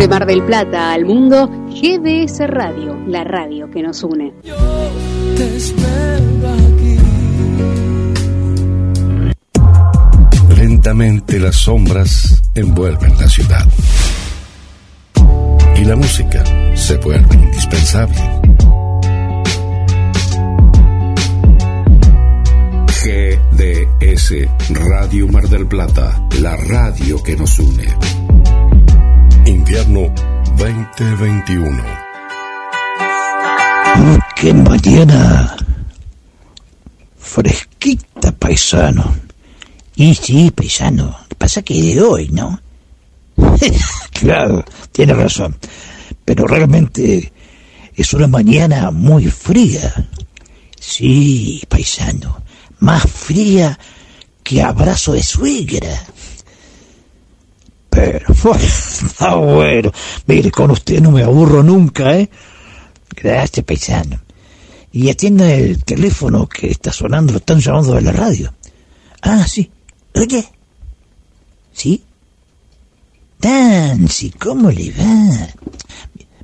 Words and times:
De 0.00 0.08
Mar 0.08 0.24
del 0.24 0.42
Plata 0.42 0.94
al 0.94 1.04
mundo, 1.04 1.46
GDS 1.68 2.38
Radio, 2.48 2.96
la 3.06 3.22
radio 3.22 3.70
que 3.70 3.82
nos 3.82 4.02
une. 4.02 4.32
Yo 4.42 4.56
te 5.36 5.56
espero 5.58 6.48
aquí. 6.48 6.96
Lentamente 10.56 11.38
las 11.38 11.56
sombras 11.56 12.42
envuelven 12.54 13.18
la 13.18 13.28
ciudad. 13.28 13.66
Y 15.76 15.84
la 15.84 15.96
música 15.96 16.44
se 16.74 16.96
vuelve 16.96 17.34
indispensable. 17.34 18.16
GDS 23.04 24.34
Radio 24.70 25.28
Mar 25.28 25.46
del 25.46 25.66
Plata, 25.66 26.26
la 26.40 26.56
radio 26.56 27.22
que 27.22 27.36
nos 27.36 27.58
une. 27.58 27.84
Invierno 29.70 30.12
2021. 30.56 31.84
Qué 34.34 34.52
mañana 34.52 35.56
fresquita, 37.16 38.32
paisano. 38.32 39.14
Y 39.94 40.16
sí, 40.16 40.50
paisano. 40.50 41.16
Pasa 41.38 41.62
que 41.62 41.74
de 41.74 42.02
hoy, 42.02 42.30
¿no? 42.30 42.60
claro, 44.12 44.64
tiene 44.90 45.14
razón. 45.14 45.56
Pero 46.24 46.48
realmente 46.48 47.32
es 47.94 48.12
una 48.12 48.26
mañana 48.26 48.90
muy 48.90 49.26
fría. 49.26 50.08
Sí, 50.80 51.62
paisano. 51.68 52.42
Más 52.80 53.04
fría 53.08 53.78
que 54.42 54.62
abrazo 54.62 55.12
de 55.12 55.22
suegra. 55.22 56.06
Pero, 57.90 58.34
ah, 59.18 59.34
bueno, 59.34 59.92
mire, 60.26 60.50
con 60.50 60.70
usted 60.70 61.00
no 61.00 61.10
me 61.10 61.22
aburro 61.22 61.62
nunca, 61.62 62.16
¿eh? 62.16 62.30
Gracias, 63.14 63.64
paisano. 63.64 64.20
Y 64.92 65.10
atienda 65.10 65.52
el 65.52 65.84
teléfono 65.84 66.48
que 66.48 66.70
está 66.70 66.92
sonando, 66.92 67.32
lo 67.32 67.38
están 67.38 67.60
llamando 67.60 67.94
de 67.94 68.02
la 68.02 68.12
radio. 68.12 68.54
Ah, 69.22 69.46
sí. 69.46 69.70
Oye. 70.14 70.44
¿Sí? 71.72 72.02
Nancy, 73.40 74.30
¿cómo 74.30 74.70
le 74.70 74.90
va? 74.92 75.48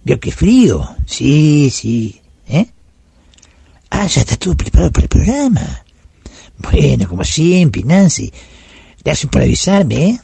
¿Vio 0.04 0.20
qué 0.20 0.30
frío? 0.30 0.96
Sí, 1.06 1.70
sí. 1.70 2.20
¿Eh? 2.48 2.66
Ah, 3.90 4.06
ya 4.06 4.20
está 4.20 4.36
todo 4.36 4.56
preparado 4.56 4.92
para 4.92 5.04
el 5.04 5.08
programa. 5.08 5.84
Bueno, 6.58 7.08
como 7.08 7.24
siempre, 7.24 7.82
Nancy. 7.82 8.32
Gracias 9.04 9.30
por 9.30 9.42
avisarme, 9.42 10.06
¿eh? 10.06 10.20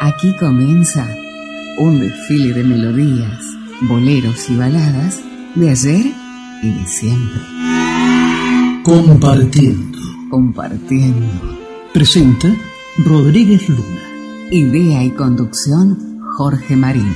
Aquí 0.00 0.34
comienza 0.34 1.08
un 1.78 2.00
desfile 2.00 2.52
de 2.52 2.62
melodías, 2.62 3.42
boleros 3.82 4.50
y 4.50 4.56
baladas 4.56 5.20
de 5.54 5.70
ayer 5.70 6.12
y 6.62 6.70
de 6.70 6.86
siempre. 6.86 7.40
Compartiendo. 8.82 9.98
Compartiendo. 10.30 11.26
Presenta 11.94 12.54
Rodríguez 12.98 13.68
Luna. 13.68 14.02
Idea 14.50 15.04
y 15.04 15.10
conducción 15.10 16.20
Jorge 16.36 16.76
Marín. 16.76 17.14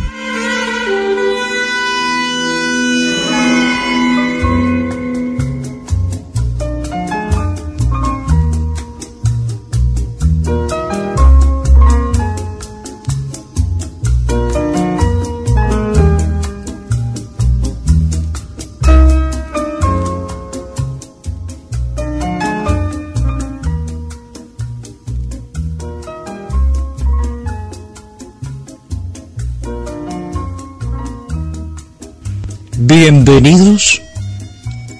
Bienvenidos 33.07 34.01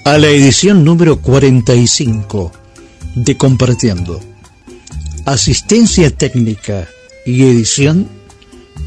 a 0.03 0.19
la 0.19 0.27
edición 0.27 0.85
número 0.85 1.19
45 1.21 2.51
de 3.15 3.35
Compartiendo. 3.35 4.19
Asistencia 5.25 6.11
técnica 6.11 6.87
y 7.25 7.41
edición 7.41 8.07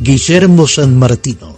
Guillermo 0.01 0.69
San 0.69 0.97
Martino. 0.97 1.57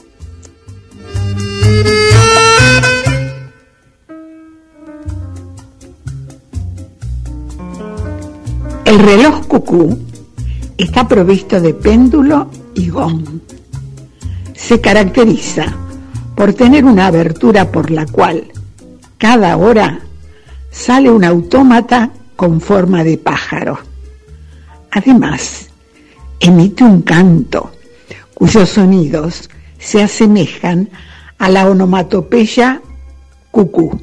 El 8.86 8.98
reloj 9.00 9.46
cucú 9.46 9.98
está 10.78 11.06
provisto 11.06 11.60
de 11.60 11.74
péndulo 11.74 12.50
y 12.74 12.88
gong. 12.88 13.42
Se 14.54 14.80
caracteriza 14.80 15.76
por 16.40 16.54
tener 16.54 16.86
una 16.86 17.08
abertura 17.08 17.70
por 17.70 17.90
la 17.90 18.06
cual 18.06 18.50
cada 19.18 19.58
hora 19.58 20.00
sale 20.70 21.10
un 21.10 21.22
autómata 21.22 22.12
con 22.34 22.62
forma 22.62 23.04
de 23.04 23.18
pájaro. 23.18 23.78
Además, 24.90 25.68
emite 26.40 26.82
un 26.82 27.02
canto 27.02 27.72
cuyos 28.32 28.70
sonidos 28.70 29.50
se 29.78 30.02
asemejan 30.02 30.88
a 31.36 31.50
la 31.50 31.68
onomatopeya 31.68 32.80
cucú. 33.50 34.00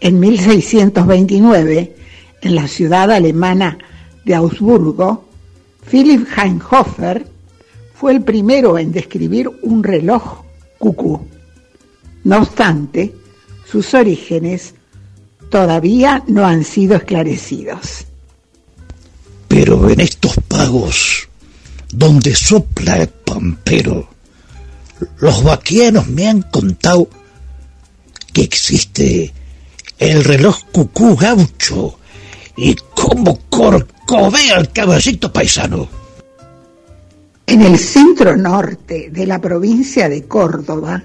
En 0.00 0.18
1629, 0.18 1.96
en 2.40 2.54
la 2.56 2.66
ciudad 2.66 3.12
alemana 3.12 3.78
de 4.24 4.34
Augsburgo, 4.34 5.28
Philipp 5.88 6.26
Heinhofer 6.36 7.28
fue 7.94 8.10
el 8.10 8.22
primero 8.22 8.76
en 8.76 8.90
describir 8.90 9.48
un 9.62 9.84
reloj 9.84 10.42
cucú. 10.82 11.24
No 12.24 12.38
obstante, 12.38 13.14
sus 13.70 13.94
orígenes 13.94 14.74
todavía 15.48 16.24
no 16.26 16.44
han 16.44 16.64
sido 16.64 16.96
esclarecidos. 16.96 18.04
Pero 19.46 19.88
en 19.88 20.00
estos 20.00 20.34
pagos, 20.48 21.28
donde 21.92 22.34
sopla 22.34 22.96
el 22.96 23.08
pampero, 23.08 24.08
los 25.18 25.44
vaquianos 25.44 26.08
me 26.08 26.28
han 26.28 26.42
contado 26.42 27.08
que 28.32 28.42
existe 28.42 29.32
el 29.98 30.24
reloj 30.24 30.64
cucú 30.72 31.14
gaucho 31.16 31.98
y 32.56 32.74
cómo 32.94 33.38
corcovea 33.48 34.58
el 34.58 34.72
caballito 34.72 35.32
paisano. 35.32 36.01
En 37.46 37.62
el 37.62 37.78
centro 37.78 38.36
norte 38.36 39.10
de 39.12 39.26
la 39.26 39.40
provincia 39.40 40.08
de 40.08 40.24
Córdoba, 40.24 41.02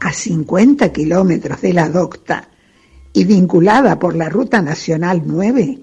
a 0.00 0.12
50 0.12 0.92
kilómetros 0.92 1.60
de 1.62 1.72
la 1.72 1.88
docta 1.88 2.48
y 3.12 3.24
vinculada 3.24 3.98
por 3.98 4.14
la 4.14 4.28
Ruta 4.28 4.60
Nacional 4.60 5.22
9, 5.24 5.78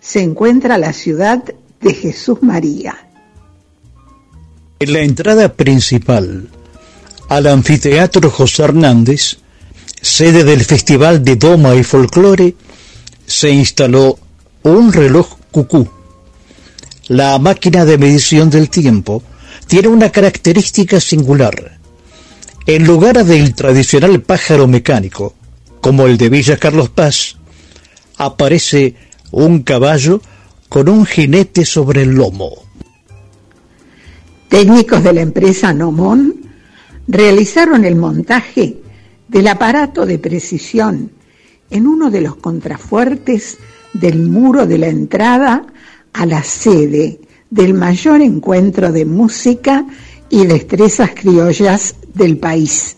se 0.00 0.22
encuentra 0.22 0.78
la 0.78 0.92
ciudad 0.92 1.44
de 1.80 1.94
Jesús 1.94 2.42
María. 2.42 2.96
En 4.78 4.92
la 4.92 5.00
entrada 5.00 5.52
principal 5.52 6.48
al 7.28 7.46
anfiteatro 7.46 8.30
José 8.30 8.64
Hernández, 8.64 9.38
sede 10.00 10.44
del 10.44 10.64
Festival 10.64 11.24
de 11.24 11.36
Doma 11.36 11.74
y 11.74 11.82
Folclore, 11.82 12.54
se 13.26 13.50
instaló 13.50 14.18
un 14.62 14.92
reloj 14.92 15.36
cucú 15.50 15.88
la 17.08 17.38
máquina 17.38 17.84
de 17.84 17.98
medición 17.98 18.50
del 18.50 18.70
tiempo 18.70 19.22
tiene 19.66 19.88
una 19.88 20.10
característica 20.10 21.00
singular. 21.00 21.78
En 22.66 22.86
lugar 22.86 23.24
del 23.24 23.54
tradicional 23.54 24.22
pájaro 24.22 24.66
mecánico, 24.66 25.34
como 25.80 26.06
el 26.06 26.16
de 26.16 26.30
Villa 26.30 26.56
Carlos 26.56 26.88
Paz, 26.88 27.36
aparece 28.16 28.94
un 29.30 29.62
caballo 29.62 30.22
con 30.68 30.88
un 30.88 31.04
jinete 31.04 31.66
sobre 31.66 32.02
el 32.02 32.14
lomo. 32.14 32.52
Técnicos 34.48 35.02
de 35.02 35.12
la 35.12 35.20
empresa 35.20 35.74
Nomón 35.74 36.36
realizaron 37.06 37.84
el 37.84 37.96
montaje 37.96 38.78
del 39.28 39.48
aparato 39.48 40.06
de 40.06 40.18
precisión 40.18 41.10
en 41.70 41.86
uno 41.86 42.10
de 42.10 42.22
los 42.22 42.36
contrafuertes 42.36 43.58
del 43.92 44.22
muro 44.22 44.66
de 44.66 44.78
la 44.78 44.88
entrada 44.88 45.66
a 46.14 46.24
la 46.24 46.42
sede 46.42 47.20
del 47.50 47.74
mayor 47.74 48.22
encuentro 48.22 48.90
de 48.90 49.04
música 49.04 49.84
y 50.30 50.46
destrezas 50.46 51.10
criollas 51.14 51.96
del 52.14 52.38
país, 52.38 52.96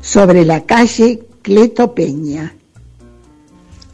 sobre 0.00 0.44
la 0.44 0.64
calle 0.64 1.20
Cleto 1.42 1.94
Peña. 1.94 2.54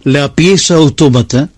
La 0.02 0.34
pieza 0.34 0.74
autómata 0.74 1.48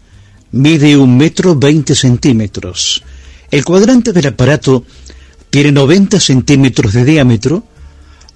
mide 0.53 0.97
un 0.97 1.17
metro 1.17 1.57
veinte 1.57 1.95
centímetros. 1.95 3.03
El 3.51 3.65
cuadrante 3.65 4.13
del 4.13 4.29
aparato 4.29 4.85
tiene 5.51 5.73
90 5.73 6.21
centímetros 6.21 6.93
de 6.93 7.05
diámetro. 7.05 7.65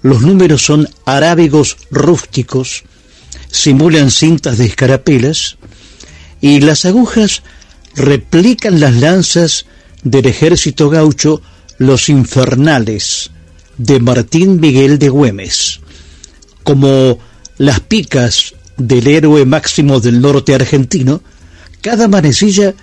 Los 0.01 0.21
números 0.21 0.63
son 0.63 0.87
arábigos 1.05 1.77
rústicos, 1.91 2.83
simulan 3.49 4.11
cintas 4.11 4.57
de 4.57 4.65
escarapelas 4.65 5.57
y 6.41 6.59
las 6.59 6.85
agujas 6.85 7.43
replican 7.95 8.79
las 8.79 8.95
lanzas 8.95 9.65
del 10.03 10.27
ejército 10.27 10.89
gaucho 10.89 11.41
Los 11.77 12.09
Infernales 12.09 13.31
de 13.77 13.99
Martín 13.99 14.59
Miguel 14.59 14.99
de 14.99 15.09
Güemes, 15.09 15.79
como 16.63 17.17
las 17.57 17.79
picas 17.79 18.53
del 18.77 19.07
héroe 19.07 19.45
máximo 19.45 19.99
del 19.99 20.21
norte 20.21 20.55
argentino, 20.55 21.21
cada 21.81 22.07
manecilla 22.07 22.73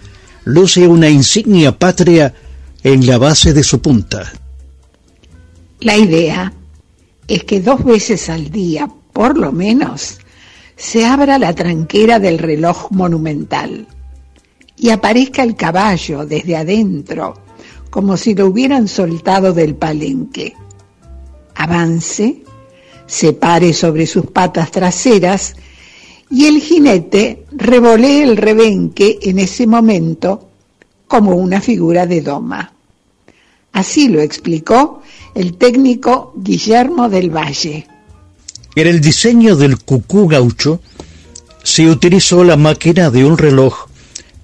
luce 0.44 0.86
una 0.86 1.08
insignia 1.08 1.78
patria 1.78 2.34
en 2.82 3.06
la 3.06 3.18
base 3.18 3.52
de 3.52 3.62
su 3.62 3.80
punta. 3.80 4.32
La 5.80 5.96
idea 5.96 6.52
es 7.28 7.44
que 7.44 7.60
dos 7.60 7.84
veces 7.84 8.28
al 8.28 8.50
día, 8.50 8.88
por 9.12 9.38
lo 9.38 9.52
menos, 9.52 10.18
se 10.76 11.04
abra 11.04 11.38
la 11.38 11.54
tranquera 11.54 12.18
del 12.18 12.38
reloj 12.38 12.90
monumental 12.90 13.86
y 14.78 14.90
aparezca 14.90 15.42
el 15.42 15.56
caballo 15.56 16.24
desde 16.24 16.56
adentro, 16.56 17.34
como 17.90 18.16
si 18.16 18.34
lo 18.34 18.46
hubieran 18.46 18.88
soltado 18.88 19.52
del 19.52 19.74
palenque. 19.74 20.54
Avance, 21.54 22.42
se 23.06 23.32
pare 23.32 23.72
sobre 23.72 24.06
sus 24.06 24.26
patas 24.26 24.70
traseras 24.70 25.56
y 26.30 26.44
el 26.44 26.60
jinete 26.60 27.44
revolee 27.52 28.22
el 28.22 28.36
rebenque 28.36 29.18
en 29.22 29.38
ese 29.38 29.66
momento 29.66 30.48
como 31.06 31.34
una 31.34 31.60
figura 31.60 32.06
de 32.06 32.20
doma. 32.20 32.72
Así 33.72 34.08
lo 34.08 34.20
explicó 34.20 35.02
el 35.34 35.56
técnico 35.56 36.32
Guillermo 36.36 37.08
del 37.08 37.34
Valle. 37.34 37.86
En 38.74 38.86
el 38.86 39.00
diseño 39.00 39.56
del 39.56 39.78
cucú 39.78 40.28
gaucho 40.28 40.80
se 41.62 41.88
utilizó 41.88 42.44
la 42.44 42.56
máquina 42.56 43.10
de 43.10 43.24
un 43.24 43.38
reloj 43.38 43.87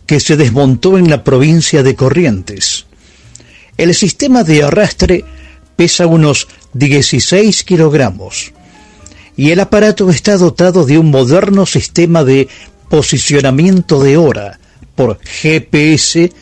que 0.07 0.21
se 0.21 0.37
desmontó 0.37 0.99
en 0.99 1.11
la 1.11 1.25
provincia 1.25 1.83
de 1.83 1.95
Corrientes. 1.95 2.87
El 3.77 3.95
sistema 3.95 4.45
de 4.45 4.63
arrastre 4.63 5.25
pesa 5.77 6.07
unos 6.07 6.49
16 6.75 7.65
kilogramos 7.65 8.53
y 9.37 9.51
el 9.51 9.61
aparato 9.61 10.11
está 10.11 10.37
dotado 10.37 10.85
de 10.85 10.99
un 10.99 11.11
moderno 11.11 11.67
sistema 11.67 12.23
de 12.23 12.49
posicionamiento 12.89 14.01
de 14.01 14.17
hora 14.17 14.61
por 14.95 15.19
GPS 15.21 16.33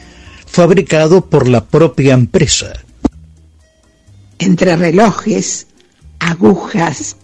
fabricado 0.46 1.24
por 1.24 1.48
la 1.48 1.64
propia 1.64 2.12
empresa. 2.12 2.74
Entre 4.38 4.76
relojes, 4.76 5.68
agujas, 6.18 7.16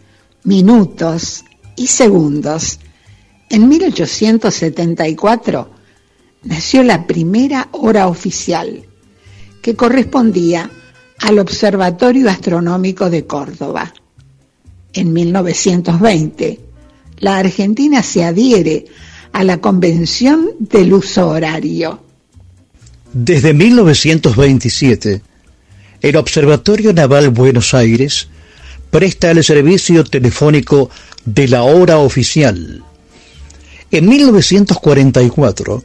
minutos 0.44 1.44
y 1.76 1.88
segundos, 1.88 2.78
en 3.50 3.68
1874 3.68 5.77
nació 6.42 6.82
la 6.82 7.06
primera 7.06 7.68
hora 7.72 8.08
oficial, 8.08 8.84
que 9.62 9.74
correspondía 9.74 10.70
al 11.20 11.38
Observatorio 11.38 12.30
Astronómico 12.30 13.10
de 13.10 13.26
Córdoba. 13.26 13.92
En 14.92 15.12
1920, 15.12 16.60
la 17.18 17.38
Argentina 17.38 18.02
se 18.02 18.24
adhiere 18.24 18.86
a 19.32 19.44
la 19.44 19.60
Convención 19.60 20.50
del 20.58 20.92
Uso 20.92 21.28
Horario. 21.28 22.02
Desde 23.12 23.52
1927, 23.54 25.22
el 26.00 26.16
Observatorio 26.16 26.92
Naval 26.92 27.30
Buenos 27.30 27.74
Aires 27.74 28.28
presta 28.90 29.30
el 29.30 29.42
servicio 29.44 30.04
telefónico 30.04 30.90
de 31.24 31.48
la 31.48 31.62
hora 31.62 31.98
oficial. 31.98 32.82
En 33.90 34.08
1944, 34.08 35.84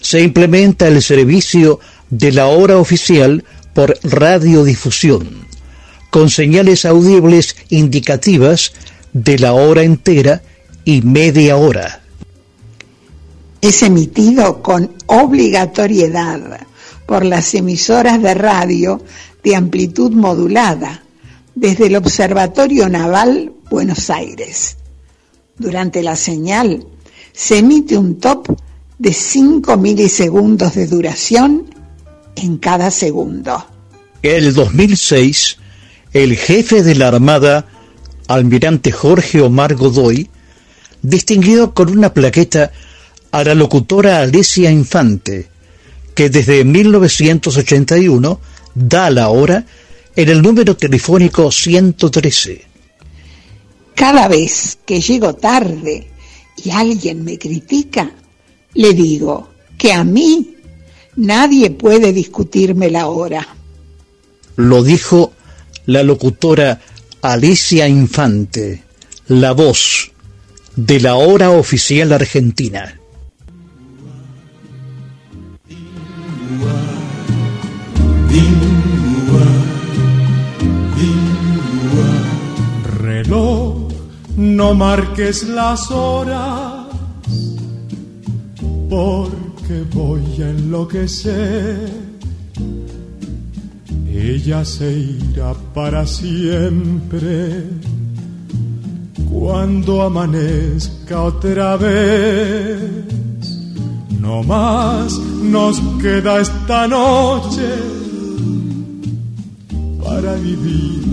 se 0.00 0.20
implementa 0.20 0.88
el 0.88 1.02
servicio 1.02 1.80
de 2.10 2.32
la 2.32 2.46
hora 2.46 2.78
oficial 2.78 3.44
por 3.74 3.98
radiodifusión, 4.02 5.46
con 6.10 6.30
señales 6.30 6.84
audibles 6.84 7.56
indicativas 7.68 8.72
de 9.12 9.38
la 9.38 9.52
hora 9.52 9.82
entera 9.82 10.42
y 10.84 11.02
media 11.02 11.56
hora. 11.56 12.02
Es 13.60 13.82
emitido 13.82 14.62
con 14.62 14.94
obligatoriedad 15.06 16.66
por 17.06 17.24
las 17.24 17.54
emisoras 17.54 18.22
de 18.22 18.34
radio 18.34 19.02
de 19.42 19.56
amplitud 19.56 20.12
modulada 20.12 21.02
desde 21.54 21.86
el 21.86 21.96
Observatorio 21.96 22.88
Naval 22.88 23.52
Buenos 23.70 24.10
Aires. 24.10 24.76
Durante 25.56 26.02
la 26.02 26.14
señal 26.14 26.86
se 27.32 27.58
emite 27.58 27.96
un 27.96 28.18
top 28.18 28.48
de 28.98 29.12
5 29.12 29.76
milisegundos 29.76 30.74
de 30.74 30.86
duración 30.86 31.66
en 32.34 32.58
cada 32.58 32.90
segundo. 32.90 33.64
El 34.22 34.54
2006, 34.54 35.58
el 36.12 36.36
jefe 36.36 36.82
de 36.82 36.94
la 36.96 37.08
Armada, 37.08 37.66
almirante 38.26 38.90
Jorge 38.90 39.40
Omar 39.40 39.74
Godoy, 39.74 40.28
distinguió 41.02 41.74
con 41.74 41.90
una 41.90 42.12
plaqueta 42.12 42.72
a 43.30 43.44
la 43.44 43.54
locutora 43.54 44.20
Alicia 44.20 44.70
Infante, 44.70 45.48
que 46.14 46.30
desde 46.30 46.64
1981 46.64 48.40
da 48.74 49.10
la 49.10 49.28
hora 49.28 49.64
en 50.16 50.28
el 50.28 50.42
número 50.42 50.76
telefónico 50.76 51.52
113. 51.52 52.62
Cada 53.94 54.26
vez 54.26 54.78
que 54.84 55.00
llego 55.00 55.34
tarde 55.34 56.08
y 56.56 56.70
alguien 56.70 57.24
me 57.24 57.38
critica, 57.38 58.10
le 58.78 58.94
digo 58.94 59.48
que 59.76 59.92
a 59.92 60.04
mí 60.04 60.54
nadie 61.16 61.70
puede 61.70 62.12
discutirme 62.12 62.90
la 62.90 63.08
hora. 63.08 63.44
Lo 64.54 64.84
dijo 64.84 65.32
la 65.86 66.04
locutora 66.04 66.80
Alicia 67.22 67.88
Infante, 67.88 68.84
la 69.26 69.50
voz 69.50 70.12
de 70.76 71.00
la 71.00 71.16
hora 71.16 71.50
oficial 71.50 72.12
argentina. 72.12 73.00
Reloj, 83.00 83.88
no 84.36 84.74
marques 84.74 85.42
las 85.42 85.90
horas 85.90 86.77
porque 88.88 89.84
voy 89.92 90.42
a 90.42 90.50
enloquecer. 90.50 91.90
Ella 94.10 94.64
se 94.64 94.92
irá 94.92 95.54
para 95.74 96.06
siempre 96.06 97.64
cuando 99.30 100.02
amanezca 100.02 101.22
otra 101.22 101.76
vez. 101.76 102.80
No 104.20 104.42
más 104.42 105.18
nos 105.42 105.80
queda 106.02 106.40
esta 106.40 106.88
noche 106.88 107.68
para 110.04 110.34
vivir 110.34 111.06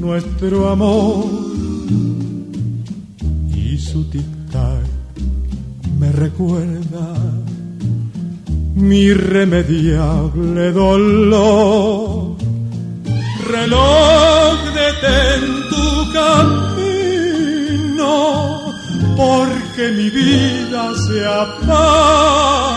nuestro 0.00 0.70
amor 0.70 1.26
y 3.54 3.76
su 3.76 4.04
tic-tac 4.04 4.79
recuerda 6.12 7.14
mi 8.74 9.00
irremediable 9.00 10.72
dolor. 10.72 12.36
Reloj, 13.50 14.58
detén 14.74 15.42
tu 15.70 16.12
camino, 16.12 18.12
porque 19.16 19.92
mi 19.96 20.10
vida 20.10 20.92
se 21.06 21.26
apaga. 21.26 22.76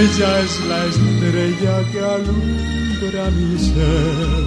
Ella 0.00 0.30
es 0.40 0.52
la 0.70 0.80
estrella 0.86 1.76
que 1.92 2.00
alumbra 2.00 3.24
mi 3.30 3.58
ser. 3.58 4.46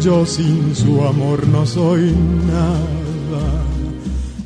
Yo 0.00 0.26
sin 0.26 0.76
su 0.76 1.04
amor 1.04 1.46
no 1.48 1.66
soy 1.66 2.14
nada 2.46 3.77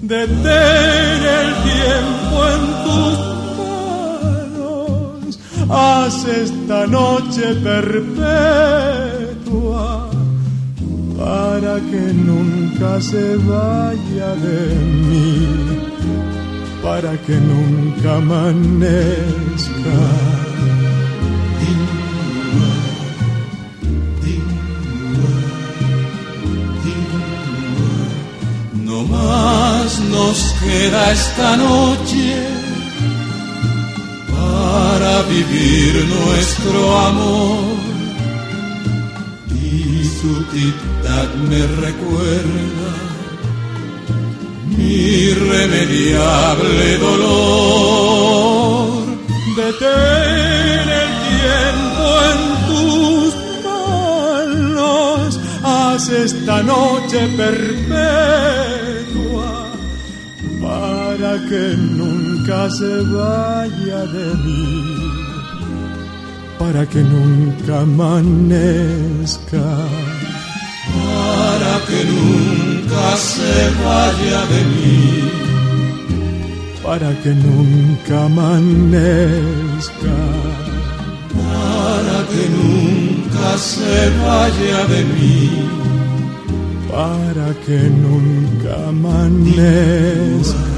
Detén 0.02 1.23
el 1.38 1.49
tiempo 1.71 2.37
en 2.54 2.62
tus 2.85 3.16
manos, 4.56 5.38
haz 5.71 6.16
esta 6.26 6.87
noche 6.88 7.54
perpetua 7.62 8.71
para 11.16 11.75
que 11.90 12.04
nunca 12.12 13.00
se 13.00 13.37
vaya 13.37 14.30
de 14.47 14.61
mí 15.06 15.62
para 16.82 17.16
que 17.18 17.37
nunca 17.37 18.16
amanezca. 18.16 19.99
No 28.85 29.04
más 29.04 29.41
nos 29.82 30.54
queda 30.62 31.10
esta 31.10 31.56
noche 31.56 32.46
para 34.30 35.22
vivir 35.22 36.06
nuestro 36.06 36.98
amor. 36.98 37.74
Y 39.50 40.04
su 40.20 40.44
tic 40.52 40.76
me 41.48 41.66
recuerda 41.84 42.90
irremediable 44.78 46.98
dolor. 46.98 49.02
Detén 49.56 50.88
el 51.02 51.12
tiempo 51.32 52.04
en 52.30 52.40
tus 52.68 53.30
manos, 53.64 55.28
haz 55.64 56.04
esta 56.08 56.56
noche 56.62 57.18
perpetua 57.36 58.72
para 61.12 61.38
que 61.49 61.76
nunca 61.99 62.71
se 62.71 62.92
vaya 63.16 64.00
de 64.16 64.28
mí, 64.45 64.73
para 66.59 66.87
que 66.87 67.02
nunca 67.02 67.81
amanezca, 67.81 69.66
para 70.97 71.75
que 71.88 72.00
nunca 72.12 73.16
se 73.31 73.54
vaya 73.85 74.40
de 74.52 74.61
mí, 74.73 75.00
para 76.83 77.11
que 77.23 77.33
nunca 77.47 78.25
amanezca, 78.25 80.19
para 81.45 82.19
que 82.33 82.45
nunca 82.59 83.49
se 83.59 83.95
vaya 84.25 84.81
de 84.92 85.00
mí, 85.14 85.38
para 86.90 87.49
que 87.64 87.81
nunca 88.04 88.73
amanezca. 88.88 90.72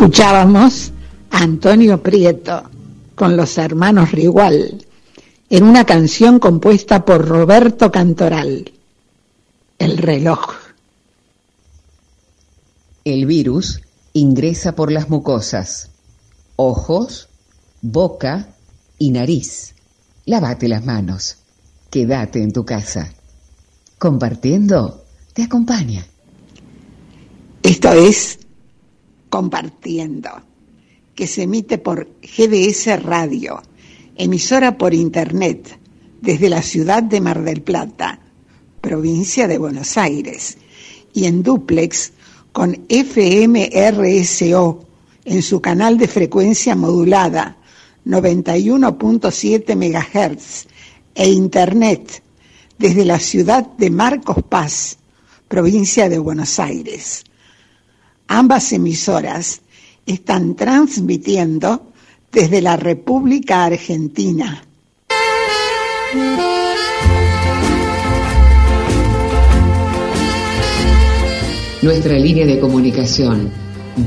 Escuchábamos 0.00 0.92
Antonio 1.32 2.00
Prieto 2.00 2.62
con 3.16 3.36
los 3.36 3.58
hermanos 3.58 4.12
Rigual 4.12 4.86
en 5.50 5.64
una 5.64 5.84
canción 5.86 6.38
compuesta 6.38 7.04
por 7.04 7.26
Roberto 7.26 7.90
Cantoral, 7.90 8.70
El 9.76 9.98
reloj. 9.98 10.54
El 13.04 13.26
virus 13.26 13.80
ingresa 14.12 14.76
por 14.76 14.92
las 14.92 15.10
mucosas, 15.10 15.90
ojos, 16.54 17.28
boca 17.82 18.54
y 18.98 19.10
nariz. 19.10 19.74
Lávate 20.26 20.68
las 20.68 20.84
manos. 20.84 21.38
Quédate 21.90 22.40
en 22.40 22.52
tu 22.52 22.64
casa. 22.64 23.12
Compartiendo 23.98 25.04
te 25.32 25.42
acompaña. 25.42 26.06
Esto 27.64 27.92
es 27.92 28.38
compartiendo 29.28 30.30
que 31.14 31.26
se 31.26 31.42
emite 31.42 31.78
por 31.78 32.08
GDS 32.22 33.02
Radio, 33.02 33.62
emisora 34.16 34.78
por 34.78 34.94
Internet, 34.94 35.78
desde 36.20 36.48
la 36.48 36.62
ciudad 36.62 37.02
de 37.02 37.20
Mar 37.20 37.42
del 37.42 37.62
Plata, 37.62 38.20
provincia 38.80 39.48
de 39.48 39.58
Buenos 39.58 39.96
Aires, 39.96 40.58
y 41.12 41.26
en 41.26 41.42
duplex 41.42 42.12
con 42.52 42.86
FMRSO 42.88 44.84
en 45.24 45.42
su 45.42 45.60
canal 45.60 45.98
de 45.98 46.08
frecuencia 46.08 46.74
modulada 46.74 47.56
91.7 48.06 49.76
MHz 49.76 50.66
e 51.14 51.28
Internet 51.28 52.22
desde 52.78 53.04
la 53.04 53.18
ciudad 53.18 53.66
de 53.76 53.90
Marcos 53.90 54.42
Paz, 54.48 54.98
provincia 55.48 56.08
de 56.08 56.18
Buenos 56.18 56.58
Aires. 56.58 57.24
Ambas 58.28 58.72
emisoras 58.72 59.62
están 60.04 60.54
transmitiendo 60.54 61.92
desde 62.30 62.60
la 62.60 62.76
República 62.76 63.64
Argentina. 63.64 64.62
Nuestra 71.80 72.18
línea 72.18 72.44
de 72.44 72.60
comunicación 72.60 73.50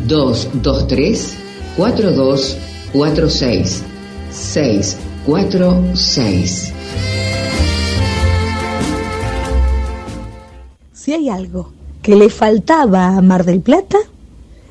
223 0.08 1.38
4246 1.78 3.84
646. 4.30 6.74
Si 10.94 11.13
hay 11.13 11.30
algo 11.30 11.72
que 12.01 12.16
le 12.16 12.30
faltaba 12.30 13.18
a 13.18 13.22
Mar 13.22 13.44
del 13.46 13.62
Plata, 13.62 13.98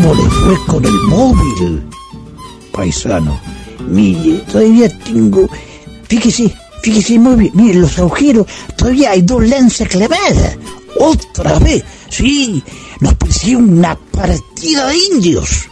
Cómo 0.00 0.14
le 0.14 0.30
fue 0.30 0.66
con 0.66 0.84
el 0.84 1.00
móvil. 1.08 1.82
Paisano, 2.72 3.40
mire, 3.86 4.38
todavía 4.50 4.88
tengo... 4.98 5.48
Fíjese, 6.08 6.52
fíjese 6.82 7.18
muy 7.18 7.36
bien, 7.36 7.52
mire 7.54 7.74
los 7.80 7.98
agujeros, 7.98 8.46
todavía 8.76 9.10
hay 9.10 9.22
dos 9.22 9.46
lanzas 9.46 9.88
clavadas. 9.88 10.56
Otra 10.98 11.58
vez, 11.58 11.84
sí, 12.08 12.62
nos 13.00 13.14
pareció 13.14 13.58
una 13.58 13.96
partida 13.96 14.88
de 14.88 14.96
indios. 15.12 15.68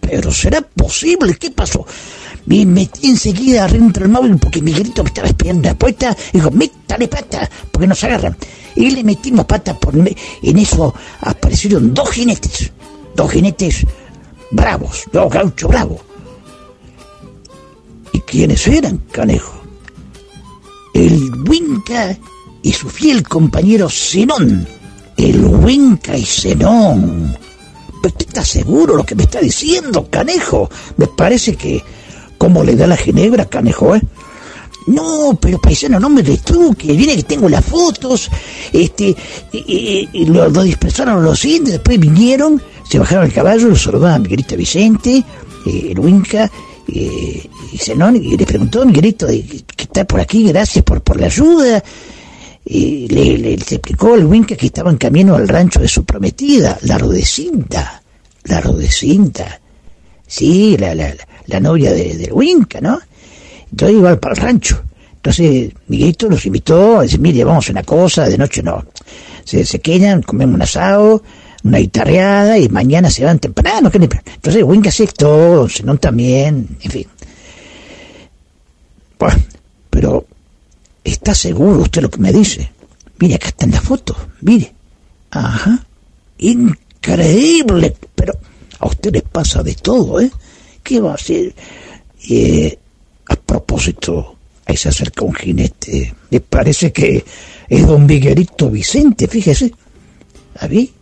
Pero 0.00 0.32
será 0.32 0.62
posible, 0.62 1.34
¿qué 1.34 1.50
pasó? 1.50 1.84
Me 2.46 2.64
metí 2.64 3.08
enseguida 3.08 3.66
dentro 3.66 4.04
del 4.04 4.12
móvil 4.12 4.36
porque 4.38 4.62
Miguelito 4.62 5.02
me 5.02 5.08
estaba 5.08 5.28
esperando 5.28 5.68
la 5.68 5.74
puerta. 5.74 6.16
Dijo, 6.32 6.50
métale 6.52 7.08
pata, 7.08 7.50
porque 7.72 7.88
nos 7.88 8.02
agarran. 8.04 8.36
Y 8.76 8.90
le 8.90 9.02
metimos 9.02 9.46
pata 9.46 9.74
por 9.74 9.94
en 9.96 10.58
eso 10.58 10.94
aparecieron 11.20 11.92
dos 11.92 12.10
jinetes 12.10 12.70
dos 13.16 13.32
jinetes 13.32 13.86
bravos, 14.50 15.04
dos 15.12 15.32
gauchos 15.32 15.68
bravos. 15.68 16.00
¿Y 18.12 18.20
quiénes 18.20 18.66
eran, 18.68 18.98
canejo? 19.10 19.54
El 20.94 21.48
Huinca 21.48 22.16
y 22.62 22.72
su 22.72 22.88
fiel 22.88 23.22
compañero 23.22 23.88
Zenón. 23.90 24.66
El 25.16 25.44
Huinca 25.44 26.16
y 26.16 26.24
Zenón. 26.24 27.36
¿Pero 28.02 28.14
usted 28.14 28.26
está 28.28 28.44
seguro 28.44 28.96
lo 28.96 29.04
que 29.04 29.14
me 29.14 29.24
está 29.24 29.40
diciendo, 29.40 30.08
canejo? 30.10 30.70
Me 30.96 31.06
parece 31.06 31.56
que... 31.56 31.82
¿Cómo 32.38 32.62
le 32.62 32.76
da 32.76 32.86
la 32.86 32.98
ginebra, 32.98 33.46
canejo, 33.46 33.96
eh? 33.96 34.02
No, 34.86 35.36
pero 35.40 35.58
paisano, 35.60 35.98
no 35.98 36.08
me 36.08 36.22
que 36.22 36.92
viene 36.92 37.16
que 37.16 37.24
tengo 37.24 37.48
las 37.48 37.64
fotos, 37.64 38.30
este, 38.72 39.16
y, 39.52 40.26
lo, 40.26 40.48
dispersaron 40.62 41.24
los 41.24 41.44
indios, 41.44 41.72
después 41.72 41.98
vinieron, 41.98 42.62
se 42.88 42.98
bajaron 42.98 43.24
el 43.24 43.32
caballo, 43.32 43.68
lo 43.68 43.76
saludaban 43.76 44.22
Miguelito 44.22 44.56
Vicente, 44.56 45.24
eh, 45.66 45.88
el 45.90 45.98
Huinca, 45.98 46.50
eh, 46.88 47.48
y 47.72 47.78
Zenón, 47.78 48.16
y 48.16 48.36
le 48.36 48.46
preguntó 48.46 48.82
a 48.82 48.84
Miguelito 48.84 49.26
que 49.26 49.82
está 49.82 50.04
por 50.04 50.20
aquí, 50.20 50.44
gracias 50.44 50.84
por, 50.84 51.02
por 51.02 51.20
la 51.20 51.26
ayuda. 51.26 51.82
y 52.64 53.08
le, 53.08 53.54
explicó 53.54 54.14
al 54.14 54.24
Winca 54.24 54.56
que 54.56 54.66
estaba 54.66 54.90
en 54.90 54.96
camino 54.96 55.34
al 55.34 55.48
rancho 55.48 55.80
de 55.80 55.88
su 55.88 56.04
prometida, 56.04 56.78
la 56.82 56.98
Rodecinta, 56.98 58.02
la 58.44 58.60
Rodecinta, 58.60 59.60
sí, 60.26 60.76
la, 60.76 60.94
la, 60.94 61.14
la 61.46 61.60
novia 61.60 61.92
de, 61.92 62.16
del 62.16 62.32
Winca, 62.32 62.80
¿no? 62.80 63.00
Entonces 63.70 63.98
iba 63.98 64.16
para 64.16 64.34
el 64.34 64.40
rancho. 64.40 64.82
Entonces 65.16 65.72
Miguelito 65.88 66.28
los 66.28 66.46
invitó 66.46 67.00
decir, 67.00 67.18
mire, 67.18 67.42
vamos 67.42 67.68
a 67.68 67.72
una 67.72 67.82
cosa, 67.82 68.28
de 68.28 68.38
noche 68.38 68.62
no. 68.62 68.84
Se, 69.44 69.64
se 69.64 69.80
quedan, 69.80 70.22
comemos 70.22 70.54
un 70.54 70.62
asado, 70.62 71.22
una 71.66 71.78
guitarreada 71.78 72.58
y 72.58 72.68
mañana 72.68 73.10
se 73.10 73.24
van 73.24 73.38
temprano. 73.38 73.90
Entonces 73.92 74.62
Winca 74.62 74.88
aceptó, 74.88 75.68
Senón 75.68 75.98
también, 75.98 76.78
en 76.80 76.90
fin. 76.90 77.06
Bueno, 79.18 79.38
pero 79.90 80.26
¿está 81.02 81.34
seguro 81.34 81.80
usted 81.80 82.02
lo 82.02 82.10
que 82.10 82.20
me 82.20 82.32
dice? 82.32 82.70
Mire, 83.18 83.34
acá 83.34 83.48
está 83.48 83.64
en 83.64 83.72
la 83.72 83.80
foto, 83.80 84.16
mire. 84.42 84.72
Ajá. 85.30 85.84
Increíble, 86.38 87.96
pero 88.14 88.34
a 88.78 88.86
usted 88.86 89.12
les 89.12 89.22
pasa 89.22 89.62
de 89.62 89.74
todo, 89.74 90.20
¿eh? 90.20 90.30
¿Qué 90.82 91.00
va 91.00 91.12
a 91.12 91.14
hacer? 91.14 91.54
Eh, 92.28 92.78
a 93.28 93.34
propósito, 93.34 94.36
ahí 94.66 94.76
se 94.76 94.90
acerca 94.90 95.24
un 95.24 95.34
jinete. 95.34 96.14
Me 96.30 96.40
parece 96.40 96.92
que 96.92 97.24
es 97.68 97.86
don 97.86 98.06
Miguelito 98.06 98.70
Vicente, 98.70 99.26
fíjese. 99.26 99.72
¿A 100.60 100.68
mí? 100.68 100.92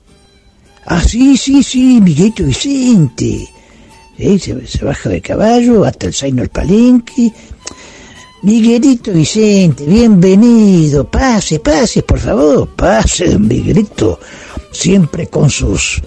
Ah, 0.87 1.03
sí, 1.03 1.37
sí, 1.37 1.63
sí, 1.63 2.01
Miguelito 2.01 2.45
Vicente. 2.45 3.49
Se, 4.17 4.85
baja 4.85 5.09
de 5.09 5.21
caballo 5.21 5.85
hasta 5.85 6.07
el 6.07 6.15
Zaino 6.15 6.43
el 6.43 6.51
Palenque. 6.51 7.33
Miguelito 8.43 9.13
Vicente, 9.13 9.85
bienvenido. 9.87 11.11
Pase, 11.11 11.61
pase, 11.61 12.03
por 12.03 12.19
favor. 12.19 12.69
Pase, 12.69 13.31
don 13.31 13.49
Miguelito. 13.49 14.21
Siempre 14.71 15.29
con 15.29 15.49
sus 15.49 16.03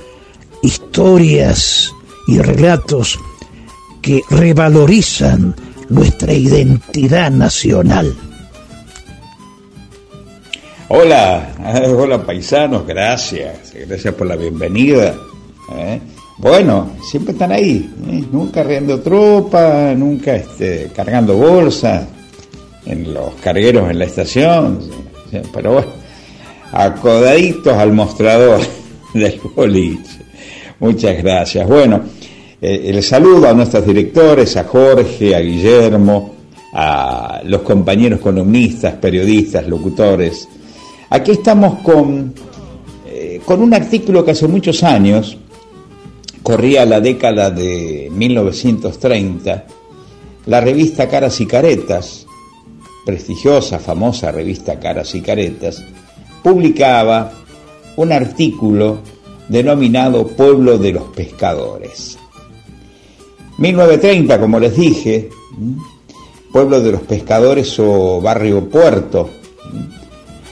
historias 0.61 1.91
y 2.27 2.37
relatos 2.39 3.17
que 4.01 4.21
revalorizan 4.29 5.55
nuestra 5.89 6.33
identidad 6.33 7.31
nacional. 7.31 8.15
Hola, 10.89 11.53
hola 11.97 12.25
paisanos, 12.25 12.87
gracias, 12.87 13.73
gracias 13.87 14.13
por 14.13 14.25
la 14.25 14.37
bienvenida. 14.37 15.15
¿eh? 15.75 15.99
Bueno, 16.37 16.91
siempre 17.11 17.33
están 17.33 17.51
ahí, 17.51 17.93
¿eh? 18.09 18.23
nunca 18.31 18.63
riendo 18.63 19.01
tropa, 19.01 19.93
nunca 19.97 20.37
este, 20.37 20.89
cargando 20.95 21.35
bolsas 21.35 22.07
en 22.85 23.13
los 23.13 23.33
cargueros 23.43 23.91
en 23.91 23.99
la 23.99 24.05
estación, 24.05 24.79
pero 25.53 25.73
bueno, 25.73 25.89
acodaditos 26.71 27.73
al 27.73 27.91
mostrador 27.91 28.61
del 29.13 29.41
boliche. 29.53 30.21
Muchas 30.79 31.21
gracias. 31.21 31.67
Bueno, 31.67 31.99
eh, 32.61 32.83
el 32.85 33.03
saludo 33.03 33.49
a 33.49 33.53
nuestros 33.53 33.85
directores, 33.85 34.55
a 34.55 34.63
Jorge, 34.63 35.35
a 35.35 35.39
Guillermo, 35.41 36.33
a 36.71 37.41
los 37.43 37.61
compañeros 37.63 38.21
columnistas, 38.21 38.93
periodistas, 38.93 39.67
locutores. 39.67 40.47
Aquí 41.09 41.31
estamos 41.31 41.79
con, 41.79 42.33
eh, 43.05 43.41
con 43.45 43.61
un 43.61 43.73
artículo 43.73 44.25
que 44.25 44.31
hace 44.31 44.47
muchos 44.47 44.83
años, 44.83 45.37
corría 46.43 46.85
la 46.85 46.99
década 46.99 47.49
de 47.49 48.09
1930, 48.11 49.65
la 50.45 50.61
revista 50.61 51.07
Caras 51.07 51.39
y 51.41 51.45
Caretas, 51.45 52.25
prestigiosa, 53.05 53.79
famosa 53.79 54.31
revista 54.31 54.79
Caras 54.79 55.15
y 55.15 55.21
Caretas, 55.21 55.83
publicaba 56.43 57.31
un 57.95 58.11
artículo 58.11 58.99
denominado 59.47 60.27
Pueblo 60.27 60.77
de 60.77 60.91
los 60.91 61.03
Pescadores. 61.15 62.17
1930, 63.57 64.39
como 64.39 64.59
les 64.59 64.75
dije, 64.75 65.29
pueblo 66.51 66.79
de 66.81 66.91
los 66.91 67.01
pescadores 67.01 67.79
o 67.79 68.21
barrio 68.21 68.69
puerto. 68.69 69.29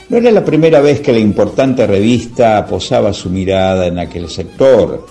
No 0.08 0.18
era 0.18 0.30
la 0.30 0.44
primera 0.44 0.80
vez 0.80 1.00
que 1.00 1.12
la 1.12 1.18
importante 1.18 1.84
revista 1.84 2.64
posaba 2.64 3.12
su 3.12 3.28
mirada 3.28 3.88
en 3.88 3.98
aquel 3.98 4.30
sector. 4.30 5.04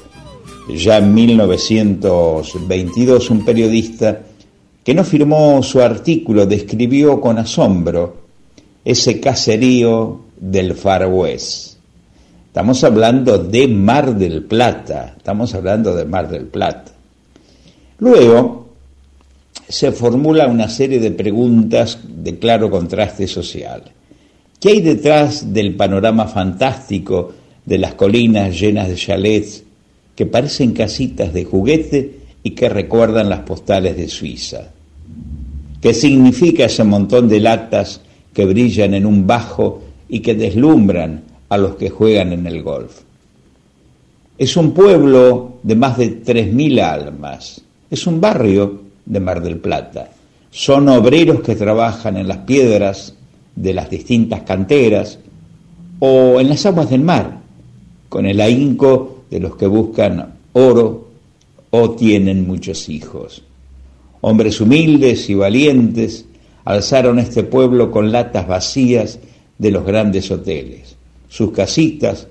Ya 0.70 1.00
en 1.00 1.14
1922 1.14 3.30
un 3.30 3.44
periodista 3.44 4.22
que 4.86 4.94
no 4.94 5.04
firmó 5.04 5.62
su 5.64 5.82
artículo 5.82 6.46
describió 6.46 7.20
con 7.20 7.38
asombro 7.38 8.24
ese 8.86 9.20
caserío 9.20 10.22
del 10.40 10.76
Far 10.76 11.08
West. 11.08 11.76
Estamos 12.48 12.82
hablando 12.86 13.38
de 13.38 13.68
Mar 13.68 14.16
del 14.16 14.46
Plata, 14.46 15.16
estamos 15.18 15.54
hablando 15.54 15.94
de 15.94 16.06
Mar 16.06 16.30
del 16.30 16.46
Plata. 16.46 16.94
Luego 18.00 18.70
se 19.68 19.92
formula 19.92 20.48
una 20.48 20.70
serie 20.70 21.02
de 21.02 21.12
preguntas 21.12 22.00
de 22.08 22.40
claro 22.40 22.72
contraste 22.72 23.28
social. 23.28 23.84
¿Qué 24.66 24.72
hay 24.72 24.82
detrás 24.82 25.54
del 25.54 25.76
panorama 25.76 26.26
fantástico 26.26 27.34
de 27.64 27.78
las 27.78 27.94
colinas 27.94 28.60
llenas 28.60 28.88
de 28.88 28.96
chalets 28.96 29.64
que 30.16 30.26
parecen 30.26 30.74
casitas 30.74 31.32
de 31.34 31.46
juguete 31.46 32.16
y 32.42 32.50
que 32.56 32.68
recuerdan 32.68 33.30
las 33.30 33.42
postales 33.42 33.96
de 33.96 34.08
Suiza? 34.08 34.72
¿Qué 35.80 35.94
significa 35.94 36.66
ese 36.66 36.84
montón 36.84 37.30
de 37.30 37.42
latas 37.42 38.02
que 38.34 38.44
brillan 38.44 38.96
en 38.96 39.06
un 39.06 39.28
bajo 39.28 39.84
y 40.10 40.22
que 40.22 40.34
deslumbran 40.34 41.22
a 41.48 41.60
los 41.60 41.76
que 41.76 41.92
juegan 41.92 42.34
en 42.34 42.48
el 42.48 42.64
golf? 42.64 43.02
Es 44.36 44.58
un 44.58 44.72
pueblo 44.72 45.60
de 45.62 45.76
más 45.76 45.96
de 46.00 46.24
3.000 46.24 46.82
almas 46.82 47.62
es 47.92 48.08
un 48.08 48.20
barrio 48.20 48.82
de 49.06 49.20
Mar 49.20 49.44
del 49.44 49.58
Plata. 49.58 50.10
Son 50.50 50.90
obreros 50.90 51.42
que 51.42 51.56
trabajan 51.56 52.18
en 52.18 52.28
las 52.28 52.40
piedras 52.40 53.14
de 53.56 53.74
las 53.74 53.90
distintas 53.90 54.42
canteras 54.42 55.20
o 56.00 56.40
en 56.40 56.50
las 56.50 56.66
aguas 56.66 56.90
del 56.90 57.02
mar, 57.02 57.40
con 58.10 58.26
el 58.26 58.42
ahínco 58.42 59.24
de 59.30 59.40
los 59.40 59.56
que 59.56 59.68
buscan 59.68 60.34
oro 60.54 61.08
o 61.70 61.92
tienen 61.92 62.48
muchos 62.48 62.90
hijos. 62.90 63.44
Hombres 64.22 64.60
humildes 64.62 65.30
y 65.30 65.36
valientes 65.36 66.26
alzaron 66.64 67.20
este 67.20 67.44
pueblo 67.44 67.92
con 67.92 68.12
latas 68.12 68.48
vacías 68.48 69.20
de 69.58 69.72
los 69.72 69.86
grandes 69.86 70.32
hoteles. 70.32 70.96
Sus 71.30 71.52
casitas, 71.52 72.28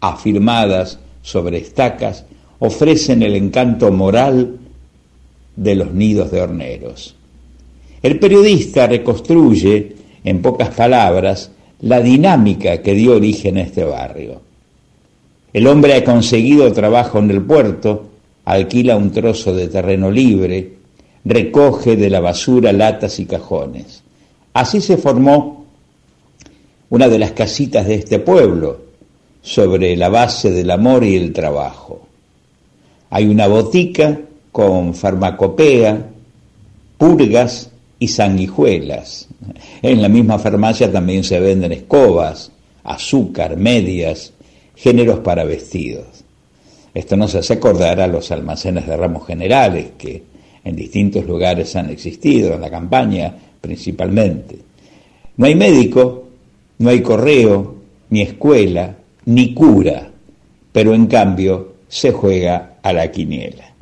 afirmadas 0.00 0.98
sobre 1.22 1.58
estacas, 1.58 2.24
ofrecen 2.58 3.22
el 3.22 3.36
encanto 3.36 3.90
moral 3.92 4.58
de 5.56 5.74
los 5.74 5.92
nidos 5.92 6.30
de 6.30 6.40
horneros. 6.40 7.14
El 8.02 8.18
periodista 8.18 8.86
reconstruye, 8.86 9.93
en 10.24 10.42
pocas 10.42 10.70
palabras, 10.70 11.50
la 11.80 12.00
dinámica 12.00 12.82
que 12.82 12.94
dio 12.94 13.16
origen 13.16 13.58
a 13.58 13.62
este 13.62 13.84
barrio. 13.84 14.40
El 15.52 15.66
hombre 15.66 15.94
ha 15.94 16.04
conseguido 16.04 16.72
trabajo 16.72 17.18
en 17.18 17.30
el 17.30 17.42
puerto, 17.42 18.06
alquila 18.44 18.96
un 18.96 19.12
trozo 19.12 19.54
de 19.54 19.68
terreno 19.68 20.10
libre, 20.10 20.72
recoge 21.24 21.96
de 21.96 22.10
la 22.10 22.20
basura 22.20 22.72
latas 22.72 23.20
y 23.20 23.26
cajones. 23.26 24.02
Así 24.54 24.80
se 24.80 24.96
formó 24.96 25.66
una 26.90 27.08
de 27.08 27.18
las 27.18 27.32
casitas 27.32 27.86
de 27.86 27.94
este 27.94 28.18
pueblo, 28.18 28.84
sobre 29.44 29.94
la 29.94 30.08
base 30.08 30.50
del 30.50 30.70
amor 30.70 31.04
y 31.04 31.16
el 31.16 31.34
trabajo. 31.34 32.00
Hay 33.10 33.26
una 33.26 33.46
botica 33.46 34.18
con 34.50 34.94
farmacopea, 34.94 36.06
purgas 36.96 37.70
y 37.98 38.08
sanguijuelas. 38.08 39.28
En 39.82 40.02
la 40.02 40.08
misma 40.08 40.38
farmacia 40.38 40.90
también 40.90 41.24
se 41.24 41.40
venden 41.40 41.72
escobas, 41.72 42.50
azúcar, 42.82 43.56
medias, 43.56 44.32
géneros 44.74 45.20
para 45.20 45.44
vestidos. 45.44 46.24
Esto 46.92 47.16
nos 47.16 47.34
hace 47.34 47.54
acordar 47.54 48.00
a 48.00 48.06
los 48.06 48.30
almacenes 48.30 48.86
de 48.86 48.96
ramos 48.96 49.26
generales 49.26 49.92
que 49.98 50.22
en 50.64 50.76
distintos 50.76 51.26
lugares 51.26 51.74
han 51.76 51.90
existido, 51.90 52.54
en 52.54 52.60
la 52.60 52.70
campaña 52.70 53.34
principalmente. 53.60 54.58
No 55.36 55.46
hay 55.46 55.54
médico, 55.54 56.28
no 56.78 56.90
hay 56.90 57.00
correo, 57.00 57.74
ni 58.10 58.22
escuela, 58.22 58.94
ni 59.26 59.54
cura, 59.54 60.10
pero 60.72 60.94
en 60.94 61.06
cambio 61.06 61.74
se 61.88 62.12
juega 62.12 62.76
a 62.82 62.92
la 62.92 63.10
quiniela. 63.10 63.72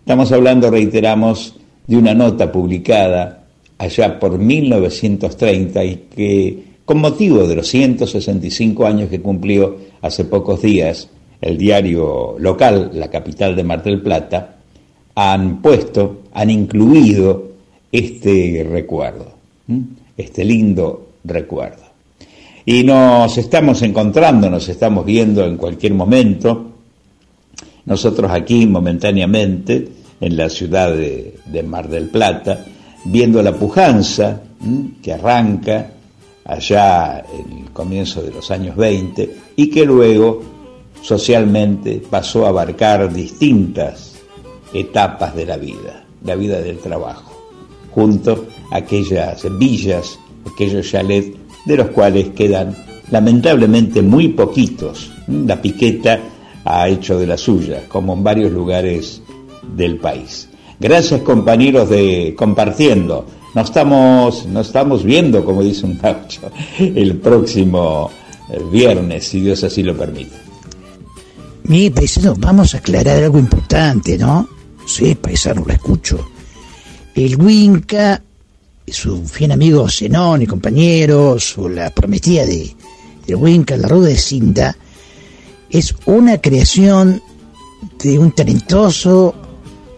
Estamos 0.00 0.32
hablando, 0.32 0.70
reiteramos, 0.70 1.56
de 1.86 1.96
una 1.96 2.14
nota 2.14 2.50
publicada 2.50 3.39
allá 3.80 4.20
por 4.20 4.38
1930 4.38 5.84
y 5.84 5.96
que, 6.14 6.64
con 6.84 6.98
motivo 6.98 7.46
de 7.46 7.56
los 7.56 7.66
165 7.68 8.86
años 8.86 9.08
que 9.08 9.22
cumplió 9.22 9.78
hace 10.02 10.26
pocos 10.26 10.60
días 10.60 11.08
el 11.40 11.56
diario 11.56 12.36
local, 12.38 12.90
la 12.92 13.08
capital 13.08 13.56
de 13.56 13.64
Mar 13.64 13.82
del 13.82 14.02
Plata, 14.02 14.56
han 15.14 15.62
puesto, 15.62 16.24
han 16.34 16.50
incluido 16.50 17.52
este 17.90 18.66
recuerdo, 18.70 19.32
este 20.14 20.44
lindo 20.44 21.12
recuerdo. 21.24 21.84
Y 22.66 22.84
nos 22.84 23.38
estamos 23.38 23.80
encontrando, 23.80 24.50
nos 24.50 24.68
estamos 24.68 25.06
viendo 25.06 25.42
en 25.46 25.56
cualquier 25.56 25.94
momento. 25.94 26.72
Nosotros 27.86 28.30
aquí 28.30 28.66
momentáneamente, 28.66 29.88
en 30.20 30.36
la 30.36 30.50
ciudad 30.50 30.94
de, 30.94 31.62
Mar 31.66 31.88
del 31.88 32.10
Plata, 32.10 32.66
viendo 33.04 33.42
la 33.42 33.54
pujanza 33.54 34.40
que 35.02 35.12
arranca 35.12 35.92
allá 36.44 37.24
en 37.32 37.58
el 37.58 37.70
comienzo 37.70 38.22
de 38.22 38.32
los 38.32 38.50
años 38.50 38.76
20 38.76 39.36
y 39.56 39.70
que 39.70 39.84
luego 39.84 40.42
socialmente 41.02 42.02
pasó 42.10 42.44
a 42.44 42.50
abarcar 42.50 43.12
distintas 43.12 44.16
etapas 44.72 45.34
de 45.34 45.46
la 45.46 45.56
vida, 45.56 46.04
la 46.24 46.34
vida 46.34 46.60
del 46.60 46.78
trabajo, 46.78 47.32
junto 47.92 48.46
a 48.70 48.76
aquellas 48.76 49.46
villas, 49.58 50.18
aquellos 50.52 50.90
chalets 50.90 51.36
de 51.64 51.76
los 51.76 51.88
cuales 51.88 52.30
quedan 52.30 52.76
lamentablemente 53.10 54.02
muy 54.02 54.28
poquitos. 54.28 55.10
La 55.26 55.60
piqueta 55.60 56.20
ha 56.64 56.88
hecho 56.88 57.18
de 57.18 57.26
la 57.26 57.36
suya, 57.36 57.84
como 57.88 58.12
en 58.12 58.22
varios 58.22 58.52
lugares 58.52 59.22
del 59.74 59.96
país. 59.96 60.49
Gracias 60.80 61.20
compañeros 61.20 61.90
de 61.90 62.34
compartiendo. 62.36 63.26
Nos 63.54 63.66
estamos, 63.66 64.46
nos 64.46 64.68
estamos 64.68 65.04
viendo, 65.04 65.44
como 65.44 65.62
dice 65.62 65.84
un 65.84 65.98
gaucho, 65.98 66.50
el 66.78 67.16
próximo 67.16 68.10
eh, 68.48 68.58
viernes, 68.72 69.28
si 69.28 69.40
Dios 69.40 69.62
así 69.62 69.82
lo 69.82 69.94
permite. 69.94 70.36
Mi 71.64 71.90
paisano, 71.90 72.34
vamos 72.38 72.74
a 72.74 72.78
aclarar 72.78 73.22
algo 73.22 73.38
importante, 73.38 74.16
¿no? 74.16 74.48
Sí, 74.86 75.14
paisano, 75.16 75.64
lo 75.66 75.72
escucho. 75.72 76.30
El 77.14 77.36
Winca, 77.36 78.22
su 78.86 79.22
fiel 79.26 79.52
amigo 79.52 79.86
Zenón 79.86 80.40
y 80.42 80.46
compañeros, 80.46 81.58
o 81.58 81.68
la 81.68 81.90
prometida 81.90 82.46
de, 82.46 82.74
de 83.26 83.34
Winca, 83.34 83.76
la 83.76 83.86
rueda 83.86 84.08
de 84.08 84.16
Cinta, 84.16 84.74
es 85.68 85.94
una 86.06 86.38
creación 86.38 87.20
de 88.02 88.18
un 88.18 88.32
talentoso 88.32 89.34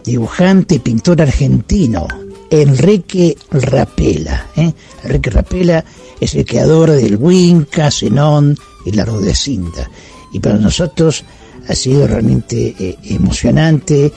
dibujante 0.03 0.75
y 0.75 0.79
pintor 0.79 1.21
argentino, 1.21 2.07
Enrique 2.49 3.37
Rapela. 3.51 4.47
¿eh? 4.55 4.71
Enrique 5.03 5.29
Rapela 5.29 5.83
es 6.19 6.35
el 6.35 6.45
creador 6.45 6.91
del 6.91 7.17
Winca, 7.17 7.89
Zenón 7.89 8.55
y 8.85 8.91
la 8.91 9.05
rueda 9.05 9.27
de 9.27 9.35
Cinta. 9.35 9.89
Y 10.31 10.39
para 10.39 10.55
nosotros 10.57 11.23
ha 11.67 11.75
sido 11.75 12.07
realmente 12.07 12.75
eh, 12.79 12.97
emocionante 13.05 14.11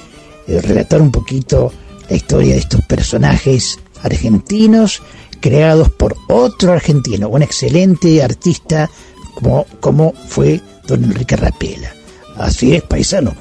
eh, 0.47 0.61
relatar 0.61 1.01
un 1.01 1.11
poquito 1.11 1.73
la 2.09 2.17
historia 2.17 2.55
de 2.55 2.61
estos 2.61 2.85
personajes 2.85 3.79
argentinos 4.03 5.03
creados 5.41 5.91
por 5.91 6.17
otro 6.29 6.73
argentino, 6.73 7.29
un 7.29 7.43
excelente 7.43 8.23
artista 8.23 8.91
como, 9.35 9.67
como 9.81 10.13
fue 10.29 10.61
don 10.87 11.05
Enrique 11.05 11.37
Rapela. 11.37 11.93
Así 12.37 12.75
es, 12.75 12.83
paisano. 12.83 13.35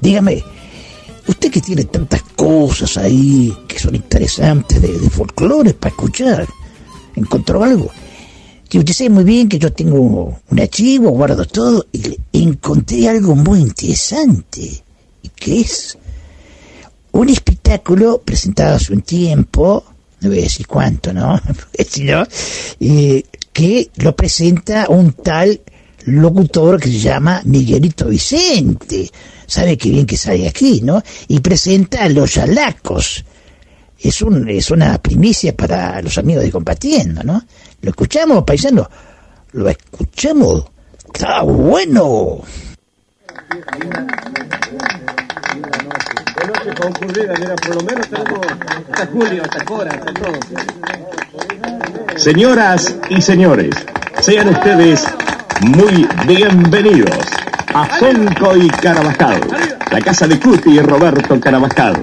Dígame, 0.00 0.42
usted 1.28 1.50
que 1.50 1.60
tiene 1.60 1.84
tantas 1.84 2.22
cosas 2.34 2.96
ahí 2.96 3.54
que 3.66 3.78
son 3.78 3.94
interesantes 3.94 4.80
de, 4.80 4.98
de 4.98 5.10
folclore 5.10 5.74
para 5.74 5.90
escuchar, 5.90 6.46
¿encontró 7.14 7.62
algo? 7.62 7.90
que 8.68 8.78
usted 8.78 8.92
sabe 8.92 9.10
muy 9.10 9.24
bien 9.24 9.48
que 9.48 9.58
yo 9.58 9.72
tengo 9.72 10.38
un 10.50 10.60
archivo, 10.60 11.10
guardo 11.10 11.44
todo, 11.46 11.86
y 11.92 12.18
encontré 12.32 13.08
algo 13.08 13.34
muy 13.34 13.60
interesante, 13.60 14.82
que 15.34 15.60
es 15.60 15.96
un 17.12 17.28
espectáculo 17.30 18.20
presentado 18.22 18.76
hace 18.76 18.92
un 18.92 19.00
tiempo, 19.00 19.84
no 20.20 20.28
voy 20.28 20.40
a 20.40 20.42
decir 20.42 20.66
cuánto, 20.66 21.12
¿no? 21.14 21.40
eh, 22.80 23.22
que 23.52 23.90
lo 23.96 24.14
presenta 24.14 24.86
un 24.88 25.12
tal 25.12 25.60
locutor 26.04 26.78
que 26.78 26.90
se 26.90 26.98
llama 26.98 27.40
Miguelito 27.44 28.06
Vicente. 28.06 29.10
Sabe 29.48 29.78
qué 29.78 29.88
bien 29.88 30.04
que 30.04 30.18
sale 30.18 30.46
aquí, 30.46 30.82
¿no? 30.82 31.02
Y 31.26 31.40
presenta 31.40 32.04
a 32.04 32.08
los 32.10 32.34
yalacos. 32.34 33.24
Es, 33.98 34.20
un, 34.20 34.46
es 34.46 34.70
una 34.70 34.98
primicia 34.98 35.56
para 35.56 36.02
los 36.02 36.18
amigos 36.18 36.44
de 36.44 36.50
Combatiendo, 36.50 37.22
¿no? 37.24 37.42
¿Lo 37.80 37.88
escuchamos, 37.88 38.44
paisano? 38.44 38.88
¿Lo 39.52 39.70
escuchamos? 39.70 40.64
¡Está 41.14 41.42
bueno! 41.42 42.42
Señoras 52.16 52.96
y 53.08 53.22
señores, 53.22 53.74
sean 54.20 54.48
ustedes 54.50 55.06
muy 55.60 56.08
bienvenidos 56.26 57.18
a 57.74 57.98
Sonco 57.98 58.56
y 58.56 58.68
Carabajal, 58.68 59.40
la 59.90 60.00
casa 60.00 60.26
de 60.26 60.38
Cuti 60.38 60.70
y 60.70 60.80
Roberto 60.80 61.40
Carabajal. 61.40 62.00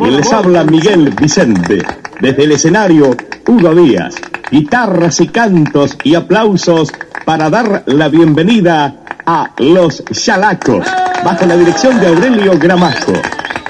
Y 0.00 0.10
les 0.10 0.32
habla 0.32 0.64
Miguel 0.64 1.14
Vicente, 1.18 1.82
desde 2.20 2.44
el 2.44 2.52
escenario 2.52 3.16
Hugo 3.46 3.74
Díaz, 3.74 4.16
guitarras 4.50 5.20
y 5.20 5.28
cantos 5.28 5.96
y 6.04 6.14
aplausos 6.14 6.92
para 7.24 7.48
dar 7.48 7.84
la 7.86 8.08
bienvenida 8.08 8.94
a 9.24 9.50
Los 9.58 10.04
Chalacos, 10.12 10.86
bajo 11.24 11.46
la 11.46 11.56
dirección 11.56 11.98
de 12.00 12.08
Aurelio 12.08 12.58
Gramasco. 12.58 13.14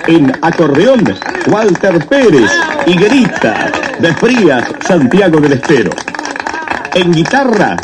En 0.06 0.32
acordeón, 0.42 1.04
Walter 1.48 2.04
Pérez, 2.06 2.50
Higuerita, 2.86 3.70
de 3.98 4.14
Frías, 4.14 4.64
Santiago 4.80 5.40
del 5.40 5.52
Estero. 5.52 5.90
En 6.94 7.12
guitarra, 7.12 7.76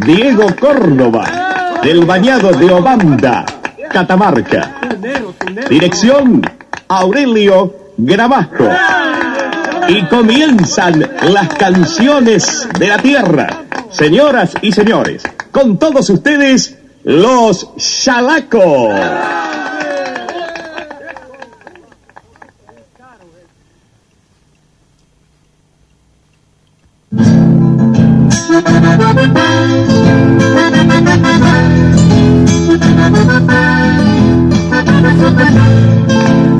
Diego 0.00 0.46
Córdoba, 0.58 1.80
del 1.82 2.04
Bañado 2.04 2.52
de 2.52 2.72
Obanda, 2.72 3.44
Catamarca. 3.90 4.74
Dirección, 5.68 6.42
Aurelio 6.88 7.74
Gramasco 7.96 8.68
y 9.88 10.06
comienzan 10.06 11.00
las 11.22 11.48
canciones 11.54 12.68
de 12.78 12.86
la 12.86 12.98
tierra. 12.98 13.64
Señoras 13.90 14.54
y 14.62 14.72
señores, 14.72 15.22
con 15.50 15.78
todos 15.78 16.08
ustedes, 16.10 16.78
los 17.04 17.76
Chalacos. 17.76 18.94
Thank 28.64 29.26
you. 36.46 36.51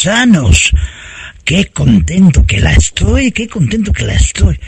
Sanos. 0.00 0.72
Qué 1.44 1.66
contento 1.66 2.46
que 2.46 2.60
la 2.60 2.72
estoy, 2.72 3.32
qué 3.32 3.46
contento 3.48 3.92
que 3.92 4.04
la 4.04 4.14
estoy. 4.14 4.58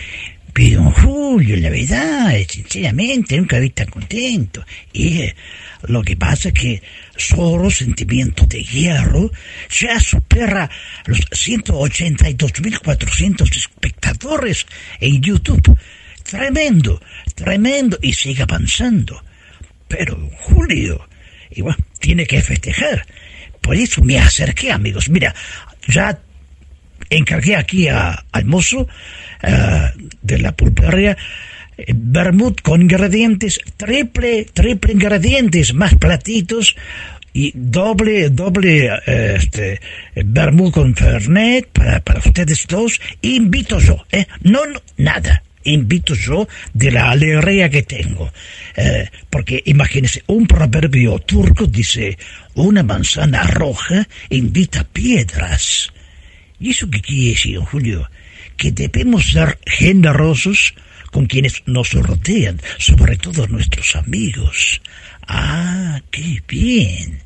Pero 0.52 0.90
Julio, 0.90 1.56
la 1.56 1.70
verdad, 1.70 2.34
sinceramente, 2.46 3.38
nunca 3.38 3.58
vi 3.58 3.70
tan 3.70 3.86
contento. 3.86 4.62
Y 4.92 5.22
eh, 5.22 5.34
lo 5.84 6.02
que 6.02 6.16
pasa 6.16 6.48
es 6.48 6.54
que 6.54 6.82
solo 7.16 7.70
sentimiento 7.70 8.44
de 8.46 8.62
hierro 8.62 9.32
ya 9.70 9.98
supera 9.98 10.70
los 11.06 11.20
182.400 11.20 13.56
espectadores 13.56 14.66
en 15.00 15.22
YouTube. 15.22 15.78
Tremendo, 16.22 17.00
tremendo 17.34 17.98
y 18.02 18.12
sigue 18.12 18.42
avanzando. 18.42 19.24
Pero 19.88 20.28
Julio, 20.40 21.08
igual, 21.50 21.78
tiene 21.98 22.26
que 22.26 22.42
festejar. 22.42 23.06
Por 23.72 23.78
eso 23.80 24.04
me 24.04 24.18
acerqué, 24.18 24.70
amigos. 24.70 25.08
Mira, 25.08 25.34
ya 25.88 26.20
encargué 27.08 27.56
aquí 27.56 27.88
a, 27.88 28.22
al 28.30 28.44
mozo 28.44 28.86
eh, 29.42 29.88
de 30.20 30.38
la 30.40 30.52
pulpería 30.52 31.16
eh, 31.78 31.94
vermut 31.96 32.60
con 32.60 32.82
ingredientes, 32.82 33.58
triple, 33.78 34.44
triple 34.52 34.92
ingredientes, 34.92 35.72
más 35.72 35.94
platitos 35.94 36.76
y 37.32 37.52
doble, 37.54 38.28
doble, 38.28 38.90
eh, 39.06 39.36
este, 39.38 39.80
con 40.70 40.94
fernet 40.94 41.66
para, 41.72 42.00
para 42.00 42.18
ustedes 42.18 42.66
dos. 42.68 43.00
Invito 43.22 43.78
yo, 43.78 44.04
¿eh? 44.12 44.26
No, 44.42 44.60
nada 44.98 45.42
invito 45.64 46.14
yo 46.14 46.48
de 46.72 46.90
la 46.90 47.10
alegría 47.10 47.70
que 47.70 47.82
tengo. 47.82 48.32
Eh, 48.76 49.08
porque 49.30 49.62
imagínense, 49.66 50.22
un 50.26 50.46
proverbio 50.46 51.18
turco 51.20 51.66
dice, 51.66 52.18
una 52.54 52.82
manzana 52.82 53.42
roja 53.44 54.06
invita 54.30 54.84
piedras. 54.84 55.92
¿Y 56.60 56.70
eso 56.70 56.88
qué 56.90 57.00
quiere 57.00 57.30
decir, 57.30 57.58
Julio? 57.58 58.08
Que 58.56 58.70
debemos 58.70 59.32
ser 59.32 59.58
generosos 59.66 60.74
con 61.10 61.26
quienes 61.26 61.62
nos 61.66 61.92
rodean, 61.92 62.60
sobre 62.78 63.16
todo 63.16 63.46
nuestros 63.46 63.96
amigos. 63.96 64.80
Ah, 65.26 66.00
qué 66.10 66.42
bien. 66.48 67.20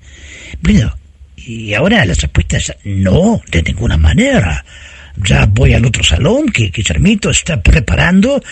Bueno, 0.61 0.97
y 1.37 1.75
ahora 1.75 2.05
las 2.05 2.25
apuestas, 2.25 2.75
no, 2.85 3.41
de 3.51 3.63
ninguna 3.63 3.97
manera 3.97 4.65
ya 5.17 5.47
voy 5.47 5.75
al 5.75 5.85
otro 5.87 6.03
salón 6.03 6.49
que 6.49 6.69
Guillermito 6.69 7.31
está 7.31 7.63
preparando 7.63 8.43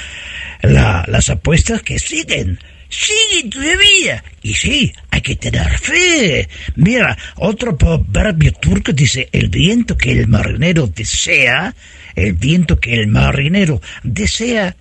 las 0.63 1.31
apuestas 1.31 1.83
que 1.83 1.99
siguen. 1.99 2.59
Siguen 2.89 3.51
todavía. 3.51 4.25
Y 4.43 4.55
sí, 4.55 4.93
hay 5.11 5.21
que 5.21 5.37
tener 5.37 5.79
fe. 5.79 6.49
Mira, 6.77 7.17
otro 7.37 7.77
proverbio 7.77 8.53
turco 8.53 8.93
dice, 8.93 9.29
el 9.33 9.49
viento 9.49 9.97
que 9.97 10.13
el 10.13 10.29
marinero 10.29 10.87
desea, 10.87 11.75
el 12.15 12.35
viento 12.35 12.79
que 12.79 12.95
el 12.95 13.09
marinero 13.09 13.83
desea, 14.03 14.77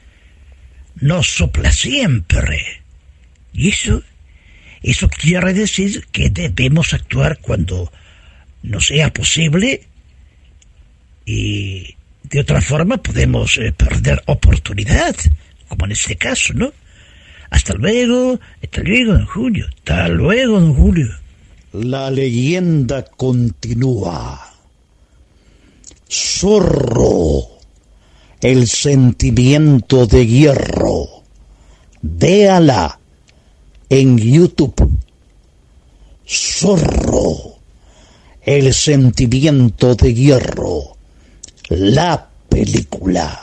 no 0.95 1.23
sopla 1.23 1.71
siempre. 1.71 2.83
Y 3.51 3.69
eso, 3.69 4.03
eso 4.83 5.09
quiere 5.09 5.53
decir 5.53 6.05
que 6.11 6.29
debemos 6.29 6.93
actuar 6.93 7.39
cuando 7.39 7.91
no 8.61 8.79
sea 8.79 9.11
posible 9.11 9.87
y 11.25 11.95
de 12.23 12.39
otra 12.39 12.61
forma 12.61 12.97
podemos 12.97 13.57
eh, 13.57 13.71
perder 13.71 14.21
oportunidad, 14.25 15.15
como 15.67 15.85
en 15.85 15.91
este 15.91 16.15
caso, 16.15 16.53
¿no? 16.53 16.71
Hasta 17.49 17.73
luego, 17.75 18.39
hasta 18.63 18.81
luego, 18.81 19.13
don 19.13 19.25
Julio, 19.27 19.67
hasta 19.77 20.07
luego, 20.07 20.59
don 20.59 20.73
Julio. 20.73 21.07
La 21.73 22.09
leyenda 22.09 23.03
continúa. 23.03 24.49
Zorro, 26.09 27.47
el 28.41 28.67
sentimiento 28.67 30.05
de 30.07 30.25
hierro. 30.25 31.23
Véala 32.01 32.99
en 33.89 34.17
YouTube. 34.17 34.99
Zorro, 36.27 37.59
el 38.41 38.73
sentimiento 38.73 39.95
de 39.95 40.13
hierro 40.13 40.93
la 41.77 42.29
película. 42.49 43.39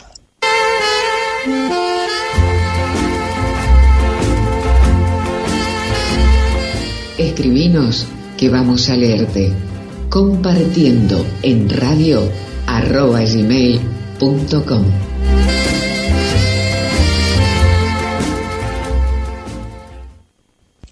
Escribinos 7.19 8.07
que 8.37 8.49
vamos 8.49 8.89
a 8.89 8.97
leerte 8.97 9.53
compartiendo 10.09 11.27
en 11.43 11.69
radio 11.69 12.31
arroba 12.67 13.21
gmail.com. 13.21 14.85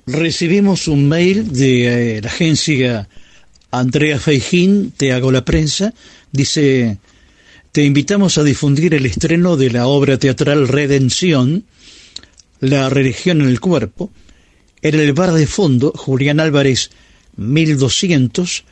Recibimos 0.07 0.89
un 0.89 1.09
mail 1.09 1.53
de 1.53 2.17
eh, 2.17 2.23
la 2.23 2.29
agencia 2.29 3.09
Andrea 3.71 4.19
Feijín, 4.19 4.93
Te 4.97 5.13
hago 5.13 5.31
la 5.31 5.45
prensa, 5.45 5.93
dice, 6.33 6.99
te 7.73 7.85
invitamos 7.85 8.39
a 8.39 8.45
difundir 8.45 8.95
el 8.95 9.07
estreno 9.07 9.57
de 9.57 9.71
la 9.71 9.87
obra 9.87 10.19
teatral 10.19 10.69
Redención, 10.69 11.65
La 12.61 12.89
religión 12.89 13.41
en 13.41 13.49
el 13.49 13.61
cuerpo, 13.61 14.11
en 14.83 14.95
el 14.95 15.13
bar 15.13 15.33
de 15.33 15.47
fondo 15.47 15.93
Julián 15.95 16.41
Álvarez 16.41 16.91
1200, 17.37 18.65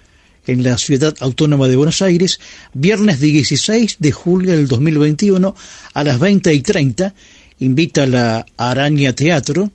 en 0.46 0.62
la 0.62 0.78
ciudad 0.78 1.14
autónoma 1.20 1.68
de 1.68 1.76
Buenos 1.76 2.02
Aires, 2.02 2.40
viernes 2.72 3.20
16 3.20 3.96
de 3.98 4.12
julio 4.12 4.52
del 4.52 4.68
2021 4.68 5.54
a 5.92 6.04
las 6.04 6.18
20 6.18 6.54
y 6.54 6.60
30, 6.62 7.14
invita 7.60 8.04
a 8.04 8.06
la 8.06 8.46
Araña 8.56 9.12
Teatro, 9.12 9.70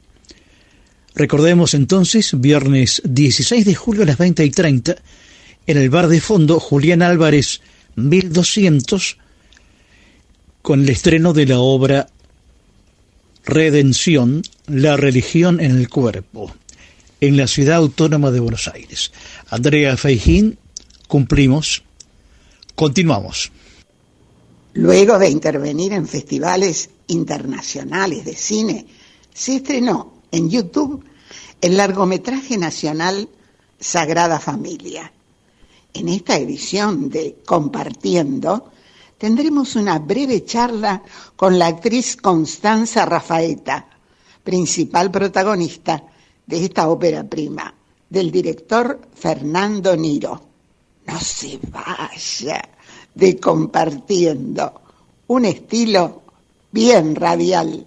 Recordemos 1.13 1.73
entonces, 1.73 2.39
viernes 2.39 3.01
16 3.03 3.65
de 3.65 3.75
julio 3.75 4.03
a 4.03 4.05
las 4.05 4.17
20 4.17 4.45
y 4.45 4.49
30, 4.49 4.95
en 5.67 5.77
el 5.77 5.89
bar 5.89 6.07
de 6.07 6.21
fondo 6.21 6.59
Julián 6.59 7.01
Álvarez 7.01 7.61
1200, 7.95 9.17
con 10.61 10.81
el 10.81 10.89
estreno 10.89 11.33
de 11.33 11.45
la 11.45 11.59
obra 11.59 12.07
Redención, 13.43 14.43
la 14.67 14.97
religión 14.97 15.59
en 15.59 15.71
el 15.71 15.89
cuerpo, 15.89 16.53
en 17.19 17.37
la 17.37 17.47
ciudad 17.47 17.77
autónoma 17.77 18.29
de 18.29 18.39
Buenos 18.39 18.67
Aires. 18.67 19.11
Andrea 19.49 19.97
Feijín, 19.97 20.59
cumplimos, 21.07 21.83
continuamos. 22.75 23.51
Luego 24.73 25.17
de 25.17 25.29
intervenir 25.29 25.91
en 25.93 26.07
festivales 26.07 26.91
internacionales 27.07 28.25
de 28.25 28.35
cine, 28.35 28.85
se 29.33 29.55
estrenó 29.55 30.13
en 30.31 30.49
YouTube 30.49 31.03
el 31.61 31.77
largometraje 31.77 32.57
nacional 32.57 33.27
Sagrada 33.79 34.39
Familia. 34.39 35.11
En 35.93 36.09
esta 36.09 36.37
edición 36.37 37.09
de 37.09 37.37
Compartiendo 37.45 38.71
tendremos 39.17 39.75
una 39.75 39.99
breve 39.99 40.45
charla 40.45 41.03
con 41.35 41.59
la 41.59 41.67
actriz 41.67 42.17
Constanza 42.17 43.05
Rafaeta, 43.05 43.87
principal 44.43 45.11
protagonista 45.11 46.03
de 46.45 46.65
esta 46.65 46.87
ópera 46.89 47.23
prima, 47.23 47.73
del 48.09 48.31
director 48.31 48.99
Fernando 49.13 49.95
Niro. 49.95 50.41
No 51.05 51.19
se 51.19 51.59
vaya 51.69 52.61
de 53.13 53.37
Compartiendo, 53.37 54.81
un 55.27 55.45
estilo 55.45 56.23
bien 56.71 57.15
radial. 57.15 57.85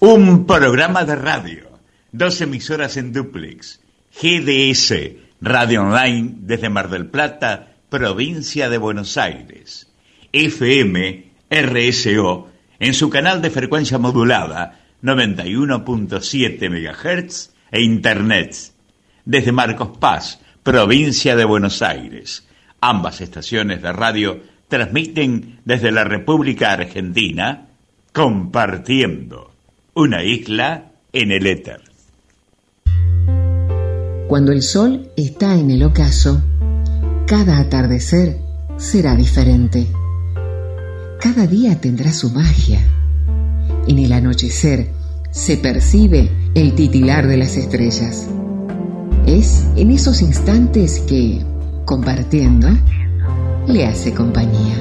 Un 0.00 0.46
programa 0.46 1.04
de 1.04 1.14
radio, 1.14 1.68
dos 2.10 2.40
emisoras 2.40 2.96
en 2.96 3.12
duplex, 3.12 3.80
GDS, 4.20 5.29
Radio 5.42 5.82
Online 5.82 6.34
desde 6.40 6.68
Mar 6.68 6.90
del 6.90 7.06
Plata, 7.06 7.72
provincia 7.88 8.68
de 8.68 8.76
Buenos 8.76 9.16
Aires, 9.16 9.90
FM, 10.32 11.30
RSO, 11.50 12.50
en 12.78 12.92
su 12.92 13.08
canal 13.08 13.40
de 13.40 13.48
frecuencia 13.48 13.96
modulada 13.96 14.80
91.7 15.02 16.68
MHz 16.68 17.50
e 17.72 17.80
Internet, 17.80 18.54
desde 19.24 19.52
Marcos 19.52 19.96
Paz, 19.98 20.40
provincia 20.62 21.34
de 21.36 21.46
Buenos 21.46 21.80
Aires. 21.80 22.46
Ambas 22.82 23.22
estaciones 23.22 23.80
de 23.80 23.92
radio 23.92 24.42
transmiten 24.68 25.60
desde 25.64 25.90
la 25.90 26.04
República 26.04 26.72
Argentina, 26.72 27.66
compartiendo 28.12 29.52
una 29.94 30.22
isla 30.22 30.92
en 31.14 31.32
el 31.32 31.46
éter. 31.46 31.89
Cuando 34.30 34.52
el 34.52 34.62
sol 34.62 35.10
está 35.16 35.56
en 35.56 35.72
el 35.72 35.82
ocaso, 35.82 36.40
cada 37.26 37.58
atardecer 37.58 38.38
será 38.76 39.16
diferente. 39.16 39.88
Cada 41.20 41.48
día 41.48 41.80
tendrá 41.80 42.12
su 42.12 42.30
magia. 42.30 42.78
En 43.88 43.98
el 43.98 44.12
anochecer 44.12 44.92
se 45.32 45.56
percibe 45.56 46.30
el 46.54 46.76
titilar 46.76 47.26
de 47.26 47.38
las 47.38 47.56
estrellas. 47.56 48.28
Es 49.26 49.66
en 49.74 49.90
esos 49.90 50.22
instantes 50.22 51.00
que, 51.00 51.44
compartiendo, 51.84 52.68
le 53.66 53.84
hace 53.84 54.14
compañía. 54.14 54.76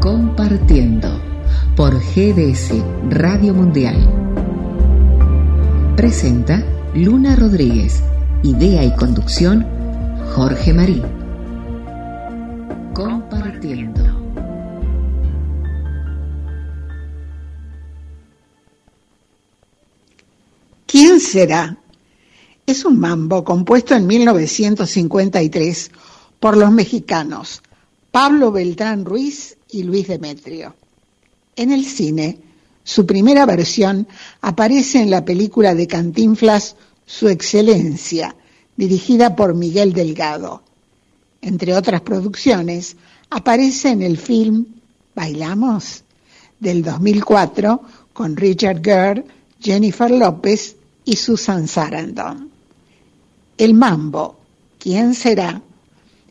Compartiendo 0.00 1.20
por 1.76 1.92
GDS 2.00 2.72
Radio 3.10 3.52
Mundial. 3.52 4.33
Presenta 5.96 6.60
Luna 6.92 7.36
Rodríguez. 7.36 8.02
Idea 8.42 8.84
y 8.84 8.96
conducción 8.96 9.64
Jorge 10.34 10.72
Marín. 10.74 11.04
Compartiendo. 12.92 14.02
¿Quién 20.86 21.20
será? 21.20 21.78
Es 22.66 22.84
un 22.84 22.98
mambo 22.98 23.44
compuesto 23.44 23.94
en 23.94 24.08
1953 24.08 25.92
por 26.40 26.56
los 26.56 26.72
mexicanos 26.72 27.62
Pablo 28.10 28.50
Beltrán 28.50 29.04
Ruiz 29.04 29.58
y 29.70 29.84
Luis 29.84 30.08
Demetrio. 30.08 30.74
En 31.54 31.70
el 31.70 31.84
cine, 31.84 32.40
su 32.84 33.06
primera 33.06 33.46
versión 33.46 34.06
aparece 34.42 35.00
en 35.00 35.10
la 35.10 35.24
película 35.24 35.74
de 35.74 35.86
Cantinflas 35.86 36.76
Su 37.06 37.28
Excelencia, 37.28 38.36
dirigida 38.76 39.34
por 39.34 39.54
Miguel 39.54 39.94
Delgado. 39.94 40.62
Entre 41.40 41.74
otras 41.74 42.02
producciones, 42.02 42.96
aparece 43.30 43.88
en 43.90 44.02
el 44.02 44.18
film 44.18 44.66
Bailamos 45.14 46.04
del 46.60 46.82
2004 46.82 47.80
con 48.12 48.36
Richard 48.36 48.82
Gere, 48.84 49.24
Jennifer 49.60 50.10
López 50.10 50.76
y 51.06 51.16
Susan 51.16 51.66
Sarandon. 51.66 52.50
El 53.56 53.74
Mambo, 53.74 54.36
¿quién 54.78 55.14
será? 55.14 55.62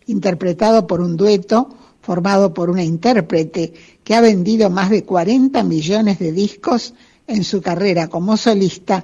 interpretado 0.05 0.85
por 0.85 1.01
un 1.01 1.15
dueto 1.17 1.69
formado 2.01 2.53
por 2.53 2.69
una 2.69 2.83
intérprete 2.83 3.73
que 4.03 4.15
ha 4.15 4.21
vendido 4.21 4.69
más 4.69 4.89
de 4.89 5.03
40 5.03 5.63
millones 5.63 6.19
de 6.19 6.31
discos 6.31 6.93
en 7.27 7.43
su 7.43 7.61
carrera 7.61 8.07
como 8.07 8.37
solista 8.37 9.03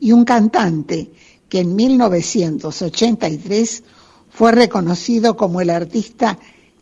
y 0.00 0.12
un 0.12 0.24
cantante 0.24 1.10
que 1.48 1.60
en 1.60 1.76
1983 1.76 3.82
fue 4.30 4.52
reconocido 4.52 5.36
como 5.36 5.60
el 5.60 5.70
artista 5.70 6.38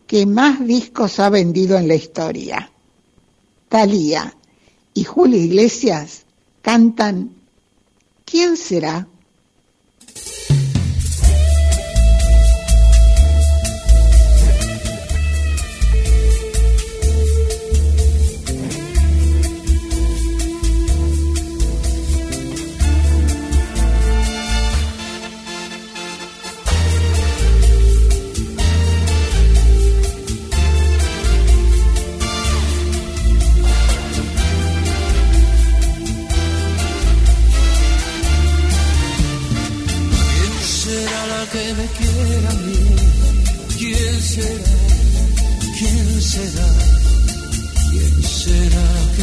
que 0.07 0.25
más 0.25 0.65
discos 0.65 1.19
ha 1.19 1.29
vendido 1.29 1.77
en 1.77 1.87
la 1.87 1.95
historia. 1.95 2.71
Thalía 3.67 4.35
y 4.93 5.03
Julio 5.03 5.39
Iglesias 5.39 6.25
cantan 6.61 7.31
¿Quién 8.25 8.57
será? 8.57 9.07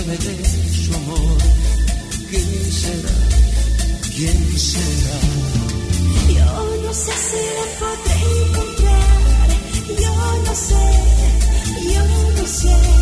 me 0.07 0.17
dé 0.17 0.45
su 0.85 0.95
amor. 0.95 1.39
¿Quién 2.31 2.73
será? 2.73 3.15
¿Quién 4.15 4.59
será? 4.59 5.19
Yo 6.37 6.77
no 6.83 6.95
sé 6.95 7.13
si 7.27 7.41
la 7.59 7.67
podré 7.81 8.17
encontrar. 8.47 9.49
Yo 10.03 10.15
no 10.47 10.55
sé. 10.55 10.85
Yo 11.93 12.05
no 12.37 12.47
sé. 12.47 12.96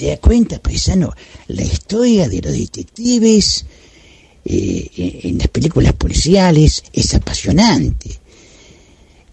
Se 0.00 0.06
da 0.06 0.16
cuenta, 0.16 0.58
paisano, 0.58 1.14
la 1.48 1.62
historia 1.62 2.26
de 2.26 2.40
los 2.40 2.52
detectives 2.52 3.66
eh, 4.46 5.20
en 5.24 5.36
las 5.36 5.48
películas 5.48 5.92
policiales 5.92 6.82
es 6.90 7.12
apasionante. 7.12 8.08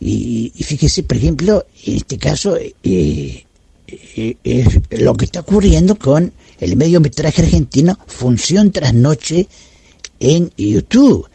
Y, 0.01 0.51
fíjese, 0.59 1.03
por 1.03 1.15
ejemplo, 1.15 1.65
en 1.85 1.95
este 1.95 2.17
caso, 2.17 2.57
eh, 2.57 2.73
eh, 2.83 4.35
es 4.43 4.65
lo 4.99 5.15
que 5.15 5.25
está 5.25 5.39
ocurriendo 5.39 5.97
con 5.97 6.33
el 6.59 6.75
mediometraje 6.75 7.43
argentino 7.43 7.97
Función 8.05 8.71
tras 8.73 8.93
Noche 8.93 9.47
en 10.19 10.51
YouTube, 10.57 11.29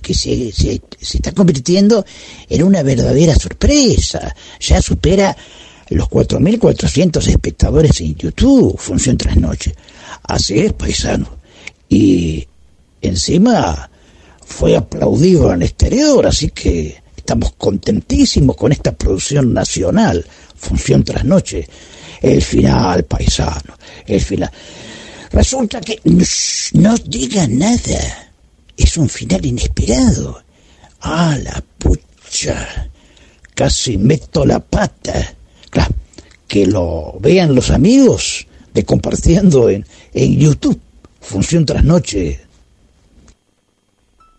que 0.00 0.14
se, 0.14 0.52
se 0.52 0.80
está 1.00 1.32
convirtiendo 1.32 2.04
en 2.48 2.62
una 2.62 2.84
verdadera 2.84 3.34
sorpresa. 3.34 4.34
Ya 4.60 4.80
supera 4.80 5.36
los 5.90 6.08
4.400 6.08 7.26
espectadores 7.26 8.00
en 8.00 8.14
YouTube, 8.14 8.78
Función 8.78 9.16
tras 9.16 9.36
Noche. 9.36 9.74
Así 10.22 10.58
es, 10.60 10.72
paisano. 10.72 11.28
Y 11.88 12.46
encima 13.02 13.90
fue 14.44 14.76
aplaudido 14.76 15.52
en 15.52 15.62
exterior, 15.62 16.26
así 16.26 16.50
que 16.50 17.02
estamos 17.16 17.52
contentísimos 17.58 18.56
con 18.56 18.72
esta 18.72 18.92
producción 18.92 19.52
nacional, 19.52 20.24
Función 20.56 21.02
tras 21.02 21.24
Noche. 21.24 21.68
El 22.22 22.42
final, 22.42 23.04
paisano, 23.04 23.74
el 24.06 24.20
final. 24.20 24.50
Resulta 25.32 25.80
que 25.80 26.00
no 26.74 26.94
diga 26.98 27.46
nada. 27.46 28.32
Es 28.76 28.96
un 28.96 29.08
final 29.08 29.44
inesperado. 29.44 30.42
Ah, 31.00 31.36
la 31.42 31.62
pucha. 31.78 32.90
Casi 33.54 33.96
meto 33.96 34.44
la 34.44 34.60
pata. 34.60 35.34
Claro, 35.70 35.94
que 36.46 36.66
lo 36.66 37.16
vean 37.20 37.54
los 37.54 37.70
amigos 37.70 38.46
de 38.74 38.84
compartiendo 38.84 39.70
en, 39.70 39.86
en 40.12 40.38
YouTube. 40.38 40.80
Función 41.20 41.64
tras 41.64 41.84
noche. 41.84 42.40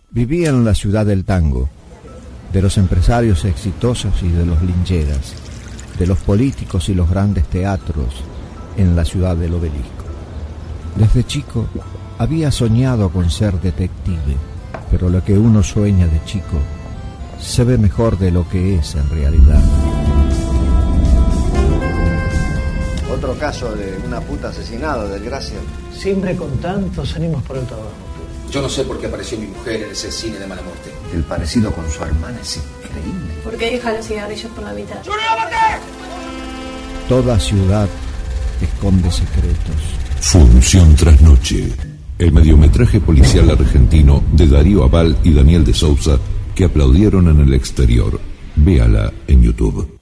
Vivía 0.09 0.49
en 0.49 0.65
la 0.65 0.75
ciudad 0.75 1.05
del 1.05 1.23
tango, 1.23 1.69
de 2.51 2.61
los 2.61 2.77
empresarios 2.77 3.45
exitosos 3.45 4.13
y 4.21 4.27
de 4.29 4.45
los 4.45 4.61
lincheras, 4.61 5.33
de 5.97 6.07
los 6.07 6.17
políticos 6.19 6.89
y 6.89 6.93
los 6.93 7.09
grandes 7.09 7.45
teatros 7.45 8.07
en 8.77 8.95
la 8.95 9.05
ciudad 9.05 9.37
del 9.37 9.53
obelisco. 9.53 10.05
Desde 10.97 11.23
chico 11.23 11.67
había 12.17 12.51
soñado 12.51 13.09
con 13.09 13.29
ser 13.31 13.59
detective, 13.61 14.35
pero 14.89 15.09
lo 15.09 15.23
que 15.23 15.37
uno 15.37 15.63
sueña 15.63 16.07
de 16.07 16.23
chico 16.25 16.59
se 17.39 17.63
ve 17.63 17.77
mejor 17.77 18.17
de 18.19 18.31
lo 18.31 18.47
que 18.49 18.75
es 18.75 18.95
en 18.95 19.09
realidad. 19.09 20.20
Otro 23.13 23.37
caso 23.37 23.73
de 23.73 23.97
una 24.05 24.21
puta 24.21 24.49
asesinada, 24.49 25.07
desgracia. 25.07 25.57
Siempre 25.93 26.35
con 26.35 26.57
tantos 26.59 27.13
ánimos 27.15 27.43
por 27.43 27.57
el 27.57 27.65
trabajo. 27.65 27.91
Yo 28.51 28.61
no 28.61 28.69
sé 28.69 28.83
por 28.83 28.99
qué 28.99 29.07
apareció 29.07 29.37
mi 29.37 29.47
mujer 29.47 29.83
en 29.83 29.91
ese 29.91 30.11
cine 30.11 30.39
de 30.39 30.47
mala 30.47 30.61
muerte. 30.61 30.91
El 31.13 31.23
parecido 31.23 31.71
con 31.71 31.89
su 31.89 32.03
hermana 32.03 32.37
es 32.41 32.57
increíble. 32.57 33.33
¿Por 33.43 33.57
qué 33.57 33.71
deja 33.71 33.93
los 33.93 34.05
cigarrillos 34.05 34.51
por 34.51 34.63
la 34.63 34.73
mitad? 34.73 34.97
Toda 37.07 37.39
ciudad 37.39 37.87
esconde 38.61 39.11
secretos. 39.11 39.75
Función 40.19 40.95
tras 40.95 41.19
noche. 41.21 41.71
El 42.17 42.31
mediometraje 42.31 42.99
policial 42.99 43.49
argentino 43.49 44.23
de 44.33 44.47
Darío 44.47 44.83
Aval 44.83 45.17
y 45.23 45.33
Daniel 45.33 45.65
de 45.65 45.73
Sousa 45.73 46.17
que 46.55 46.65
aplaudieron 46.65 47.27
en 47.29 47.41
el 47.41 47.53
exterior. 47.53 48.19
Véala 48.55 49.11
en 49.27 49.41
YouTube. 49.41 49.99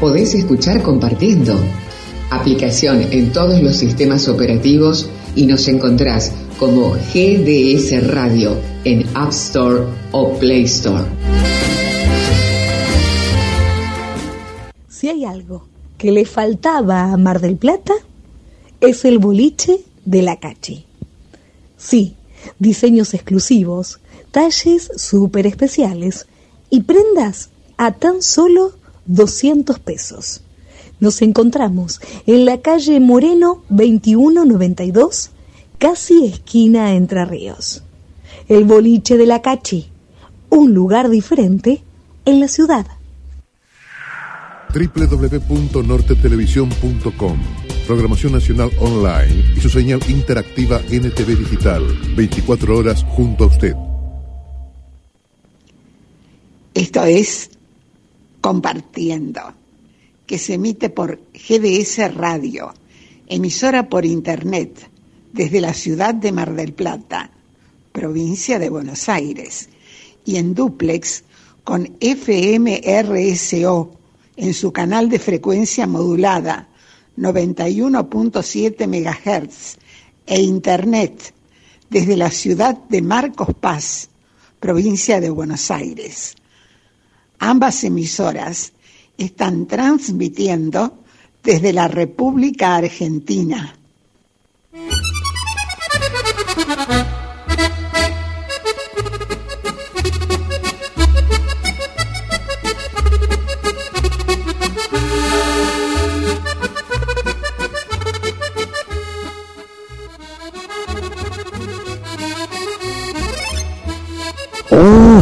Podés 0.00 0.34
escuchar 0.34 0.82
compartiendo. 0.82 1.58
Aplicación 2.30 3.00
en 3.12 3.32
todos 3.32 3.62
los 3.62 3.76
sistemas 3.76 4.28
operativos 4.28 5.08
y 5.34 5.46
nos 5.46 5.68
encontrás 5.68 6.34
como 6.58 6.90
GDS 6.90 8.06
Radio 8.06 8.58
en 8.84 9.06
App 9.14 9.30
Store 9.30 9.84
o 10.12 10.34
Play 10.34 10.64
Store. 10.64 11.04
Si 14.86 15.08
hay 15.08 15.24
algo 15.24 15.66
que 15.96 16.12
le 16.12 16.26
faltaba 16.26 17.10
a 17.10 17.16
Mar 17.16 17.40
del 17.40 17.56
Plata, 17.56 17.94
es 18.82 19.06
el 19.06 19.18
boliche 19.18 19.80
de 20.04 20.20
la 20.20 20.36
Cachi. 20.38 20.84
Sí, 21.78 22.16
diseños 22.58 23.14
exclusivos, 23.14 23.98
talles 24.30 24.90
súper 24.96 25.46
especiales 25.46 26.26
y 26.68 26.82
prendas 26.82 27.48
a 27.78 27.92
tan 27.92 28.20
solo 28.20 28.74
200 29.06 29.78
pesos. 29.78 30.42
Nos 31.00 31.22
encontramos 31.22 32.02
en 32.26 32.44
la 32.44 32.60
calle 32.60 33.00
Moreno 33.00 33.62
2192, 33.68 35.30
casi 35.78 36.26
esquina 36.26 36.94
Entre 36.94 37.24
Ríos. 37.24 37.82
El 38.48 38.64
boliche 38.64 39.16
de 39.16 39.26
la 39.26 39.42
Cachi, 39.42 39.90
un 40.50 40.74
lugar 40.74 41.08
diferente 41.10 41.84
en 42.24 42.40
la 42.40 42.48
ciudad. 42.48 42.86
www.nortetelevisión.com 44.72 47.38
Programación 47.86 48.32
Nacional 48.32 48.70
Online 48.80 49.52
y 49.56 49.60
su 49.60 49.68
señal 49.68 50.00
interactiva 50.08 50.80
NTV 50.90 51.38
Digital, 51.38 51.84
24 52.16 52.76
horas 52.76 53.04
junto 53.04 53.44
a 53.44 53.46
usted. 53.46 53.74
Esto 56.74 57.04
es 57.04 57.50
Compartiendo, 58.46 59.40
que 60.24 60.38
se 60.38 60.54
emite 60.54 60.88
por 60.88 61.18
GDS 61.34 62.14
Radio, 62.14 62.72
emisora 63.26 63.88
por 63.88 64.04
Internet, 64.04 64.88
desde 65.32 65.60
la 65.60 65.74
ciudad 65.74 66.14
de 66.14 66.30
Mar 66.30 66.54
del 66.54 66.72
Plata, 66.72 67.28
provincia 67.90 68.60
de 68.60 68.68
Buenos 68.70 69.08
Aires, 69.08 69.68
y 70.24 70.36
en 70.36 70.54
duplex 70.54 71.24
con 71.64 71.96
FMRSO 72.00 73.90
en 74.36 74.54
su 74.54 74.72
canal 74.72 75.08
de 75.08 75.18
frecuencia 75.18 75.88
modulada 75.88 76.68
91.7 77.18 78.86
MHz 78.86 79.76
e 80.24 80.40
Internet 80.40 81.34
desde 81.90 82.16
la 82.16 82.30
ciudad 82.30 82.78
de 82.88 83.02
Marcos 83.02 83.56
Paz, 83.60 84.08
provincia 84.60 85.20
de 85.20 85.30
Buenos 85.30 85.68
Aires. 85.72 86.36
Ambas 87.38 87.84
emisoras 87.84 88.72
están 89.18 89.66
transmitiendo 89.66 91.02
desde 91.42 91.72
la 91.72 91.88
República 91.88 92.76
Argentina. 92.76 93.75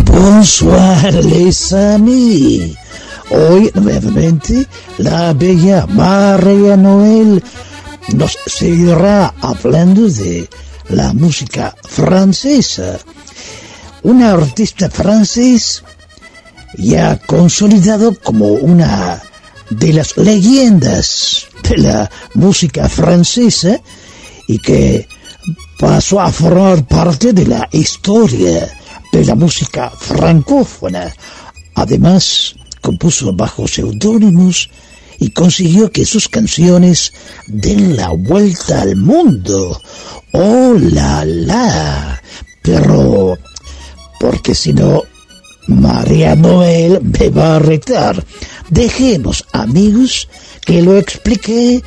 Bonsoir, 0.04 1.12
les 1.24 1.72
amis. 1.72 2.76
Hoy, 3.30 3.70
nuevamente, 3.74 4.66
la 4.98 5.32
bella 5.32 5.86
María 5.86 6.76
Noel 6.76 7.42
nos 8.12 8.38
seguirá 8.46 9.34
hablando 9.40 10.08
de 10.08 10.48
la 10.90 11.12
música 11.12 11.74
francesa. 11.88 12.98
Un 14.02 14.22
artista 14.22 14.90
francés 14.90 15.82
ya 16.76 17.18
consolidado 17.18 18.14
como 18.22 18.46
una 18.46 19.22
de 19.70 19.92
las 19.92 20.16
leyendas 20.16 21.46
de 21.62 21.78
la 21.78 22.10
música 22.34 22.88
francesa 22.88 23.80
y 24.46 24.58
que 24.58 25.08
pasó 25.78 26.20
a 26.20 26.30
formar 26.30 26.86
parte 26.86 27.32
de 27.32 27.46
la 27.46 27.68
historia 27.72 28.70
de 29.14 29.24
la 29.24 29.36
música 29.36 29.90
francófona. 29.90 31.14
Además, 31.76 32.56
compuso 32.80 33.32
bajo 33.32 33.68
seudónimos 33.68 34.68
y 35.20 35.30
consiguió 35.30 35.92
que 35.92 36.04
sus 36.04 36.28
canciones 36.28 37.12
den 37.46 37.96
la 37.96 38.08
vuelta 38.08 38.82
al 38.82 38.96
mundo. 38.96 39.80
¡Oh, 40.32 40.74
la, 40.76 41.24
la! 41.24 42.20
Pero, 42.60 43.38
porque 44.18 44.52
si 44.52 44.72
no, 44.72 45.04
María 45.68 46.34
Noel 46.34 47.00
me 47.00 47.28
va 47.30 47.54
a 47.54 47.60
retar. 47.60 48.24
Dejemos, 48.68 49.44
amigos, 49.52 50.28
que 50.66 50.82
lo 50.82 50.98
explique 50.98 51.84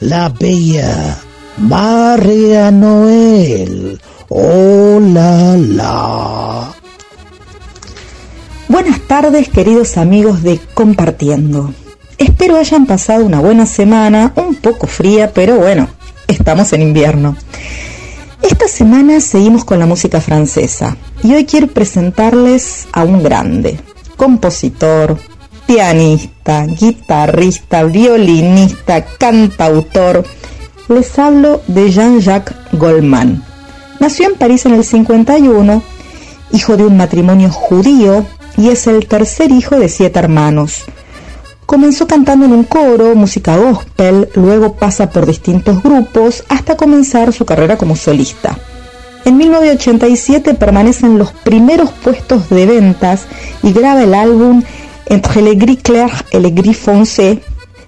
la 0.00 0.28
bella 0.28 1.18
María 1.56 2.70
Noel. 2.70 3.98
¡Oh, 4.30 5.00
la, 5.00 5.56
la! 5.56 6.74
Buenas 8.68 9.00
tardes 9.06 9.48
queridos 9.48 9.96
amigos 9.96 10.42
de 10.42 10.60
Compartiendo. 10.74 11.72
Espero 12.18 12.58
hayan 12.58 12.84
pasado 12.84 13.24
una 13.24 13.40
buena 13.40 13.64
semana, 13.64 14.34
un 14.36 14.56
poco 14.56 14.86
fría, 14.86 15.32
pero 15.32 15.56
bueno, 15.56 15.88
estamos 16.26 16.74
en 16.74 16.82
invierno. 16.82 17.38
Esta 18.42 18.68
semana 18.68 19.20
seguimos 19.20 19.64
con 19.64 19.78
la 19.78 19.86
música 19.86 20.20
francesa 20.20 20.98
y 21.22 21.32
hoy 21.32 21.46
quiero 21.46 21.68
presentarles 21.68 22.86
a 22.92 23.04
un 23.04 23.22
grande, 23.22 23.80
compositor, 24.18 25.16
pianista, 25.66 26.66
guitarrista, 26.66 27.84
violinista, 27.84 29.06
cantautor. 29.06 30.22
Les 30.88 31.18
hablo 31.18 31.62
de 31.66 31.90
Jean-Jacques 31.90 32.54
Goldman. 32.72 33.47
Nació 34.00 34.26
en 34.28 34.34
París 34.36 34.64
en 34.66 34.74
el 34.74 34.84
51, 34.84 35.82
hijo 36.52 36.76
de 36.76 36.84
un 36.84 36.96
matrimonio 36.96 37.50
judío 37.50 38.24
y 38.56 38.68
es 38.68 38.86
el 38.86 39.06
tercer 39.06 39.50
hijo 39.50 39.78
de 39.78 39.88
siete 39.88 40.18
hermanos. 40.18 40.84
Comenzó 41.66 42.06
cantando 42.06 42.46
en 42.46 42.52
un 42.52 42.64
coro, 42.64 43.14
música 43.14 43.56
gospel, 43.56 44.28
luego 44.34 44.74
pasa 44.74 45.10
por 45.10 45.26
distintos 45.26 45.82
grupos 45.82 46.44
hasta 46.48 46.76
comenzar 46.76 47.32
su 47.32 47.44
carrera 47.44 47.76
como 47.76 47.96
solista. 47.96 48.58
En 49.24 49.36
1987 49.36 50.54
permanece 50.54 51.04
en 51.04 51.18
los 51.18 51.32
primeros 51.32 51.90
puestos 51.90 52.48
de 52.48 52.64
ventas 52.64 53.26
y 53.62 53.72
graba 53.72 54.02
el 54.02 54.14
álbum 54.14 54.62
Entre 55.10 55.40
le 55.40 55.54
gris 55.54 55.78
clair 55.82 56.10
et 56.30 56.40
le 56.40 56.50
gris 56.50 56.76
foncé, 56.76 57.40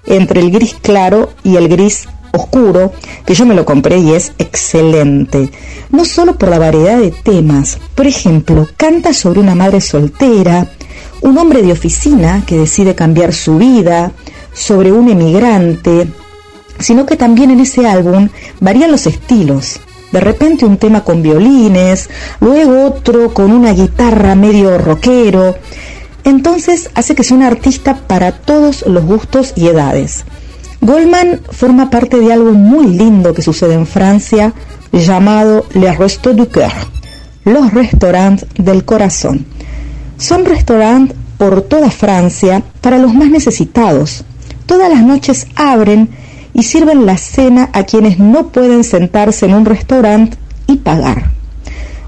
entre 0.07 0.41
el 0.41 0.51
gris 0.51 0.75
claro 0.81 1.31
y 1.45 1.57
el 1.57 1.69
gris 1.69 2.09
oscuro, 2.33 2.93
que 3.25 3.35
yo 3.35 3.47
me 3.47 3.55
lo 3.55 3.65
compré 3.65 3.99
y 3.99 4.13
es 4.13 4.33
excelente. 4.39 5.51
No 5.91 6.05
solo 6.05 6.37
por 6.37 6.49
la 6.49 6.59
variedad 6.59 6.99
de 6.99 7.11
temas, 7.11 7.79
por 7.95 8.07
ejemplo, 8.07 8.69
canta 8.77 9.13
sobre 9.13 9.41
una 9.41 9.55
madre 9.55 9.81
soltera, 9.81 10.69
un 11.23 11.37
hombre 11.39 11.63
de 11.63 11.73
oficina 11.73 12.45
que 12.47 12.59
decide 12.59 12.95
cambiar 12.95 13.33
su 13.33 13.59
vida, 13.59 14.13
sobre 14.53 14.93
un 14.93 15.09
emigrante, 15.09 16.09
sino 16.79 17.07
que 17.07 17.17
también 17.17 17.51
en 17.51 17.61
ese 17.61 17.87
álbum 17.87 18.29
varían 18.61 18.91
los 18.91 19.07
estilos. 19.07 19.81
De 20.13 20.21
repente 20.21 20.65
un 20.65 20.77
tema 20.77 21.05
con 21.05 21.23
violines, 21.23 22.11
luego 22.41 22.85
otro 22.85 23.33
con 23.33 23.53
una 23.53 23.73
guitarra 23.73 24.35
medio 24.35 24.77
rockero. 24.79 25.55
Entonces 26.25 26.91
hace 26.95 27.15
que 27.15 27.23
sea 27.23 27.37
un 27.37 27.45
artista 27.45 27.97
para 28.07 28.33
todos 28.33 28.85
los 28.87 29.05
gustos 29.05 29.53
y 29.57 29.69
edades. 29.69 30.25
Goldman 30.83 31.43
forma 31.51 31.91
parte 31.91 32.19
de 32.19 32.33
algo 32.33 32.53
muy 32.53 32.87
lindo 32.87 33.35
que 33.35 33.43
sucede 33.43 33.75
en 33.75 33.87
Francia 33.87 34.55
llamado 34.93 35.67
Les 35.75 35.99
Restos 35.99 36.35
du 36.35 36.49
Cœur, 36.49 36.73
los 37.45 37.73
restaurantes 37.75 38.49
del 38.57 38.85
corazón. 38.87 39.45
Son 40.17 40.47
restaurantes 40.47 41.17
por 41.37 41.63
toda 41.63 41.91
Francia 41.91 42.63
para 42.81 42.99
los 42.99 43.13
más 43.13 43.29
necesitados. 43.29 44.25
Todas 44.65 44.89
las 44.89 45.03
noches 45.03 45.47
abren 45.55 46.09
y 46.55 46.63
sirven 46.63 47.05
la 47.05 47.19
cena 47.19 47.69
a 47.75 47.85
quienes 47.85 48.19
no 48.19 48.49
pueden 48.49 48.83
sentarse 48.83 49.47
en 49.47 49.55
un 49.55 49.67
restaurante 49.67 50.39
y 50.67 50.77
pagar. 50.77 51.31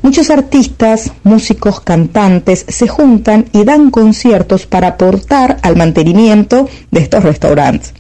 Muchos 0.01 0.31
artistas, 0.31 1.12
músicos, 1.25 1.81
cantantes 1.81 2.64
se 2.68 2.89
juntan 2.89 3.45
y 3.53 3.64
dan 3.64 3.91
conciertos 3.91 4.66
para 4.66 4.89
aportar 4.89 5.59
al 5.62 5.77
mantenimiento 5.77 6.68
de 6.91 7.01
estos 7.01 7.23
restaurantes. 7.23 7.95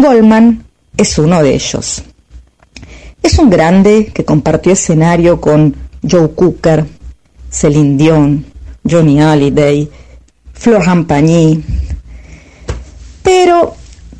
Goldman 0.00 0.64
es 0.96 1.18
uno 1.18 1.42
de 1.42 1.54
ellos. 1.54 2.02
Es 3.22 3.38
un 3.38 3.50
grande 3.50 4.10
que 4.14 4.24
compartió 4.24 4.72
escenario 4.72 5.40
con 5.40 5.76
Joe 6.08 6.30
Cooker, 6.30 6.86
Celine 7.50 7.96
Dion, 7.96 8.46
Johnny 8.88 9.20
Hallyday, 9.20 9.90
Florent 10.52 11.06
Pagny. 11.06 11.62
Pero 13.22 13.74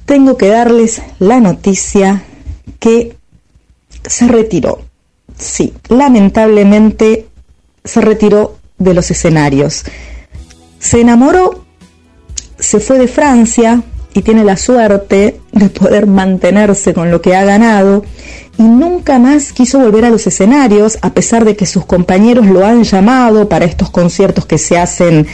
tengo 0.04 0.36
que 0.36 0.48
darles 0.48 1.02
la 1.18 1.40
noticia 1.40 2.22
que 2.78 3.16
se 4.06 4.28
retiró. 4.28 4.82
Sí, 5.38 5.72
lamentablemente 5.88 7.28
se 7.84 8.00
retiró 8.00 8.58
de 8.78 8.94
los 8.94 9.10
escenarios. 9.10 9.84
Se 10.78 11.00
enamoró, 11.00 11.64
se 12.58 12.80
fue 12.80 12.98
de 12.98 13.08
Francia 13.08 13.82
y 14.14 14.22
tiene 14.22 14.44
la 14.44 14.56
suerte 14.56 15.40
de 15.52 15.68
poder 15.68 16.06
mantenerse 16.06 16.94
con 16.94 17.10
lo 17.10 17.20
que 17.20 17.36
ha 17.36 17.44
ganado 17.44 18.02
y 18.58 18.62
nunca 18.62 19.18
más 19.18 19.52
quiso 19.52 19.78
volver 19.78 20.04
a 20.04 20.10
los 20.10 20.26
escenarios 20.26 20.98
a 21.00 21.14
pesar 21.14 21.44
de 21.44 21.56
que 21.56 21.64
sus 21.64 21.86
compañeros 21.86 22.46
lo 22.46 22.66
han 22.66 22.84
llamado 22.84 23.48
para 23.48 23.64
estos 23.64 23.88
conciertos 23.90 24.44
que 24.44 24.58
se 24.58 24.76
hacen 24.76 25.26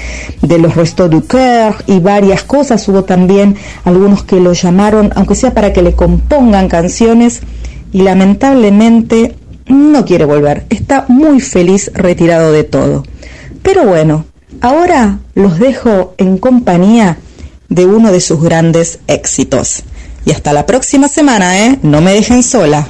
de 0.43 0.59
los 0.59 0.77
Restos 0.77 1.11
du 1.11 1.27
Coeur 1.27 1.75
y 1.89 1.99
varias 1.99 2.45
cosas. 2.45 2.87
Hubo 2.87 3.05
también 3.05 3.57
algunos 3.85 4.23
que 4.23 4.39
lo 4.39 4.53
llamaron, 4.53 5.11
aunque 5.17 5.35
sea 5.35 5.55
para 5.55 5.73
que 5.73 5.83
le 5.83 5.95
compongan 5.95 6.69
canciones 6.69 7.43
y 7.93 8.03
lamentablemente 8.03 9.35
no 9.67 10.05
quiere 10.05 10.25
volver. 10.25 10.67
Está 10.71 11.07
muy 11.09 11.41
feliz 11.41 11.91
retirado 11.95 12.53
de 12.53 12.63
todo. 12.63 13.05
Pero 13.63 13.85
bueno, 13.85 14.25
ahora 14.61 15.19
los 15.35 15.59
dejo 15.59 16.15
en 16.19 16.39
compañía 16.39 17.19
de 17.77 17.85
uno 17.85 18.11
de 18.11 18.23
sus 18.23 18.43
grandes 18.43 19.01
éxitos. 19.07 19.83
Y 20.25 20.33
hasta 20.33 20.55
la 20.55 20.65
próxima 20.65 21.09
semana, 21.09 21.67
¿eh? 21.67 21.79
No 21.83 22.01
me 22.01 22.15
dejen 22.15 22.43
sola. 22.43 22.89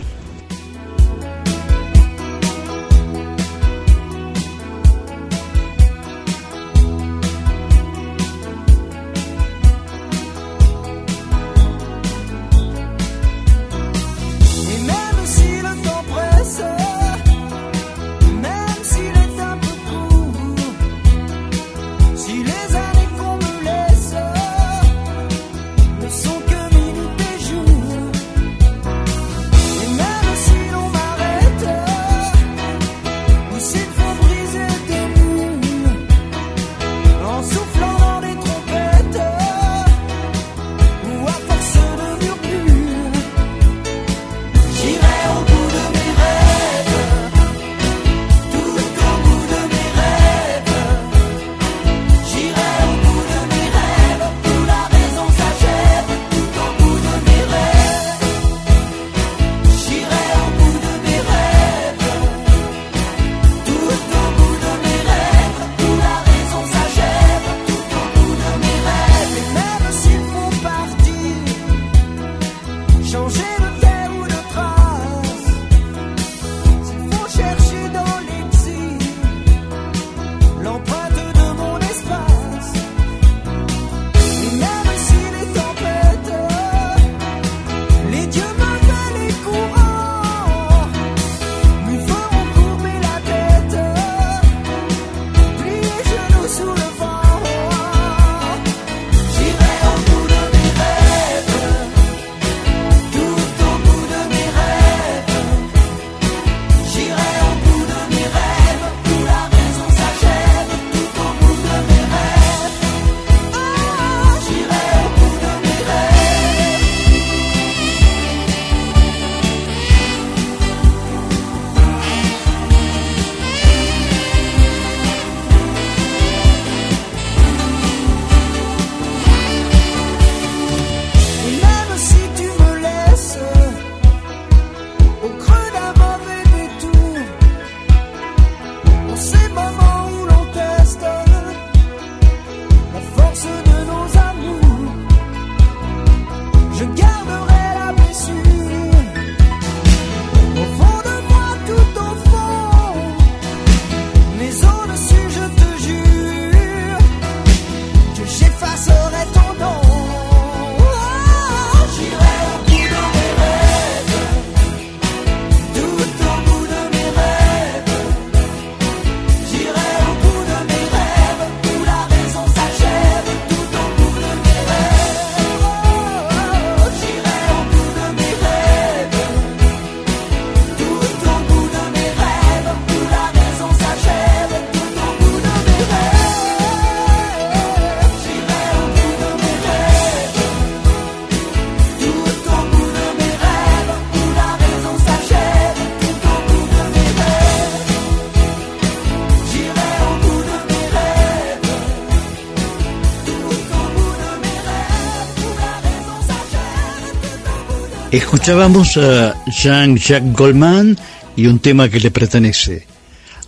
Escuchábamos 208.17 208.97
a 208.97 209.45
Jean-Jacques 209.45 210.33
Goldman 210.33 210.97
y 211.37 211.49
un 211.49 211.59
tema 211.59 211.91
que 211.91 212.01
le 212.01 212.11
pertenece, 212.11 212.87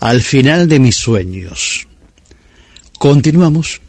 Al 0.01 0.21
final 0.21 0.69
de 0.69 0.79
mis 0.79 0.95
sueños. 0.95 1.89
Continuamos. 2.99 3.81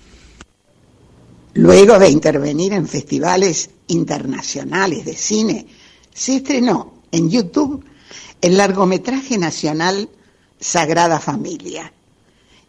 Luego 1.55 1.99
de 1.99 2.09
intervenir 2.09 2.71
en 2.71 2.87
festivales 2.87 3.71
internacionales 3.87 5.03
de 5.03 5.15
cine, 5.15 5.67
se 6.13 6.37
estrenó 6.37 7.03
en 7.11 7.29
YouTube 7.29 7.83
el 8.39 8.55
largometraje 8.55 9.37
nacional 9.37 10.07
Sagrada 10.61 11.19
Familia. 11.19 11.91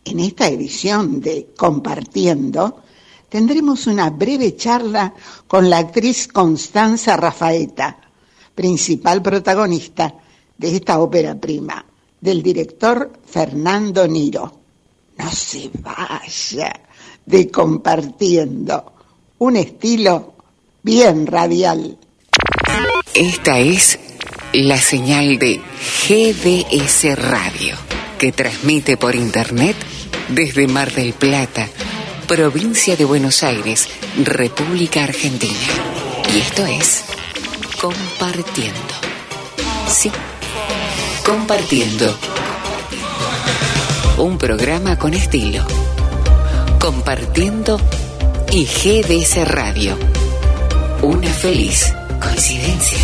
En 0.04 0.18
esta 0.18 0.48
edición 0.48 1.20
de 1.20 1.50
Compartiendo 1.56 2.82
tendremos 3.30 3.86
una 3.86 4.10
breve 4.10 4.56
charla 4.56 5.14
con 5.46 5.70
la 5.70 5.78
actriz 5.78 6.28
Constanza 6.28 7.16
Rafaeta, 7.16 7.96
principal 8.54 9.22
protagonista 9.22 10.14
de 10.58 10.76
esta 10.76 10.98
ópera 10.98 11.34
prima, 11.36 11.82
del 12.20 12.42
director 12.42 13.10
Fernando 13.24 14.06
Niro. 14.06 14.60
No 15.16 15.30
se 15.30 15.70
vaya 15.80 16.72
de 17.24 17.50
Compartiendo, 17.50 18.92
un 19.38 19.56
estilo 19.56 20.34
bien 20.82 21.26
radial. 21.26 21.96
Esta 23.14 23.58
es 23.58 23.98
la 24.52 24.78
señal 24.78 25.38
de 25.38 25.60
GDS 26.08 27.16
Radio, 27.16 27.76
que 28.18 28.32
transmite 28.32 28.96
por 28.96 29.14
internet 29.14 29.76
desde 30.28 30.66
Mar 30.66 30.92
del 30.92 31.12
Plata, 31.12 31.68
provincia 32.30 32.94
de 32.94 33.04
Buenos 33.04 33.42
Aires, 33.42 33.88
República 34.22 35.02
Argentina. 35.02 35.52
Y 36.32 36.38
esto 36.38 36.64
es 36.64 37.04
Compartiendo. 37.80 38.94
Sí, 39.88 40.12
Compartiendo. 41.26 42.16
Un 44.16 44.38
programa 44.38 44.96
con 44.96 45.12
estilo. 45.12 45.66
Compartiendo 46.78 47.80
y 48.52 48.64
GDS 48.64 49.48
Radio. 49.48 49.98
Una 51.02 51.30
feliz 51.30 51.92
coincidencia. 52.22 52.98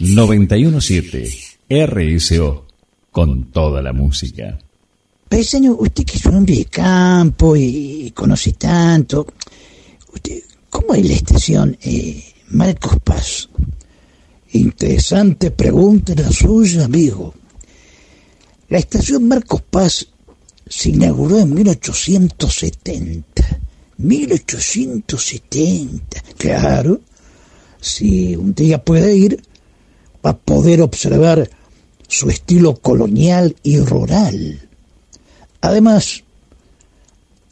917 0.00 1.28
RSO 1.86 2.66
con 3.12 3.52
toda 3.52 3.82
la 3.82 3.92
música. 3.92 4.58
Paisaño, 5.34 5.74
usted 5.80 6.04
que 6.04 6.16
es 6.16 6.24
un 6.26 6.36
hombre 6.36 6.54
de 6.54 6.66
campo 6.66 7.56
y, 7.56 8.12
conoce 8.14 8.52
tanto, 8.52 9.26
usted, 10.12 10.40
¿cómo 10.70 10.94
es 10.94 11.04
la 11.04 11.14
estación 11.14 11.76
eh, 11.82 12.22
Marcos 12.50 13.00
Paz? 13.02 13.48
Interesante 14.52 15.50
pregunta 15.50 16.14
la 16.14 16.30
suya, 16.30 16.84
amigo. 16.84 17.34
La 18.68 18.78
estación 18.78 19.26
Marcos 19.26 19.60
Paz 19.62 20.06
se 20.68 20.90
inauguró 20.90 21.40
en 21.40 21.52
1870. 21.52 23.60
1870, 23.96 26.22
claro. 26.38 27.00
Si 27.80 28.36
un 28.36 28.54
día 28.54 28.84
puede 28.84 29.16
ir, 29.16 29.42
va 30.24 30.30
a 30.30 30.38
poder 30.38 30.80
observar 30.80 31.50
su 32.06 32.30
estilo 32.30 32.76
colonial 32.76 33.56
y 33.64 33.80
rural. 33.80 34.60
Además, 35.64 36.22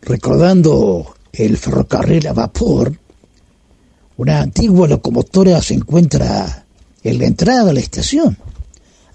recordando 0.03 1.15
el 1.33 1.57
ferrocarril 1.57 2.27
a 2.27 2.35
vapor, 2.35 2.95
una 4.19 4.43
antigua 4.43 4.87
locomotora 4.87 5.63
se 5.63 5.73
encuentra 5.73 6.67
en 7.03 7.19
la 7.19 7.25
entrada 7.25 7.65
de 7.65 7.73
la 7.73 7.81
estación. 7.81 8.37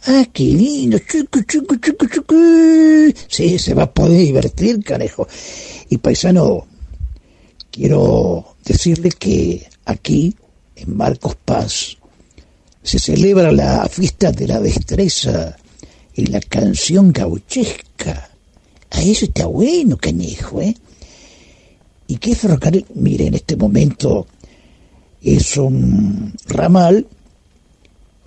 Ah, 0.08 0.26
qué 0.34 0.46
lindo, 0.46 0.98
chico, 0.98 1.42
chico, 1.48 1.76
chico, 1.76 2.08
chico. 2.08 2.36
Sí, 3.28 3.60
se 3.60 3.76
va 3.76 3.84
a 3.84 3.94
poder 3.94 4.20
divertir, 4.20 4.84
canejo. 4.84 5.28
Y 5.90 5.98
paisano, 6.00 6.66
quiero 7.70 8.56
decirle 8.66 9.10
que 9.10 9.70
aquí, 9.86 10.36
en 10.76 10.98
Marcos 10.98 11.36
Paz, 11.46 11.98
se 12.82 12.98
celebra 12.98 13.52
la 13.52 13.88
fiesta 13.90 14.32
de 14.32 14.48
la 14.48 14.60
destreza 14.60 15.56
y 16.16 16.26
la 16.26 16.40
canción 16.40 17.14
gauchesca. 17.14 18.27
Eso 19.02 19.26
está 19.26 19.46
bueno, 19.46 19.98
canejo, 19.98 20.62
¿eh? 20.62 20.76
¿Y 22.08 22.18
qué 22.18 22.36
ferrocarril? 22.36 22.86
Mire, 22.96 23.28
en 23.28 23.34
este 23.36 23.56
momento 23.56 24.28
es 25.22 25.58
un 25.58 26.34
ramal 26.48 27.06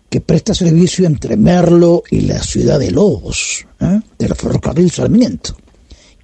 que 0.08 0.20
presta 0.20 0.54
servicio 0.54 1.06
entre 1.06 1.36
Merlo 1.36 2.02
y 2.10 2.22
la 2.22 2.42
ciudad 2.42 2.78
de 2.78 2.90
Lobos, 2.90 3.66
¿eh? 3.80 4.00
del 4.18 4.34
ferrocarril 4.34 4.90
Sarmiento. 4.90 5.56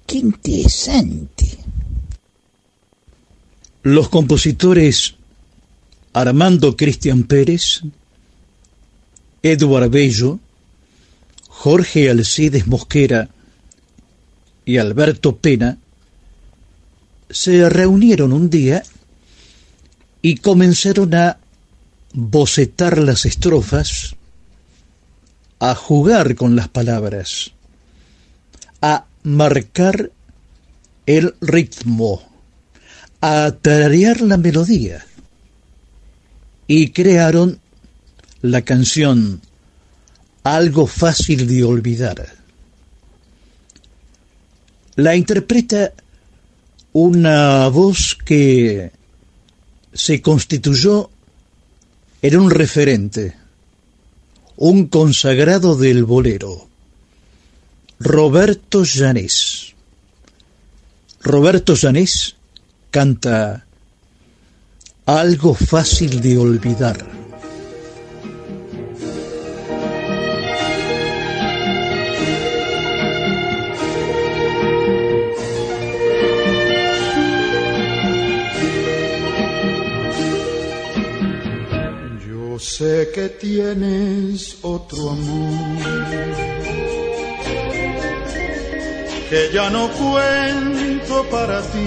¡Qué 0.05 0.17
interesante! 0.17 1.57
Los 3.83 4.09
compositores 4.09 5.15
Armando 6.13 6.75
Cristian 6.75 7.23
Pérez, 7.23 7.81
Eduard 9.41 9.89
Bello, 9.89 10.39
Jorge 11.47 12.09
Alcides 12.09 12.67
Mosquera 12.67 13.29
y 14.67 14.79
Alberto 14.79 15.37
Pena 15.37 15.77
se 17.29 17.69
reunieron 17.69 18.33
un 18.33 18.49
día 18.49 18.83
y 20.21 20.35
comenzaron 20.35 21.15
a 21.15 21.37
bocetar 22.11 22.97
las 22.97 23.25
estrofas, 23.25 24.17
a 25.59 25.73
jugar 25.73 26.35
con 26.35 26.57
las 26.57 26.67
palabras, 26.67 27.53
a 28.81 29.05
marcar 29.23 30.11
el 31.05 31.33
ritmo, 31.39 32.21
a 33.21 33.53
tararear 33.61 34.19
la 34.19 34.35
melodía 34.35 35.05
y 36.67 36.89
crearon 36.89 37.61
la 38.41 38.63
canción 38.63 39.41
Algo 40.43 40.87
fácil 40.87 41.47
de 41.47 41.63
olvidar. 41.63 42.46
La 44.97 45.15
interpreta 45.15 45.93
una 46.91 47.67
voz 47.67 48.17
que 48.25 48.91
se 49.93 50.23
constituyó 50.23 51.11
en 52.23 52.35
un 52.35 52.49
referente, 52.49 53.35
un 54.55 54.87
consagrado 54.87 55.75
del 55.75 56.03
bolero, 56.03 56.67
Roberto 57.99 58.83
Llanés. 58.83 59.75
Roberto 61.21 61.75
Llanés 61.75 62.35
canta 62.89 63.67
Algo 65.05 65.53
fácil 65.53 66.21
de 66.21 66.39
olvidar. 66.39 67.16
Que 83.05 83.29
tienes 83.29 84.57
otro 84.63 85.11
amor 85.11 86.17
que 89.29 89.49
ya 89.53 89.69
no 89.69 89.87
cuento 89.89 91.23
para 91.29 91.61
ti 91.61 91.77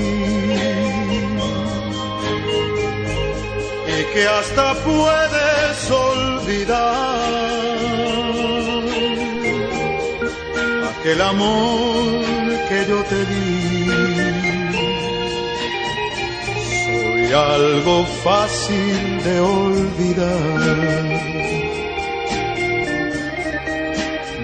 y 3.89 4.15
que 4.15 4.29
hasta 4.29 4.75
puedes 4.85 5.91
olvidar. 5.91 7.19
Aquel 10.93 11.21
amor 11.23 12.40
Algo 17.33 18.05
fácil 18.25 19.23
de 19.23 19.41
olvidar. 19.41 20.61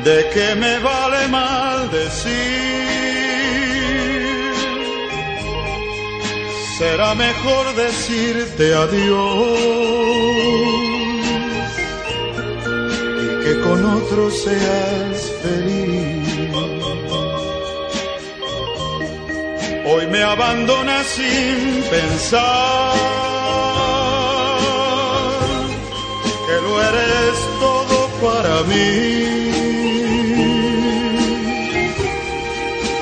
¿De 0.04 0.30
qué 0.32 0.54
me 0.54 0.78
vale 0.78 1.26
mal 1.28 1.90
decir? 1.90 2.86
Será 6.78 7.14
mejor 7.16 7.74
decirte 7.74 8.74
adiós 8.74 9.58
y 13.24 13.44
que 13.44 13.60
con 13.62 13.84
otro 13.96 14.30
seas 14.30 15.32
feliz. 15.42 16.25
Hoy 19.88 20.06
me 20.08 20.22
abandonas 20.22 21.06
sin 21.06 21.82
pensar 21.90 23.16
lo 26.66 26.82
eres 26.82 27.36
todo 27.60 28.08
para 28.22 28.62
mí. 28.64 28.86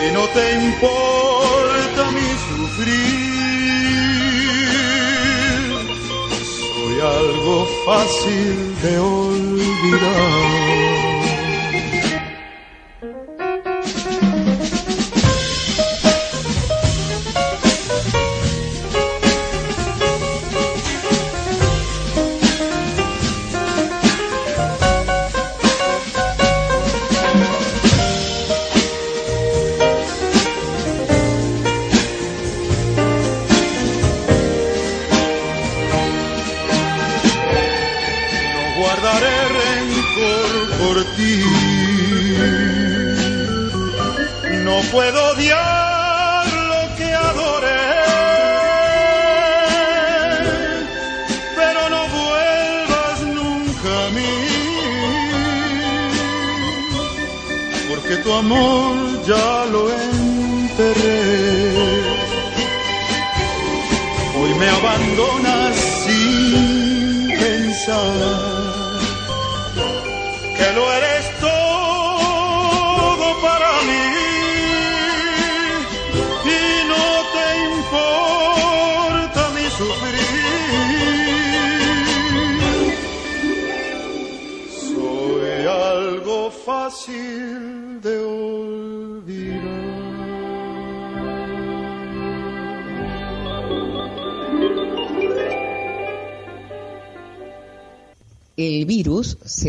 Y 0.04 0.06
no 0.12 0.24
te 0.34 0.44
importa 0.64 2.02
mi 2.16 2.28
sufrir. 2.46 3.24
Soy 6.58 6.94
algo 7.00 7.54
fácil 7.86 8.56
de 8.82 8.98
olvidar. 8.98 10.63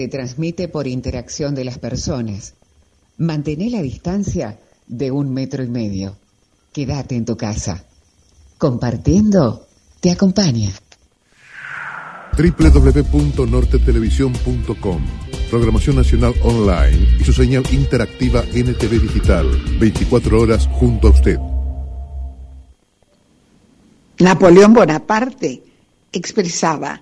Se 0.05 0.11
transmite 0.11 0.67
por 0.67 0.85
interacción 0.85 1.55
de 1.55 1.63
las 1.63 1.79
personas. 1.79 2.53
Mantén 3.17 3.71
la 3.71 3.81
distancia 3.81 4.59
de 4.85 5.09
un 5.09 5.33
metro 5.33 5.63
y 5.63 5.67
medio. 5.67 6.15
Quédate 6.71 7.15
en 7.15 7.25
tu 7.25 7.35
casa. 7.35 7.83
Compartiendo 8.59 9.65
te 9.99 10.11
acompaña. 10.11 10.69
www.nortetelevisión.com 12.37 15.01
Programación 15.49 15.95
Nacional 15.95 16.35
Online 16.43 17.17
y 17.19 17.23
su 17.23 17.33
señal 17.33 17.63
interactiva 17.71 18.43
NTV 18.43 19.01
Digital. 19.01 19.47
24 19.79 20.39
horas 20.39 20.67
junto 20.67 21.07
a 21.07 21.11
usted. 21.11 21.39
Napoleón 24.19 24.75
Bonaparte 24.75 25.63
expresaba 26.11 27.01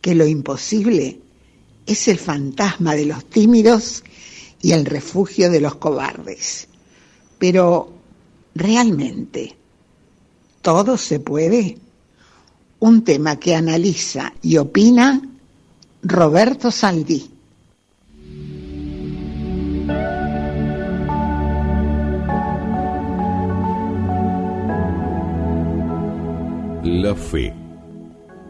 que 0.00 0.14
lo 0.14 0.28
imposible 0.28 1.23
es 1.86 2.08
el 2.08 2.18
fantasma 2.18 2.94
de 2.94 3.06
los 3.06 3.24
tímidos 3.26 4.02
y 4.60 4.72
el 4.72 4.86
refugio 4.86 5.50
de 5.50 5.60
los 5.60 5.74
cobardes. 5.76 6.68
Pero, 7.38 7.92
¿realmente 8.54 9.56
todo 10.62 10.96
se 10.96 11.20
puede? 11.20 11.78
Un 12.80 13.04
tema 13.04 13.38
que 13.38 13.54
analiza 13.54 14.32
y 14.42 14.56
opina 14.56 15.20
Roberto 16.02 16.70
Saldí. 16.70 17.30
La 26.82 27.14
fe. 27.14 27.54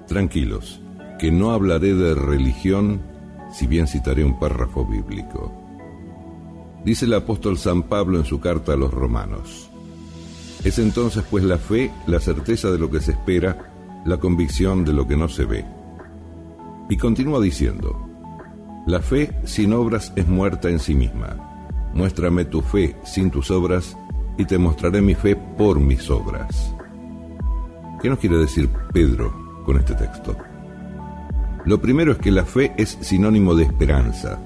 Tranquilos, 0.09 0.81
que 1.19 1.31
no 1.31 1.53
hablaré 1.53 1.95
de 1.95 2.15
religión, 2.15 3.14
si 3.55 3.67
bien 3.67 3.87
citaré 3.87 4.25
un 4.25 4.39
párrafo 4.39 4.85
bíblico. 4.85 5.53
Dice 6.85 7.05
el 7.05 7.15
apóstol 7.15 7.57
San 7.57 7.85
Pablo 7.85 8.19
en 8.19 8.25
su 8.25 8.41
carta 8.41 8.73
a 8.73 8.77
los 8.77 8.93
romanos. 8.93 9.71
Es 10.65 10.79
entonces 10.79 11.25
pues 11.31 11.45
la 11.45 11.59
fe, 11.59 11.91
la 12.07 12.21
certeza 12.21 12.71
de 12.71 12.79
lo 12.79 12.91
que 12.91 13.01
se 13.01 13.13
espera, 13.13 13.73
la 14.05 14.19
convicción 14.19 14.85
de 14.85 14.93
lo 14.93 15.07
que 15.07 15.17
no 15.17 15.29
se 15.29 15.45
ve. 15.45 15.65
Y 16.91 16.97
continúa 16.97 17.41
diciendo, 17.41 18.09
la 18.87 19.01
fe 19.01 19.31
sin 19.45 19.73
obras 19.73 20.13
es 20.17 20.27
muerta 20.27 20.69
en 20.69 20.79
sí 20.79 20.95
misma. 20.95 21.37
Muéstrame 21.95 22.45
tu 22.45 22.61
fe 22.61 22.97
sin 23.05 23.31
tus 23.31 23.51
obras 23.51 23.97
y 24.37 24.45
te 24.45 24.59
mostraré 24.59 25.01
mi 25.01 25.15
fe 25.15 25.37
por 25.37 25.79
mis 25.81 26.11
obras. 26.11 26.75
¿Qué 28.03 28.11
nos 28.11 28.19
quiere 28.19 28.37
decir 28.37 28.69
Pedro 28.93 29.63
con 29.65 29.79
este 29.79 29.95
texto? 29.95 30.37
Lo 31.65 31.81
primero 31.81 32.13
es 32.13 32.19
que 32.19 32.31
la 32.31 32.45
fe 32.45 32.73
es 32.77 32.99
sinónimo 33.01 33.55
de 33.55 33.65
esperanza, 33.65 34.39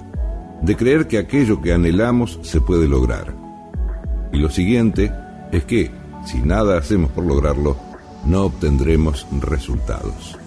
de 0.63 0.77
creer 0.77 1.09
que 1.09 1.19
aquello 1.19 1.61
que 1.61 1.73
anhelamos 1.73 2.39
se 2.43 2.61
puede 2.61 2.87
lograr. 2.87 3.35
Y 4.33 4.39
lo 4.39 4.51
siguiente 4.51 5.13
es 5.51 5.65
que, 5.65 5.91
si 6.25 6.39
nada 6.39 6.79
hacemos 6.79 7.11
por 7.11 7.25
lograrlo, 7.25 7.77
no 8.25 8.45
obtendremos 8.45 9.27
resultados. 9.41 10.39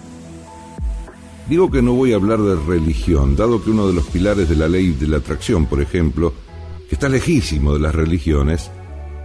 Digo 1.48 1.70
que 1.70 1.82
no 1.82 1.92
voy 1.92 2.12
a 2.12 2.16
hablar 2.16 2.40
de 2.40 2.56
religión, 2.56 3.36
dado 3.36 3.62
que 3.62 3.70
uno 3.70 3.86
de 3.86 3.92
los 3.92 4.06
pilares 4.06 4.48
de 4.48 4.56
la 4.56 4.68
ley 4.68 4.92
de 4.92 5.08
la 5.08 5.18
atracción, 5.18 5.66
por 5.66 5.82
ejemplo, 5.82 6.32
que 6.88 6.94
está 6.94 7.08
lejísimo 7.08 7.74
de 7.74 7.80
las 7.80 7.94
religiones, 7.94 8.70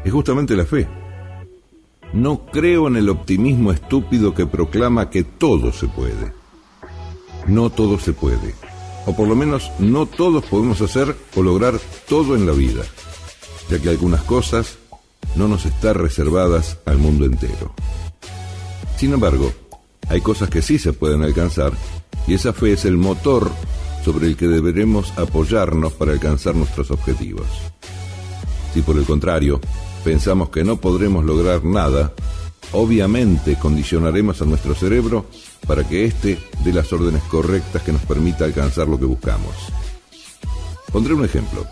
es 0.03 0.11
justamente 0.11 0.55
la 0.55 0.65
fe. 0.65 0.87
No 2.13 2.45
creo 2.45 2.87
en 2.87 2.97
el 2.97 3.09
optimismo 3.09 3.71
estúpido 3.71 4.33
que 4.33 4.47
proclama 4.47 5.09
que 5.09 5.23
todo 5.23 5.71
se 5.71 5.87
puede. 5.87 6.36
No 7.47 7.69
todo 7.69 7.99
se 7.99 8.13
puede. 8.13 8.53
O 9.05 9.15
por 9.15 9.27
lo 9.27 9.35
menos 9.35 9.71
no 9.79 10.05
todos 10.05 10.43
podemos 10.45 10.81
hacer 10.81 11.15
o 11.35 11.41
lograr 11.41 11.79
todo 12.07 12.35
en 12.35 12.45
la 12.45 12.51
vida, 12.51 12.83
ya 13.69 13.79
que 13.79 13.89
algunas 13.89 14.21
cosas 14.23 14.77
no 15.35 15.47
nos 15.47 15.65
están 15.65 15.95
reservadas 15.95 16.77
al 16.85 16.97
mundo 16.97 17.25
entero. 17.25 17.73
Sin 18.97 19.13
embargo, 19.13 19.53
hay 20.09 20.21
cosas 20.21 20.49
que 20.49 20.61
sí 20.61 20.77
se 20.77 20.93
pueden 20.93 21.23
alcanzar 21.23 21.71
y 22.27 22.33
esa 22.33 22.51
fe 22.51 22.73
es 22.73 22.85
el 22.85 22.97
motor 22.97 23.49
sobre 24.03 24.27
el 24.27 24.37
que 24.37 24.47
deberemos 24.47 25.17
apoyarnos 25.17 25.93
para 25.93 26.11
alcanzar 26.11 26.55
nuestros 26.55 26.91
objetivos. 26.91 27.47
Si 28.73 28.81
por 28.81 28.97
el 28.97 29.05
contrario 29.05 29.59
pensamos 30.03 30.49
que 30.49 30.63
no 30.63 30.77
podremos 30.77 31.25
lograr 31.25 31.63
nada, 31.63 32.13
obviamente 32.71 33.55
condicionaremos 33.55 34.41
a 34.41 34.45
nuestro 34.45 34.75
cerebro 34.75 35.25
para 35.65 35.87
que 35.87 36.05
éste 36.05 36.37
dé 36.63 36.73
las 36.73 36.91
órdenes 36.91 37.23
correctas 37.23 37.81
que 37.81 37.91
nos 37.91 38.01
permita 38.03 38.45
alcanzar 38.45 38.87
lo 38.87 38.99
que 38.99 39.05
buscamos. 39.05 39.53
Pondré 40.91 41.13
un 41.13 41.25
ejemplo. 41.25 41.65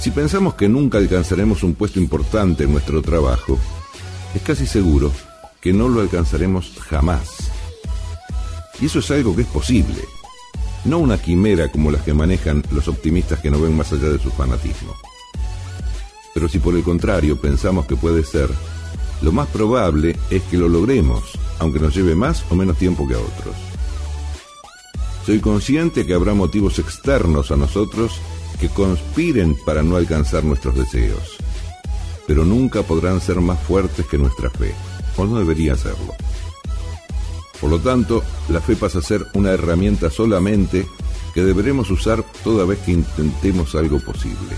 Si 0.00 0.10
pensamos 0.10 0.54
que 0.54 0.68
nunca 0.68 0.98
alcanzaremos 0.98 1.62
un 1.62 1.74
puesto 1.74 1.98
importante 1.98 2.64
en 2.64 2.72
nuestro 2.72 3.02
trabajo, 3.02 3.58
es 4.34 4.42
casi 4.42 4.66
seguro 4.66 5.10
que 5.60 5.72
no 5.72 5.88
lo 5.88 6.00
alcanzaremos 6.00 6.72
jamás. 6.80 7.50
Y 8.80 8.86
eso 8.86 9.00
es 9.00 9.10
algo 9.10 9.34
que 9.34 9.42
es 9.42 9.48
posible, 9.48 10.04
no 10.84 10.98
una 10.98 11.20
quimera 11.20 11.70
como 11.70 11.90
las 11.90 12.02
que 12.02 12.14
manejan 12.14 12.62
los 12.70 12.86
optimistas 12.86 13.40
que 13.40 13.50
no 13.50 13.60
ven 13.60 13.76
más 13.76 13.92
allá 13.92 14.08
de 14.08 14.20
su 14.20 14.30
fanatismo. 14.30 14.94
Pero 16.32 16.48
si 16.48 16.60
por 16.60 16.76
el 16.76 16.84
contrario 16.84 17.40
pensamos 17.40 17.86
que 17.86 17.96
puede 17.96 18.22
ser, 18.22 18.48
lo 19.22 19.32
más 19.32 19.48
probable 19.48 20.16
es 20.30 20.42
que 20.44 20.56
lo 20.56 20.68
logremos, 20.68 21.24
aunque 21.58 21.80
nos 21.80 21.94
lleve 21.94 22.14
más 22.14 22.44
o 22.50 22.54
menos 22.54 22.76
tiempo 22.76 23.06
que 23.06 23.14
a 23.14 23.18
otros. 23.18 23.54
Soy 25.26 25.40
consciente 25.40 26.06
que 26.06 26.14
habrá 26.14 26.34
motivos 26.34 26.78
externos 26.78 27.50
a 27.50 27.56
nosotros 27.56 28.20
que 28.60 28.68
conspiren 28.68 29.56
para 29.64 29.82
no 29.82 29.96
alcanzar 29.96 30.44
nuestros 30.44 30.74
deseos, 30.74 31.36
pero 32.26 32.44
nunca 32.44 32.82
podrán 32.82 33.20
ser 33.20 33.40
más 33.40 33.60
fuertes 33.60 34.06
que 34.06 34.18
nuestra 34.18 34.50
fe, 34.50 34.74
o 35.16 35.26
no 35.26 35.38
debería 35.38 35.76
serlo. 35.76 36.14
Por 37.60 37.70
lo 37.70 37.78
tanto, 37.80 38.22
la 38.48 38.60
fe 38.60 38.76
pasa 38.76 39.00
a 39.00 39.02
ser 39.02 39.26
una 39.34 39.50
herramienta 39.50 40.10
solamente 40.10 40.86
que 41.34 41.42
deberemos 41.42 41.90
usar 41.90 42.24
toda 42.44 42.64
vez 42.64 42.78
que 42.80 42.92
intentemos 42.92 43.74
algo 43.74 44.00
posible. 44.00 44.56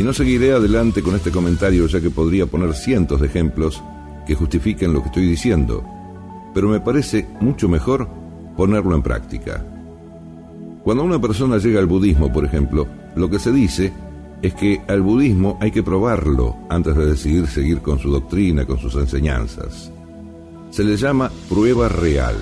Y 0.00 0.02
no 0.02 0.14
seguiré 0.14 0.54
adelante 0.54 1.02
con 1.02 1.14
este 1.14 1.30
comentario 1.30 1.86
ya 1.86 2.00
que 2.00 2.08
podría 2.08 2.46
poner 2.46 2.72
cientos 2.72 3.20
de 3.20 3.26
ejemplos 3.26 3.82
que 4.26 4.34
justifiquen 4.34 4.94
lo 4.94 5.02
que 5.02 5.08
estoy 5.08 5.26
diciendo, 5.26 5.84
pero 6.54 6.70
me 6.70 6.80
parece 6.80 7.28
mucho 7.42 7.68
mejor 7.68 8.08
ponerlo 8.56 8.96
en 8.96 9.02
práctica. 9.02 9.62
Cuando 10.84 11.04
una 11.04 11.20
persona 11.20 11.58
llega 11.58 11.80
al 11.80 11.86
budismo, 11.86 12.32
por 12.32 12.46
ejemplo, 12.46 12.88
lo 13.14 13.28
que 13.28 13.38
se 13.38 13.52
dice 13.52 13.92
es 14.40 14.54
que 14.54 14.80
al 14.88 15.02
budismo 15.02 15.58
hay 15.60 15.70
que 15.70 15.82
probarlo 15.82 16.56
antes 16.70 16.96
de 16.96 17.04
decidir 17.04 17.46
seguir 17.46 17.82
con 17.82 17.98
su 17.98 18.10
doctrina, 18.10 18.64
con 18.64 18.78
sus 18.78 18.94
enseñanzas. 18.94 19.92
Se 20.70 20.82
le 20.82 20.96
llama 20.96 21.30
prueba 21.46 21.90
real. 21.90 22.38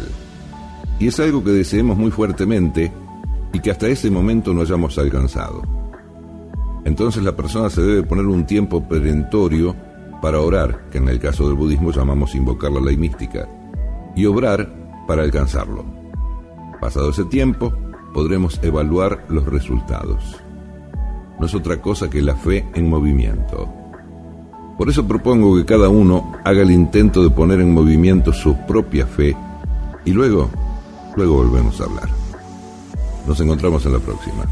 Y 1.01 1.09
es 1.09 1.19
algo 1.19 1.43
que 1.43 1.51
deseemos 1.51 1.99
muy 1.99 2.13
fuertemente 2.13 2.93
y 3.53 3.59
que 3.59 3.73
hasta 3.73 3.89
ese 3.89 4.13
momento 4.13 4.55
no 4.55 4.61
hayamos 4.61 4.97
alcanzado. 4.97 5.78
Entonces 6.89 7.23
la 7.23 7.37
persona 7.37 7.69
se 7.69 7.83
debe 7.83 8.03
poner 8.03 8.25
un 8.25 8.47
tiempo 8.47 8.83
perentorio 8.89 9.77
para 10.23 10.41
orar, 10.41 10.89
que 10.91 10.97
en 10.97 11.09
el 11.11 11.21
caso 11.21 11.47
del 11.47 11.55
budismo 11.55 11.93
llamamos 11.93 12.35
invocar 12.35 12.73
la 12.73 12.81
ley 12.81 12.97
mística, 12.97 13.47
y 14.17 14.25
obrar 14.25 14.73
para 15.07 15.23
alcanzarlo. 15.23 15.85
Pasado 16.81 17.11
ese 17.11 17.27
tiempo, 17.27 17.75
podremos 18.15 18.59
evaluar 18.63 19.27
los 19.29 19.45
resultados. 19.45 20.37
No 21.39 21.45
es 21.45 21.55
otra 21.55 21.79
cosa 21.83 22.09
que 22.09 22.23
la 22.23 22.35
fe 22.35 22.67
en 22.75 22.89
movimiento. 22.89 23.69
Por 24.79 24.89
eso 24.89 25.07
propongo 25.07 25.57
que 25.57 25.67
cada 25.67 25.91
uno 25.91 26.33
haga 26.43 26.63
el 26.63 26.71
intento 26.71 27.23
de 27.23 27.29
poner 27.29 27.61
en 27.61 27.75
movimiento 27.75 28.33
su 28.33 28.57
propia 28.67 29.07
fe 29.07 29.37
y 30.07 30.13
luego, 30.13 30.49
luego 31.17 31.37
volvemos 31.37 31.79
a 31.83 31.85
hablar. 31.85 32.09
Nos 33.27 33.39
encontramos 33.41 33.85
en 33.85 33.93
la 33.93 33.99
próxima. 33.99 34.47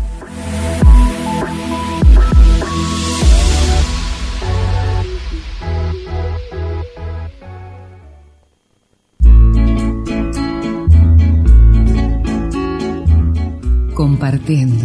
Compartiendo. 13.97 14.85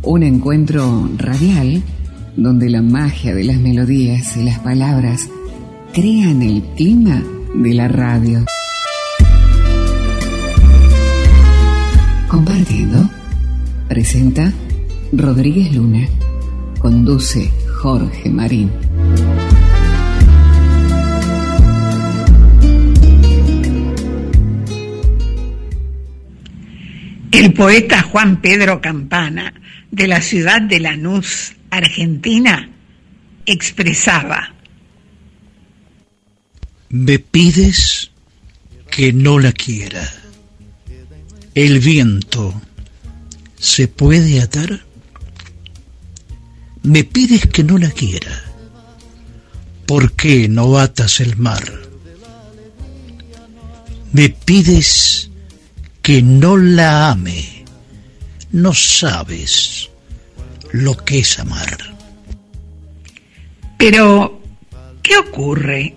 Un 0.00 0.22
encuentro 0.22 1.10
radial 1.18 1.82
donde 2.38 2.70
la 2.70 2.80
magia 2.80 3.34
de 3.34 3.44
las 3.44 3.58
melodías 3.58 4.34
y 4.38 4.44
las 4.44 4.60
palabras 4.60 5.28
crean 5.92 6.40
el 6.40 6.62
clima 6.78 7.22
de 7.54 7.74
la 7.74 7.86
radio. 7.86 8.46
Compartiendo. 12.28 13.10
Presenta 13.86 14.50
Rodríguez 15.12 15.74
Luna. 15.74 16.08
Conduce 16.78 17.52
Jorge 17.82 18.30
Marín. 18.30 18.70
El 27.32 27.52
poeta 27.52 28.02
Juan 28.02 28.40
Pedro 28.40 28.80
Campana, 28.80 29.54
de 29.90 30.08
la 30.08 30.20
ciudad 30.20 30.60
de 30.60 30.80
Lanús, 30.80 31.54
Argentina, 31.70 32.70
expresaba, 33.46 34.54
Me 36.88 37.20
pides 37.20 38.10
que 38.90 39.12
no 39.12 39.38
la 39.38 39.52
quiera. 39.52 40.12
El 41.54 41.78
viento 41.78 42.60
se 43.56 43.86
puede 43.86 44.40
atar. 44.40 44.84
Me 46.82 47.04
pides 47.04 47.46
que 47.46 47.62
no 47.62 47.78
la 47.78 47.90
quiera. 47.90 48.42
¿Por 49.86 50.12
qué 50.12 50.48
no 50.48 50.78
atas 50.78 51.20
el 51.20 51.36
mar? 51.36 51.62
Me 54.12 54.30
pides 54.30 55.29
que 56.10 56.22
no 56.22 56.56
la 56.56 57.10
ame. 57.10 57.64
No 58.50 58.74
sabes 58.74 59.88
lo 60.72 60.96
que 60.96 61.20
es 61.20 61.38
amar. 61.38 61.78
Pero, 63.76 64.42
¿qué 65.04 65.16
ocurre 65.18 65.94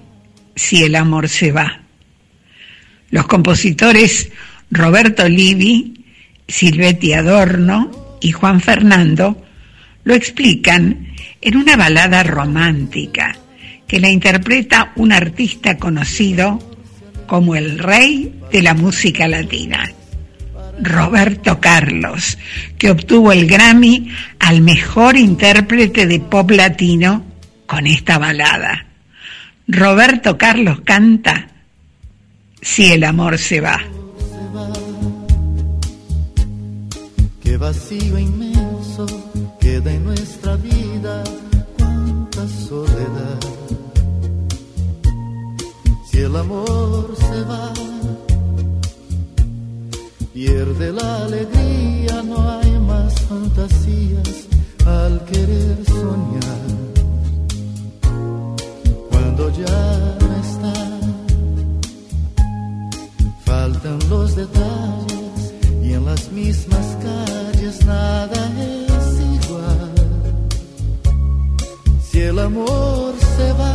si 0.55 0.83
el 0.83 0.97
amor 0.97 1.27
se 1.29 1.51
va? 1.51 1.81
Los 3.09 3.25
compositores 3.25 4.29
Roberto 4.69 5.27
Livi, 5.27 6.05
Silvetti 6.47 7.13
Adorno 7.13 8.19
y 8.21 8.33
Juan 8.33 8.61
Fernando 8.61 9.43
lo 10.03 10.13
explican 10.13 11.07
en 11.41 11.57
una 11.57 11.75
balada 11.75 12.21
romántica 12.21 13.35
que 13.87 13.99
la 13.99 14.11
interpreta 14.11 14.93
un 14.95 15.11
artista 15.11 15.79
conocido 15.79 16.59
como 17.25 17.55
el 17.55 17.79
rey 17.79 18.31
de 18.51 18.61
la 18.61 18.75
música 18.75 19.27
latina, 19.27 19.91
Roberto 20.81 21.59
Carlos, 21.59 22.37
que 22.77 22.91
obtuvo 22.91 23.31
el 23.31 23.47
Grammy 23.47 24.09
al 24.39 24.61
mejor 24.61 25.17
intérprete 25.17 26.07
de 26.07 26.19
pop 26.19 26.51
latino 26.51 27.23
con 27.65 27.87
esta 27.87 28.17
balada. 28.17 28.87
Roberto 29.67 30.37
Carlos 30.37 30.81
canta 30.83 31.47
Si 32.61 32.91
el 32.91 33.03
amor 33.03 33.37
se 33.37 33.61
va. 33.61 33.81
Qué 37.41 37.57
vacío 37.57 38.17
inmenso 38.17 39.05
queda 39.59 39.93
en 39.93 40.03
nuestra 40.03 40.55
vida, 40.57 41.23
cuánta 41.77 42.47
soledad. 42.47 43.39
Si 46.09 46.19
el 46.19 46.35
amor 46.35 47.15
se 47.17 47.41
va, 47.43 47.73
pierde 50.33 50.91
la 50.91 51.25
alegría, 51.25 52.23
no 52.23 52.49
hay 52.49 52.71
más 52.79 53.13
fantasías 53.21 54.47
al 54.85 55.23
querer 55.25 55.77
soñar. 55.85 56.63
Cuando 59.11 59.49
ya 59.51 60.17
no 60.21 60.27
está, 60.45 60.73
faltan 63.45 63.99
los 64.09 64.35
detalles 64.35 65.53
y 65.83 65.93
en 65.93 66.05
las 66.05 66.31
mismas 66.31 66.97
calles 67.03 67.85
nada 67.85 68.51
es 68.97 69.45
igual. 69.45 69.93
Si 72.09 72.21
el 72.21 72.39
amor 72.39 73.13
se 73.37 73.53
va, 73.53 73.73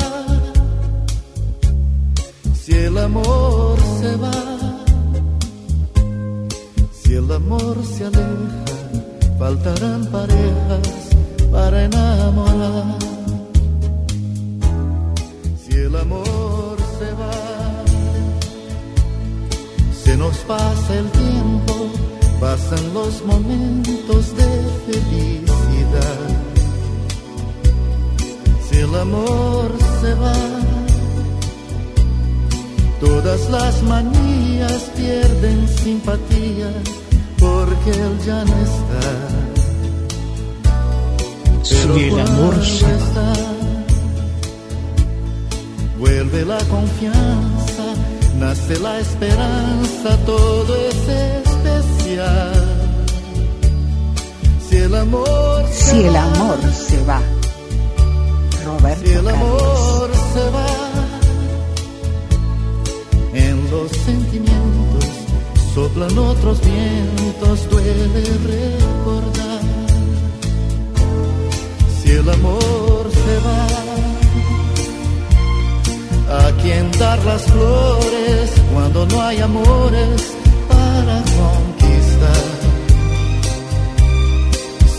si 2.55 2.73
el 2.73 2.99
amor 2.99 3.79
se 4.01 4.17
va, 4.17 4.68
si 7.09 7.15
el 7.15 7.33
amor 7.33 7.77
se 7.87 8.05
aleja, 8.05 8.65
faltarán 9.39 10.05
parejas 10.13 11.09
para 11.51 11.85
enamorar. 11.85 12.99
Si 15.63 15.73
el 15.73 15.97
amor 15.97 16.77
se 16.99 17.11
va, 17.21 17.85
se 20.05 20.17
nos 20.19 20.37
pasa 20.53 20.95
el 20.99 21.11
tiempo, 21.11 21.75
pasan 22.41 22.93
los 22.93 23.25
momentos 23.25 24.37
de 24.37 24.51
felicidad. 24.87 26.21
Si 28.69 28.77
el 28.77 28.95
amor 28.95 29.71
se 30.03 30.13
va, 30.13 30.58
todas 33.01 33.49
las 33.51 33.83
manías 33.83 34.83
pierden 34.97 35.69
simpatía 35.69 36.71
porque 37.39 37.91
él 37.91 38.19
ya 38.27 38.45
no 38.45 38.57
está. 38.63 39.49
Si 41.63 41.77
el 42.05 42.21
amor 42.21 42.65
se 42.65 42.95
está, 42.95 43.33
vuelve 45.99 46.45
la 46.45 46.59
confianza, 46.65 47.85
nace 48.39 48.79
la 48.81 48.99
esperanza, 49.01 50.17
todo 50.25 50.75
es 50.89 51.09
especial. 51.47 52.79
Si 54.69 54.77
el 54.77 54.95
amor 54.95 55.65
se 55.73 55.85
Si 55.91 56.03
el 56.05 56.17
va, 56.17 56.23
amor 56.23 56.59
se 56.73 57.05
va. 57.05 57.21
Roberto 58.65 59.07
si 59.07 59.13
el 59.13 59.25
Carlos. 59.25 59.33
amor 59.35 60.11
se 60.35 60.51
va, 60.51 60.88
los 63.71 63.91
sentimientos 63.91 65.05
soplan 65.75 66.19
otros 66.19 66.61
vientos, 66.61 67.71
duele 67.71 68.23
recordar. 68.55 69.61
Si 72.01 72.11
el 72.11 72.29
amor 72.29 73.11
se 73.25 73.35
va, 73.47 73.67
¿a 76.47 76.53
quién 76.63 76.91
dar 76.99 77.19
las 77.25 77.43
flores 77.43 78.51
cuando 78.73 79.07
no 79.07 79.23
hay 79.23 79.39
amores 79.39 80.35
para 80.69 81.17
conquistar. 81.39 82.47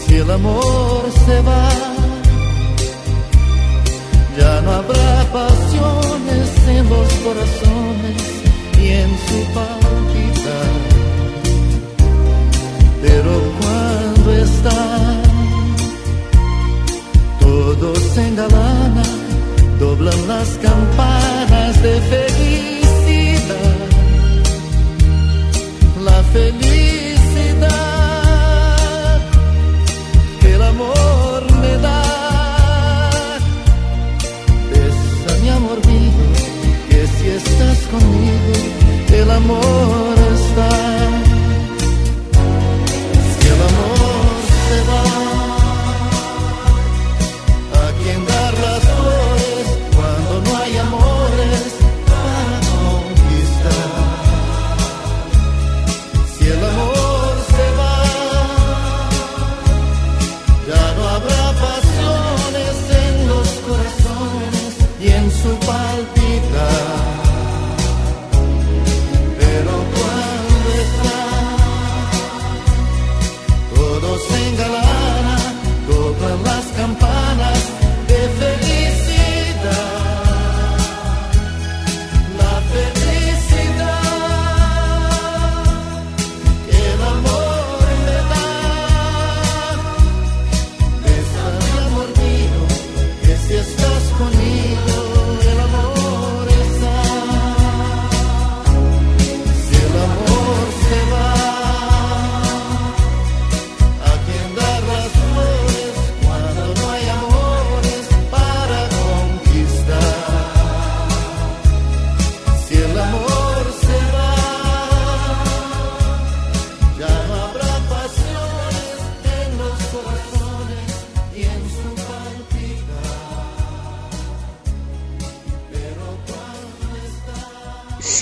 Si 0.05 0.15
el 0.15 0.31
amor 0.31 1.03
se 1.25 1.41
va, 1.41 1.69
ya 4.37 4.61
no 4.61 4.71
habrá 4.71 5.25
pasiones 5.31 6.67
en 6.67 6.89
los 6.89 7.09
corazones 7.25 8.38
y 8.81 8.87
en 9.03 9.09
su 9.27 9.39
palpitar. 9.53 10.73
Pero 13.01 13.31
cuando 13.59 14.33
está, 14.33 14.81
todo 17.39 17.95
se 17.95 18.27
engalana, 18.27 19.03
doblan 19.79 20.27
las 20.27 20.49
campanas 20.67 21.68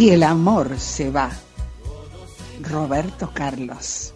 El 0.08 0.24
amor 0.24 0.80
se 0.80 1.12
va. 1.12 1.30
Roberto 2.62 3.30
Carlos. 3.34 4.14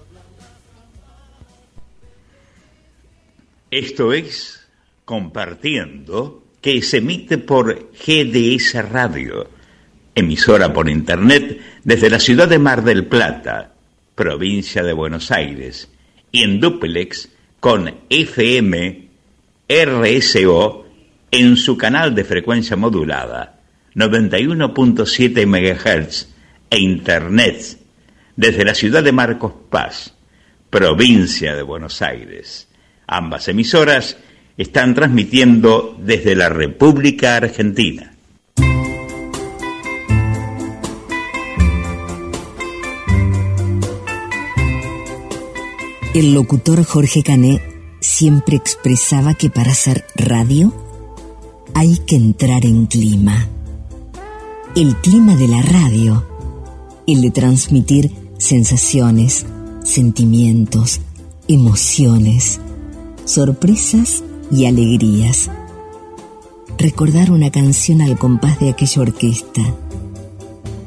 Esto 3.69 4.13
es 4.13 4.65
Compartiendo, 5.03 6.45
que 6.61 6.81
se 6.81 6.99
emite 6.99 7.39
por 7.39 7.91
GDS 7.91 8.89
Radio, 8.89 9.49
emisora 10.15 10.71
por 10.71 10.89
Internet 10.89 11.59
desde 11.83 12.09
la 12.09 12.21
ciudad 12.21 12.47
de 12.47 12.59
Mar 12.59 12.85
del 12.85 13.07
Plata, 13.07 13.73
provincia 14.15 14.83
de 14.83 14.93
Buenos 14.93 15.29
Aires, 15.29 15.89
y 16.31 16.43
en 16.43 16.61
duplex 16.61 17.27
con 17.59 17.93
FM 18.09 19.09
RSO 19.67 20.85
en 21.31 21.57
su 21.57 21.77
canal 21.77 22.15
de 22.15 22.23
frecuencia 22.23 22.77
modulada 22.77 23.60
91.7 23.95 25.45
MHz 25.45 26.27
e 26.69 26.79
Internet 26.79 27.77
desde 28.35 28.63
la 28.63 28.73
ciudad 28.73 29.03
de 29.03 29.11
Marcos 29.11 29.53
Paz, 29.69 30.13
provincia 30.69 31.55
de 31.55 31.63
Buenos 31.63 32.01
Aires. 32.01 32.67
Ambas 33.07 33.47
emisoras 33.49 34.17
están 34.57 34.95
transmitiendo 34.95 35.97
desde 35.99 36.35
la 36.35 36.49
República 36.49 37.35
Argentina. 37.35 38.13
El 46.13 46.33
locutor 46.33 46.83
Jorge 46.83 47.23
Cané 47.23 47.61
siempre 48.01 48.57
expresaba 48.57 49.33
que 49.33 49.49
para 49.49 49.71
hacer 49.71 50.05
radio 50.15 50.73
hay 51.73 51.99
que 52.05 52.15
entrar 52.17 52.65
en 52.65 52.85
clima. 52.85 53.50
El 54.75 54.95
clima 54.97 55.35
de 55.35 55.47
la 55.47 55.61
radio, 55.61 56.25
el 57.05 57.21
de 57.21 57.31
transmitir 57.31 58.11
sensaciones, 58.37 59.45
sentimientos, 59.83 61.01
emociones, 61.47 62.59
sorpresas 63.25 64.23
y 64.51 64.65
alegrías. 64.65 65.49
Recordar 66.77 67.31
una 67.31 67.51
canción 67.51 68.01
al 68.01 68.17
compás 68.17 68.59
de 68.59 68.69
aquella 68.69 69.01
orquesta. 69.01 69.61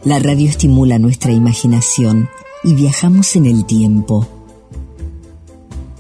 La 0.05 0.19
radio 0.19 0.49
estimula 0.49 0.99
nuestra 0.99 1.33
imaginación 1.33 2.29
y 2.63 2.75
viajamos 2.75 3.37
en 3.37 3.47
el 3.47 3.65
tiempo 3.67 4.27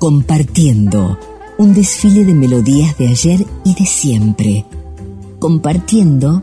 compartiendo 0.04 1.18
un 1.56 1.72
desfile 1.72 2.26
de 2.26 2.34
melodías 2.34 2.98
de 2.98 3.08
ayer 3.08 3.46
y 3.64 3.74
de 3.74 3.86
siempre. 3.86 4.66
Compartiendo 5.38 6.42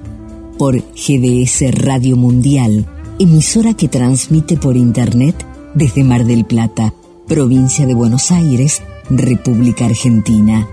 por 0.62 0.78
GDS 0.94 1.72
Radio 1.72 2.16
Mundial, 2.16 2.86
emisora 3.18 3.74
que 3.74 3.88
transmite 3.88 4.58
por 4.58 4.78
Internet 4.78 5.44
desde 5.74 6.04
Mar 6.04 6.24
del 6.24 6.46
Plata, 6.46 6.94
provincia 7.28 7.88
de 7.88 7.96
Buenos 7.96 8.30
Aires, 8.30 8.84
República 9.10 9.88
Argentina. 9.88 10.70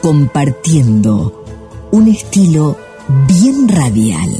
Compartiendo 0.00 1.44
un 1.92 2.08
estilo 2.08 2.76
bien 3.28 3.68
radial. 3.68 4.30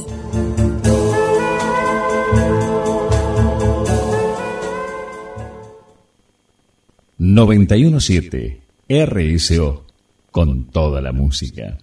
...917... 7.21 8.59
RSO... 8.89 9.92
...con 10.33 10.65
toda 10.65 11.03
la 11.03 11.13
música. 11.13 11.79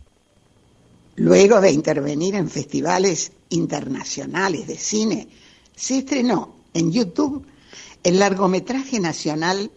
Luego 1.17 1.61
de 1.61 1.71
intervenir 1.71 2.33
en 2.33 2.49
festivales 2.49 3.31
internacionales 3.49 4.65
de 4.65 4.75
cine, 4.75 5.27
se 5.75 5.99
estrenó 5.99 6.55
en 6.73 6.91
YouTube 6.91 7.45
el 8.03 8.17
largometraje 8.17 8.99
nacional 8.99 9.69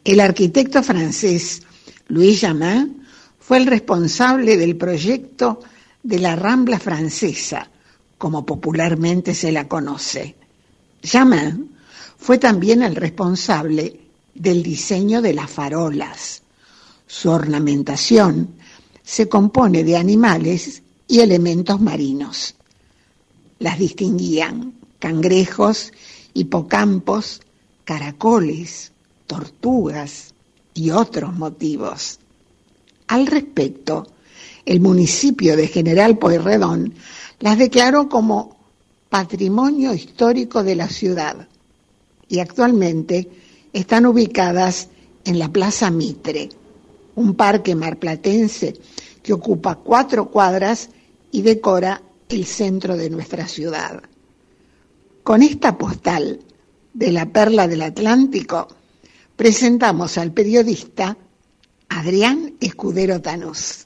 El 0.03 0.19
arquitecto 0.19 0.84
francés 0.84 1.64
Louis 2.10 2.41
Jamin 2.41 3.03
fue 3.45 3.57
el 3.57 3.65
responsable 3.65 4.56
del 4.56 4.78
proyecto 4.78 5.60
de 6.02 6.18
la 6.20 6.36
Rambla 6.38 6.80
Francesa, 6.80 7.70
como 8.18 8.45
popularmente 8.45 9.36
se 9.36 9.52
la 9.52 9.68
conoce. 9.68 10.36
Jamin 11.03 11.76
fue 12.18 12.38
también 12.38 12.84
el 12.84 12.95
responsable 12.95 13.99
del 14.34 14.64
diseño 14.64 15.22
de 15.22 15.34
las 15.34 15.52
farolas. 15.52 16.41
Su 17.06 17.32
ornamentación 17.32 18.56
se 19.03 19.28
compone 19.28 19.84
de 19.84 19.98
animales 19.98 20.82
y 21.10 21.20
elementos 21.20 21.82
marinos. 21.82 22.56
Las 23.60 23.78
distinguían 23.78 24.74
cangrejos, 24.99 25.91
hipocampos, 26.34 27.41
caracoles, 27.84 28.94
tortugas 29.28 30.34
y 30.74 30.91
otros 30.91 31.34
motivos. 31.34 32.20
Al 33.14 33.27
respecto, 33.27 34.07
el 34.65 34.80
municipio 34.80 35.56
de 35.56 35.68
General 35.68 36.18
Pueyrredón 36.18 36.95
las 37.41 37.60
declaró 37.60 38.10
como 38.10 38.57
patrimonio 39.07 39.94
histórico 39.94 40.64
de 40.64 40.76
la 40.76 40.90
ciudad 40.90 41.48
y 42.27 42.40
actualmente 42.40 43.30
están 43.72 44.07
ubicadas 44.07 44.88
en 45.26 45.38
la 45.38 45.48
Plaza 45.49 45.91
Mitre, 45.91 46.49
un 47.14 47.35
parque 47.35 47.76
marplatense 47.76 48.73
que 49.22 49.34
ocupa 49.34 49.76
cuatro 49.76 50.31
cuadras 50.31 50.90
y 51.31 51.44
decora 51.44 52.02
el 52.30 52.48
centro 52.48 52.98
de 52.98 53.11
nuestra 53.11 53.48
ciudad. 53.48 54.02
Con 55.22 55.44
esta 55.44 55.77
postal 55.77 56.40
de 56.95 57.11
la 57.11 57.27
perla 57.27 57.68
del 57.68 57.84
Atlántico, 57.84 58.69
presentamos 59.35 60.18
al 60.18 60.31
periodista 60.31 61.15
Adrián 61.95 62.53
Escudero 62.60 63.22
Tanús. 63.22 63.86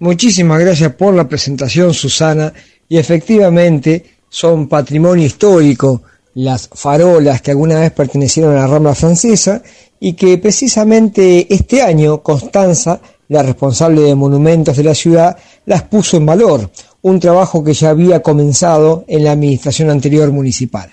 Muchísimas 0.00 0.60
gracias 0.60 0.92
por 0.94 1.14
la 1.14 1.28
presentación, 1.28 1.94
Susana. 1.94 2.52
Y 2.88 2.98
efectivamente 2.98 4.04
son 4.28 4.68
patrimonio 4.68 5.24
histórico 5.24 6.02
las 6.34 6.68
farolas 6.68 7.40
que 7.40 7.52
alguna 7.52 7.80
vez 7.80 7.92
pertenecieron 7.92 8.56
a 8.56 8.60
la 8.60 8.66
Rambla 8.66 8.94
Francesa 8.94 9.62
y 10.00 10.14
que 10.14 10.36
precisamente 10.38 11.52
este 11.54 11.82
año 11.82 12.22
Constanza, 12.22 13.00
la 13.28 13.42
responsable 13.42 14.02
de 14.02 14.14
monumentos 14.14 14.76
de 14.76 14.84
la 14.84 14.94
ciudad, 14.94 15.36
las 15.64 15.82
puso 15.82 16.16
en 16.16 16.26
valor, 16.26 16.70
un 17.02 17.20
trabajo 17.20 17.64
que 17.64 17.74
ya 17.74 17.90
había 17.90 18.22
comenzado 18.22 19.04
en 19.08 19.24
la 19.24 19.32
administración 19.32 19.90
anterior 19.90 20.30
municipal. 20.30 20.90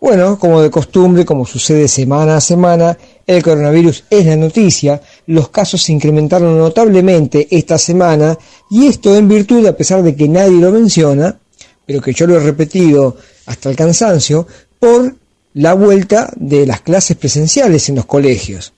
Bueno, 0.00 0.38
como 0.38 0.60
de 0.60 0.70
costumbre, 0.70 1.24
como 1.24 1.46
sucede 1.46 1.88
semana 1.88 2.36
a 2.36 2.40
semana, 2.40 2.98
el 3.26 3.42
coronavirus 3.42 4.04
es 4.10 4.26
la 4.26 4.36
noticia, 4.36 5.00
los 5.26 5.48
casos 5.48 5.82
se 5.82 5.92
incrementaron 5.92 6.58
notablemente 6.58 7.48
esta 7.50 7.78
semana 7.78 8.38
y 8.70 8.86
esto 8.86 9.16
en 9.16 9.28
virtud, 9.28 9.66
a 9.66 9.76
pesar 9.76 10.02
de 10.02 10.14
que 10.14 10.28
nadie 10.28 10.60
lo 10.60 10.70
menciona, 10.70 11.38
pero 11.86 12.00
que 12.00 12.12
yo 12.12 12.26
lo 12.26 12.36
he 12.36 12.40
repetido 12.40 13.16
hasta 13.46 13.70
el 13.70 13.76
cansancio, 13.76 14.46
por 14.78 15.14
la 15.54 15.74
vuelta 15.74 16.32
de 16.36 16.66
las 16.66 16.80
clases 16.80 17.16
presenciales 17.16 17.88
en 17.88 17.96
los 17.96 18.06
colegios. 18.06 18.72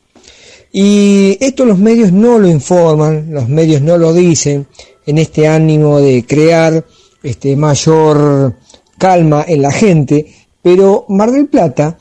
Y 0.73 1.39
esto 1.41 1.65
los 1.65 1.79
medios 1.79 2.13
no 2.13 2.39
lo 2.39 2.49
informan, 2.49 3.33
los 3.33 3.49
medios 3.49 3.81
no 3.81 3.97
lo 3.97 4.13
dicen, 4.13 4.67
en 5.07 5.19
este 5.19 5.49
ánimo 5.49 6.01
de 6.01 6.27
crear 6.27 6.85
este, 7.23 7.57
mayor 7.57 8.55
calma 8.99 9.45
en 9.47 9.63
la 9.63 9.71
gente, 9.71 10.27
pero 10.63 11.07
Mar 11.09 11.31
del 11.31 11.47
Plata, 11.47 11.99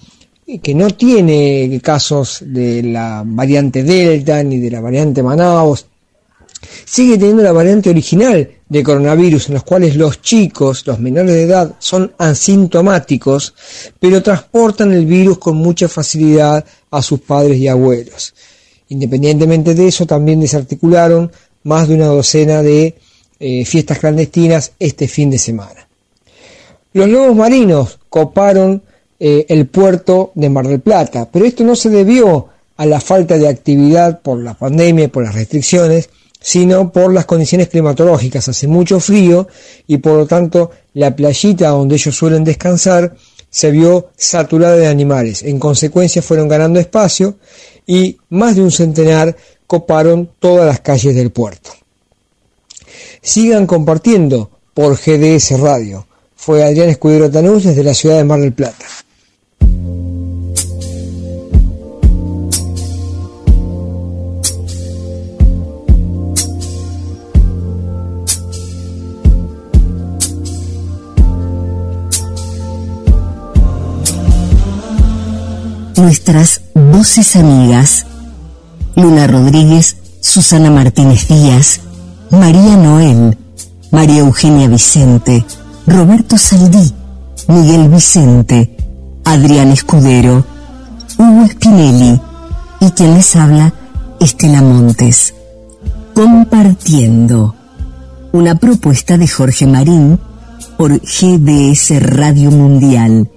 que 0.62 0.76
no 0.76 0.90
tiene 0.92 1.80
casos 1.84 2.44
de 2.46 2.84
la 2.84 3.24
variante 3.26 3.84
Delta 3.84 4.44
ni 4.44 4.60
de 4.60 4.70
la 4.70 4.80
variante 4.80 5.24
Manaus, 5.24 5.88
sigue 6.86 7.18
teniendo 7.18 7.44
la 7.44 7.52
variante 7.52 7.90
original 7.90 8.50
de 8.68 8.84
coronavirus, 8.84 9.48
en 9.48 9.56
los 9.56 9.64
cuales 9.64 9.96
los 9.96 10.22
chicos, 10.22 10.86
los 10.86 11.00
menores 11.00 11.34
de 11.34 11.44
edad, 11.44 11.76
son 11.80 12.14
asintomáticos, 12.18 13.54
pero 14.00 14.22
transportan 14.22 14.92
el 14.92 15.06
virus 15.06 15.40
con 15.40 15.58
mucha 15.58 15.88
facilidad 15.88 16.64
a 16.92 17.02
sus 17.02 17.22
padres 17.22 17.58
y 17.58 17.68
abuelos. 17.68 18.34
Independientemente 18.90 19.74
de 19.74 19.88
eso, 19.88 20.06
también 20.06 20.40
desarticularon 20.40 21.32
más 21.64 21.88
de 21.88 21.96
una 21.96 22.08
docena 22.08 22.62
de 22.62 22.96
eh, 23.40 23.66
fiestas 23.66 24.00
clandestinas 24.00 24.74
este 24.80 25.08
fin 25.08 25.32
de 25.32 25.40
semana. 25.40 25.88
Los 26.94 27.10
lobos 27.10 27.36
marinos 27.36 28.00
coparon 28.10 28.84
eh, 29.20 29.46
el 29.50 29.68
puerto 29.68 30.32
de 30.36 30.50
Mar 30.50 30.68
del 30.68 30.82
Plata, 30.82 31.30
pero 31.32 31.46
esto 31.46 31.64
no 31.64 31.76
se 31.76 31.90
debió 31.90 32.50
a 32.78 32.86
la 32.86 33.00
falta 33.00 33.38
de 33.38 33.48
actividad 33.48 34.22
por 34.22 34.40
la 34.42 34.54
pandemia 34.54 35.06
y 35.06 35.08
por 35.08 35.24
las 35.24 35.36
restricciones, 35.36 36.10
sino 36.42 36.92
por 36.92 37.14
las 37.14 37.26
condiciones 37.26 37.70
climatológicas. 37.70 38.48
Hace 38.48 38.68
mucho 38.68 39.00
frío 39.00 39.48
y 39.88 39.98
por 39.98 40.14
lo 40.18 40.26
tanto 40.28 40.72
la 40.94 41.16
playita 41.16 41.70
donde 41.70 41.96
ellos 41.96 42.16
suelen 42.16 42.44
descansar 42.44 43.16
se 43.50 43.72
vio 43.72 44.10
saturada 44.18 44.76
de 44.76 44.88
animales. 44.88 45.44
En 45.44 45.60
consecuencia 45.60 46.22
fueron 46.22 46.50
ganando 46.50 46.80
espacio 46.80 47.38
y 47.88 48.18
más 48.30 48.56
de 48.56 48.62
un 48.62 48.72
centenar 48.72 49.36
coparon 49.66 50.30
todas 50.40 50.66
las 50.66 50.82
calles 50.82 51.16
del 51.16 51.32
puerto. 51.32 51.72
Sigan 53.22 53.66
compartiendo 53.66 54.52
por 54.74 54.98
GDS 54.98 55.60
Radio. 55.60 56.06
Fue 56.36 56.64
Adrián 56.64 56.90
Escudero 56.90 57.32
Tanús 57.32 57.64
desde 57.64 57.84
la 57.84 57.94
ciudad 57.94 58.18
de 58.18 58.26
Mar 58.26 58.42
del 58.42 58.54
Plata. 58.54 58.86
Nuestras 76.06 76.62
voces 76.76 77.36
amigas. 77.36 78.06
Luna 78.96 79.26
Rodríguez, 79.26 79.98
Susana 80.22 80.70
Martínez 80.70 81.28
Díaz, 81.28 81.82
María 82.30 82.78
Noel, 82.78 83.36
María 83.90 84.20
Eugenia 84.20 84.68
Vicente, 84.68 85.44
Roberto 85.88 86.38
Saldí, 86.38 86.94
Miguel 87.48 87.90
Vicente, 87.90 88.78
Adrián 89.24 89.72
Escudero, 89.72 90.46
Hugo 91.18 91.48
Spinelli 91.48 92.22
y 92.82 92.92
quien 92.92 93.16
les 93.16 93.36
habla, 93.36 93.74
Estela 94.20 94.62
Montes. 94.62 95.34
Compartiendo. 96.14 97.56
Una 98.32 98.54
propuesta 98.54 99.18
de 99.18 99.28
Jorge 99.28 99.66
Marín 99.66 100.20
por 100.78 101.02
GDS 101.02 102.00
Radio 102.00 102.52
Mundial, 102.52 103.28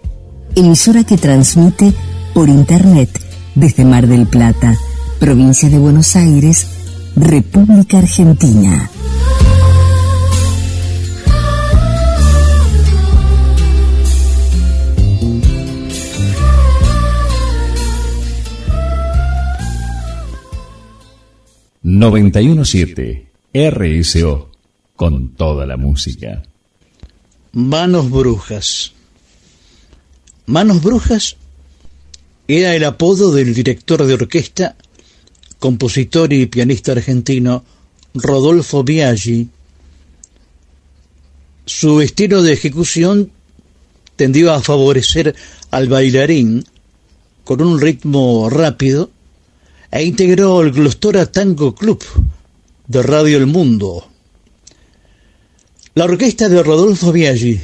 emisora 0.54 1.02
que 1.04 1.16
transmite 1.16 1.94
por 2.38 2.48
internet 2.48 3.10
desde 3.56 3.84
Mar 3.84 4.06
del 4.06 4.28
Plata, 4.28 4.78
provincia 5.18 5.68
de 5.68 5.76
Buenos 5.76 6.14
Aires, 6.14 6.68
República 7.16 7.98
Argentina. 7.98 8.88
...917... 21.82 23.26
RSO... 23.52 24.50
...con 24.94 25.30
toda 25.30 25.66
la 25.66 25.76
música. 25.76 26.44
Manos 27.50 28.08
Brujas. 28.08 28.92
Manos 30.46 30.80
Brujas 30.80 31.36
era 32.48 32.74
el 32.74 32.84
apodo 32.84 33.30
del 33.30 33.52
director 33.52 34.06
de 34.06 34.14
orquesta, 34.14 34.74
compositor 35.58 36.32
y 36.32 36.46
pianista 36.46 36.92
argentino 36.92 37.62
Rodolfo 38.14 38.82
Biaggi. 38.82 39.50
Su 41.66 42.00
estilo 42.00 42.42
de 42.42 42.54
ejecución 42.54 43.30
tendió 44.16 44.54
a 44.54 44.62
favorecer 44.62 45.36
al 45.70 45.88
bailarín 45.88 46.64
con 47.44 47.60
un 47.60 47.78
ritmo 47.78 48.48
rápido 48.48 49.10
e 49.90 50.04
integró 50.04 50.62
el 50.62 50.72
Glostora 50.72 51.26
Tango 51.26 51.74
Club 51.74 52.02
de 52.86 53.02
Radio 53.02 53.36
El 53.36 53.46
Mundo. 53.46 54.08
La 55.94 56.04
orquesta 56.04 56.48
de 56.48 56.62
Rodolfo 56.62 57.12
Biaggi, 57.12 57.60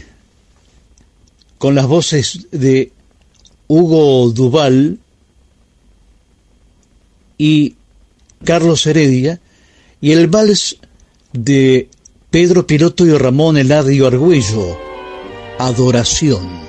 con 1.57 1.75
las 1.75 1.87
voces 1.87 2.49
de 2.51 2.93
Hugo 3.75 4.31
Duval 4.31 5.01
y 7.37 7.75
Carlos 8.45 8.87
Heredia, 8.87 9.41
y 10.01 10.13
el 10.13 10.29
vals 10.29 10.77
de 11.33 11.89
Pedro 12.31 12.69
Piloto 12.69 13.05
y 13.05 13.19
Ramón 13.19 13.57
Eladio 13.57 14.07
Argüello, 14.07 14.79
Adoración. 15.59 16.64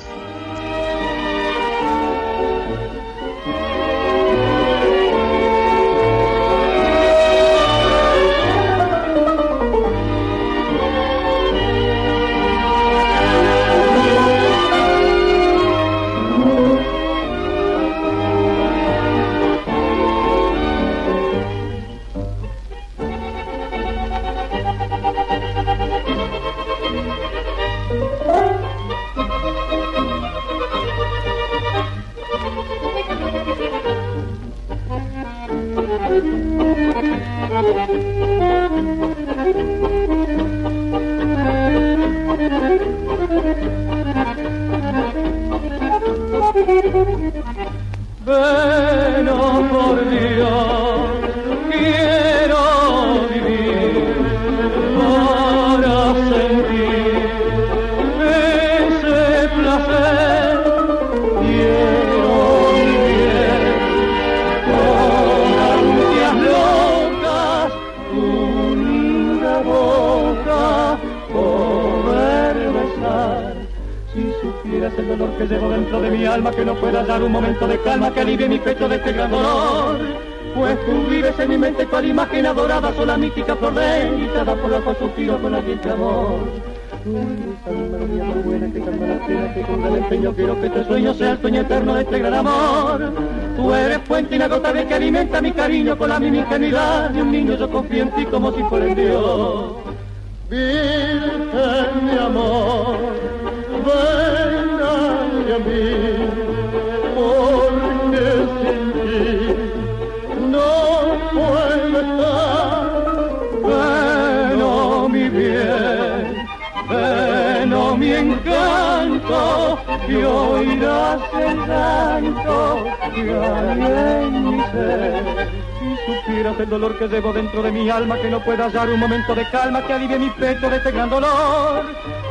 Que 128.25 128.31
no 128.31 128.39
pueda 128.39 128.65
hallar 128.65 128.89
un 128.89 128.99
momento 128.99 129.35
de 129.35 129.47
calma 129.51 129.85
que 129.85 129.93
alivie 129.93 130.17
mi 130.17 130.29
pecho 130.31 130.67
de 130.67 130.77
este 130.77 130.91
gran 130.91 131.11
dolor. 131.11 131.85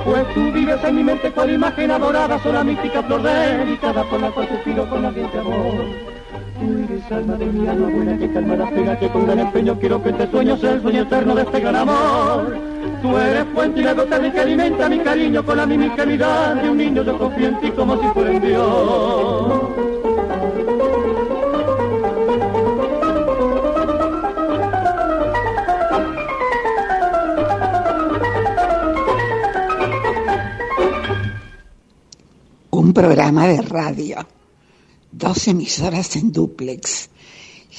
Pues 0.04 0.34
tú 0.34 0.50
vives 0.50 0.82
en 0.82 0.96
mi 0.96 1.04
mente 1.04 1.30
cual 1.30 1.50
imagen 1.50 1.90
adorada, 1.92 2.36
sola 2.42 2.64
mística 2.64 3.00
flor 3.04 3.22
delicada 3.22 4.02
por 4.02 4.20
la 4.20 4.30
cual 4.32 4.48
suspiro 4.48 4.88
con 4.88 5.04
ardiente 5.04 5.38
amor. 5.38 5.74
Tú 6.58 6.84
eres 6.84 7.12
alma 7.12 7.34
de 7.36 7.46
mi 7.46 7.68
alma 7.68 7.88
buena 7.90 8.18
que 8.18 8.32
calma 8.32 8.56
las 8.56 8.72
penas 8.72 8.98
que 8.98 9.08
con 9.08 9.24
gran 9.24 9.38
empeño 9.38 9.78
quiero 9.78 10.02
que 10.02 10.10
este 10.10 10.30
sueño 10.32 10.56
sea 10.56 10.72
el 10.72 10.82
sueño 10.82 11.02
eterno 11.02 11.34
de 11.36 11.42
este 11.42 11.60
gran 11.60 11.76
amor. 11.76 12.58
Tú 13.00 13.16
eres 13.16 13.44
fuente 13.54 13.80
inagotable 13.80 14.32
que 14.32 14.40
alimenta 14.40 14.88
mi 14.88 14.98
cariño 14.98 15.44
con 15.44 15.56
la 15.56 15.66
misma 15.66 15.86
ingenuidad 15.86 16.56
de 16.56 16.70
un 16.70 16.76
niño. 16.76 17.02
Yo 17.04 17.16
confío 17.18 17.48
en 17.48 17.60
ti 17.60 17.70
como 17.70 18.00
si 18.00 18.08
fuera 18.08 18.32
en 18.32 18.42
Dios. 18.42 19.63
Programa 32.94 33.48
de 33.48 33.60
radio, 33.60 34.24
dos 35.10 35.48
emisoras 35.48 36.14
en 36.14 36.30
duplex, 36.30 37.10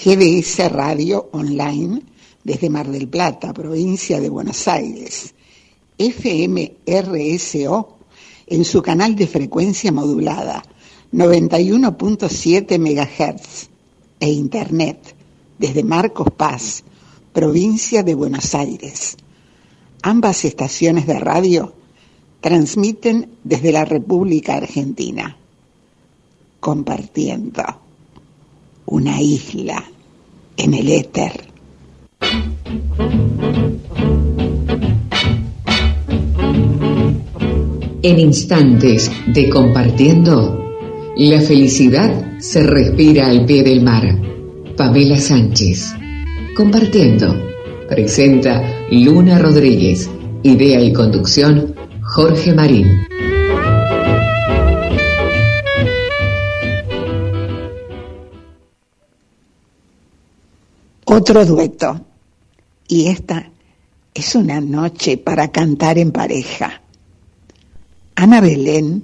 GDS 0.04 0.70
Radio 0.70 1.30
Online 1.32 2.02
desde 2.44 2.70
Mar 2.70 2.90
del 2.90 3.08
Plata, 3.08 3.54
provincia 3.54 4.20
de 4.20 4.30
Buenos 4.30 4.68
Aires, 4.68 5.34
FMRSO 5.98 7.98
en 8.46 8.66
su 8.66 8.82
canal 8.82 9.16
de 9.16 9.26
frecuencia 9.26 9.94
modulada 9.94 10.62
91.7 11.14 12.78
MHz 12.78 13.70
e 14.20 14.30
Internet 14.30 15.16
desde 15.58 15.84
Marcos 15.84 16.28
Paz, 16.36 16.84
provincia 17.32 18.04
de 18.04 18.16
Buenos 18.16 18.54
Aires. 18.54 19.16
Ambas 20.02 20.44
estaciones 20.44 21.08
de 21.08 21.20
radio 21.20 21.74
transmiten 22.46 23.28
desde 23.44 23.72
la 23.72 23.86
República 23.86 24.58
Argentina, 24.58 25.36
compartiendo 26.60 27.64
una 28.86 29.20
isla 29.20 29.84
en 30.56 30.76
el 30.76 30.90
éter. 30.90 31.32
En 38.04 38.20
instantes 38.20 39.10
de 39.26 39.50
compartiendo, 39.50 40.72
la 41.18 41.42
felicidad 41.42 42.38
se 42.38 42.62
respira 42.62 43.26
al 43.26 43.48
pie 43.48 43.64
del 43.64 43.82
mar. 43.82 44.22
Pamela 44.78 45.18
Sánchez. 45.18 45.96
Compartiendo. 46.56 47.42
Presenta 47.90 48.86
Luna 48.92 49.40
Rodríguez. 49.40 50.08
Idea 50.44 50.80
y 50.80 50.94
conducción 50.94 51.75
Jorge 52.16 52.54
Marín. 52.54 53.06
Otro 61.04 61.46
dueto. 61.46 62.06
Y 62.88 63.08
esta 63.08 63.52
es 64.14 64.34
una 64.34 64.62
noche 64.62 65.18
para 65.18 65.52
cantar 65.52 65.98
en 65.98 66.14
pareja. 66.14 66.82
Ana 68.16 68.40
Belén, 68.40 69.04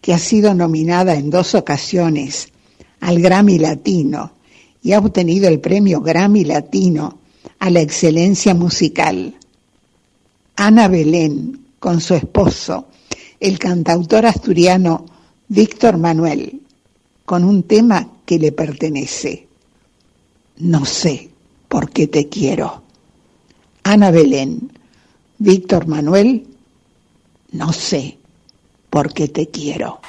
que 0.00 0.14
ha 0.14 0.18
sido 0.18 0.54
nominada 0.54 1.16
en 1.16 1.28
dos 1.28 1.54
ocasiones 1.54 2.48
al 3.00 3.20
Grammy 3.20 3.58
Latino 3.58 4.32
y 4.82 4.92
ha 4.92 5.00
obtenido 5.00 5.48
el 5.48 5.60
premio 5.60 6.00
Grammy 6.00 6.44
Latino 6.44 7.18
a 7.58 7.68
la 7.68 7.82
excelencia 7.82 8.54
musical. 8.54 9.34
Ana 10.56 10.88
Belén, 10.88 11.67
con 11.78 12.00
su 12.00 12.14
esposo, 12.14 12.88
el 13.40 13.58
cantautor 13.58 14.26
asturiano 14.26 15.06
Víctor 15.48 15.96
Manuel, 15.96 16.60
con 17.24 17.44
un 17.44 17.62
tema 17.62 18.08
que 18.24 18.38
le 18.38 18.52
pertenece. 18.52 19.48
No 20.58 20.84
sé 20.84 21.30
por 21.68 21.90
qué 21.90 22.06
te 22.06 22.28
quiero. 22.28 22.82
Ana 23.84 24.10
Belén, 24.10 24.72
Víctor 25.38 25.86
Manuel, 25.86 26.46
no 27.52 27.72
sé 27.72 28.18
por 28.90 29.12
qué 29.12 29.28
te 29.28 29.48
quiero. 29.48 30.00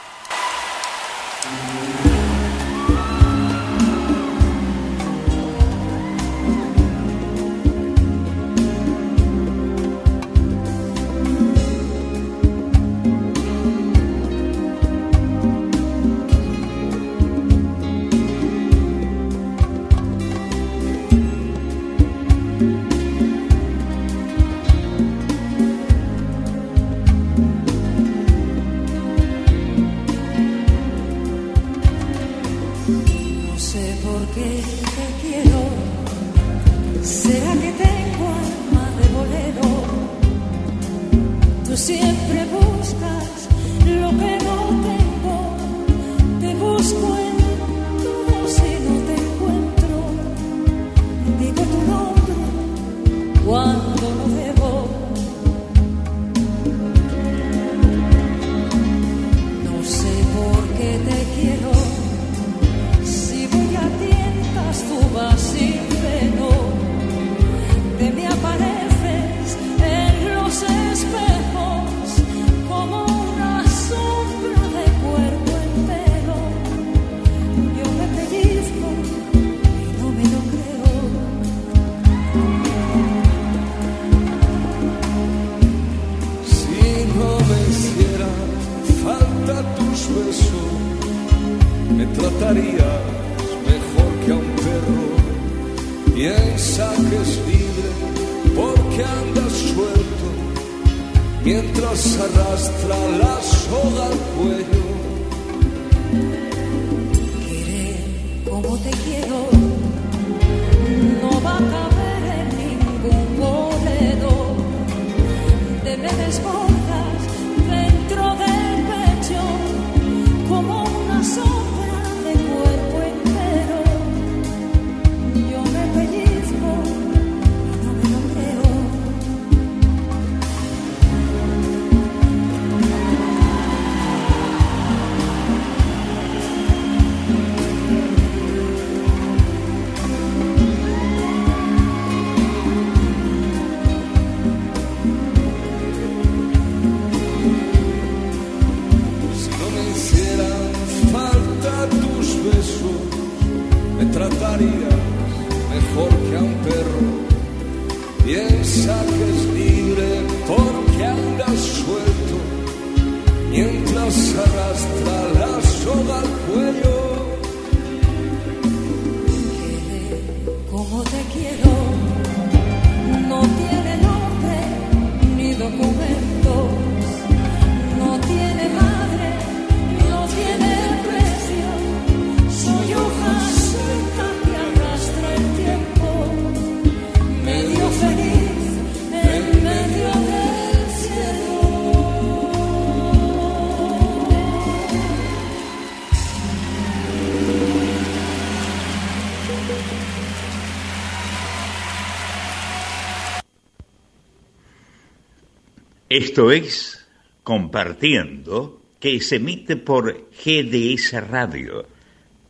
Esto 206.20 206.52
es 206.52 207.08
Compartiendo, 207.44 208.82
que 209.00 209.22
se 209.22 209.38
emite 209.38 209.78
por 209.78 210.28
GDS 210.44 211.14
Radio, 211.30 211.86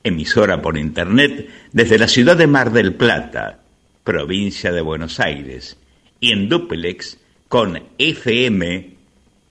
emisora 0.03 0.59
por 0.59 0.75
Internet 0.75 1.47
desde 1.71 1.99
la 1.99 2.07
ciudad 2.07 2.35
de 2.35 2.47
Mar 2.47 2.71
del 2.71 2.95
Plata, 2.95 3.59
provincia 4.03 4.71
de 4.71 4.81
Buenos 4.81 5.19
Aires, 5.19 5.77
y 6.19 6.31
en 6.31 6.49
duplex 6.49 7.19
con 7.47 7.79
FM 7.99 8.95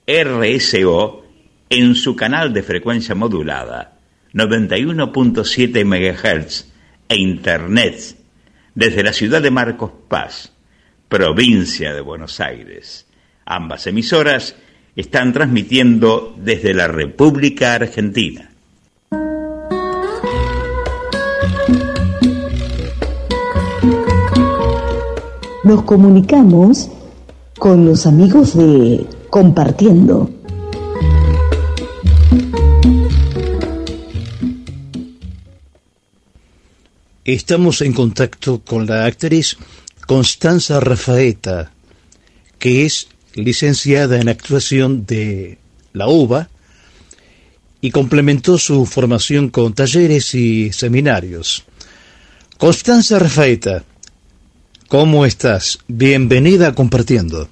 RSO 0.05 1.25
en 1.69 1.95
su 1.95 2.17
canal 2.17 2.51
de 2.51 2.63
frecuencia 2.63 3.15
modulada 3.15 3.99
91.7 4.33 5.85
MHz 5.85 6.65
e 7.07 7.15
Internet 7.15 8.17
desde 8.75 9.01
la 9.01 9.13
ciudad 9.13 9.41
de 9.41 9.51
Marcos 9.51 9.91
Paz, 10.09 10.51
provincia 11.07 11.93
de 11.93 12.01
Buenos 12.01 12.41
Aires. 12.41 13.05
Ambas 13.51 13.87
emisoras 13.87 14.53
están 14.95 15.33
transmitiendo 15.33 16.35
desde 16.37 16.71
la 16.75 16.87
República 16.87 17.73
Argentina. 17.73 18.51
Nos 25.63 25.81
comunicamos 25.81 26.91
con 27.57 27.87
los 27.87 28.05
amigos 28.05 28.55
de 28.55 29.07
Compartiendo. 29.31 30.29
Estamos 37.25 37.81
en 37.81 37.93
contacto 37.93 38.61
con 38.63 38.85
la 38.85 39.05
actriz 39.05 39.57
Constanza 40.05 40.79
Rafaeta, 40.79 41.71
que 42.59 42.85
es 42.85 43.07
licenciada 43.35 44.19
en 44.19 44.29
actuación 44.29 45.05
de 45.05 45.57
la 45.93 46.07
UBA 46.07 46.49
y 47.81 47.91
complementó 47.91 48.57
su 48.57 48.85
formación 48.85 49.49
con 49.49 49.73
talleres 49.73 50.35
y 50.35 50.71
seminarios. 50.71 51.63
Constanza 52.57 53.19
Rafaeta, 53.19 53.83
¿Cómo 54.89 55.23
estás? 55.23 55.77
Bienvenida 55.87 56.73
Compartiendo. 56.73 57.47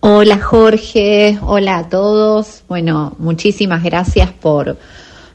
Hola 0.00 0.38
Jorge, 0.38 1.38
hola 1.42 1.76
a 1.76 1.88
todos. 1.90 2.62
Bueno, 2.66 3.14
muchísimas 3.18 3.82
gracias 3.82 4.32
por, 4.32 4.78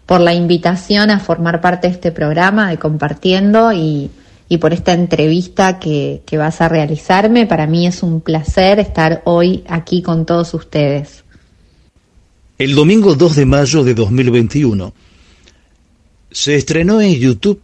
por 0.08 0.20
la 0.20 0.34
invitación 0.34 1.12
a 1.12 1.20
formar 1.20 1.62
parte 1.62 1.88
de 1.88 1.94
este 1.94 2.12
programa 2.12 2.72
de 2.72 2.80
Compartiendo 2.80 3.72
y, 3.72 4.10
y 4.50 4.58
por 4.58 4.74
esta 4.74 4.94
entrevista 4.94 5.80
que, 5.80 6.24
que 6.26 6.38
vas 6.38 6.60
a 6.60 6.68
realizarme. 6.68 7.46
Para 7.46 7.68
mí 7.68 7.88
es 7.88 8.04
un 8.04 8.20
placer 8.20 8.80
estar 8.80 9.22
hoy 9.26 9.64
aquí 9.68 10.02
con 10.02 10.26
todos 10.26 10.54
ustedes. 10.56 11.24
El 12.58 12.76
domingo 12.76 13.16
2 13.16 13.36
de 13.38 13.46
mayo 13.46 13.84
de 13.84 13.94
2021 13.94 14.94
se 16.32 16.56
estrenó 16.56 17.00
en 17.00 17.14
YouTube 17.14 17.62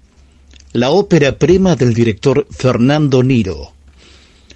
la 0.73 0.91
ópera 0.91 1.37
prima 1.37 1.75
del 1.75 1.93
director 1.93 2.47
Fernando 2.51 3.23
Niro. 3.23 3.73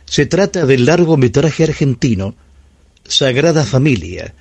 Se 0.05 0.25
trata 0.25 0.65
del 0.65 0.85
largometraje 0.85 1.63
argentino 1.63 2.35
Sagrada 3.05 3.63
Familia, 3.63 4.33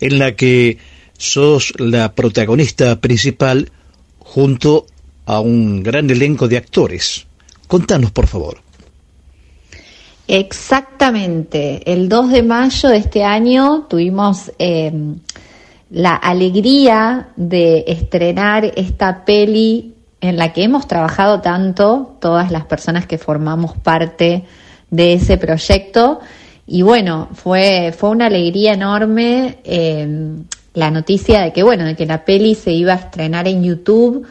en 0.00 0.18
la 0.18 0.36
que 0.36 0.78
sos 1.18 1.72
la 1.78 2.14
protagonista 2.14 3.00
principal 3.00 3.70
junto 4.18 4.86
a 5.26 5.40
un 5.40 5.82
gran 5.82 6.10
elenco 6.10 6.48
de 6.48 6.56
actores. 6.56 7.26
Contanos, 7.72 8.10
por 8.10 8.26
favor. 8.26 8.58
Exactamente, 10.28 11.90
el 11.90 12.06
2 12.06 12.28
de 12.28 12.42
mayo 12.42 12.90
de 12.90 12.98
este 12.98 13.24
año 13.24 13.86
tuvimos 13.88 14.52
eh, 14.58 14.92
la 15.88 16.14
alegría 16.16 17.28
de 17.34 17.84
estrenar 17.86 18.66
esta 18.76 19.24
peli 19.24 19.94
en 20.20 20.36
la 20.36 20.52
que 20.52 20.64
hemos 20.64 20.86
trabajado 20.86 21.40
tanto 21.40 22.16
todas 22.20 22.50
las 22.50 22.66
personas 22.66 23.06
que 23.06 23.16
formamos 23.16 23.74
parte 23.78 24.44
de 24.90 25.14
ese 25.14 25.38
proyecto. 25.38 26.20
Y 26.66 26.82
bueno, 26.82 27.30
fue, 27.32 27.94
fue 27.96 28.10
una 28.10 28.26
alegría 28.26 28.74
enorme 28.74 29.60
eh, 29.64 30.34
la 30.74 30.90
noticia 30.90 31.40
de 31.40 31.54
que, 31.54 31.62
bueno, 31.62 31.86
de 31.86 31.96
que 31.96 32.04
la 32.04 32.22
peli 32.22 32.54
se 32.54 32.72
iba 32.72 32.92
a 32.92 32.96
estrenar 32.96 33.48
en 33.48 33.64
YouTube 33.64 34.26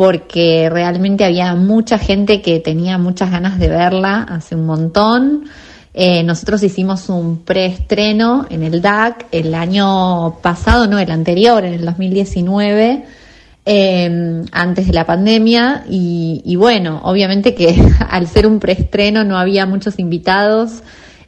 porque 0.00 0.70
realmente 0.70 1.26
había 1.26 1.54
mucha 1.54 1.98
gente 1.98 2.40
que 2.40 2.58
tenía 2.58 2.96
muchas 2.96 3.30
ganas 3.30 3.58
de 3.58 3.68
verla 3.68 4.22
hace 4.30 4.54
un 4.54 4.64
montón. 4.64 5.44
Eh, 5.92 6.22
nosotros 6.22 6.62
hicimos 6.62 7.10
un 7.10 7.44
preestreno 7.44 8.46
en 8.48 8.62
el 8.62 8.80
DAC 8.80 9.26
el 9.30 9.54
año 9.54 10.38
pasado, 10.40 10.86
no, 10.86 10.98
el 10.98 11.10
anterior, 11.10 11.66
en 11.66 11.74
el 11.74 11.84
2019, 11.84 13.04
eh, 13.66 14.42
antes 14.52 14.86
de 14.86 14.92
la 14.94 15.04
pandemia. 15.04 15.84
Y, 15.86 16.56
bueno, 16.56 17.02
obviamente 17.04 17.54
que 17.54 17.78
al 18.08 18.26
ser 18.26 18.46
un 18.46 18.58
preestreno 18.58 19.22
no 19.22 19.36
había 19.36 19.66
muchos 19.66 19.98
invitados, 19.98 20.82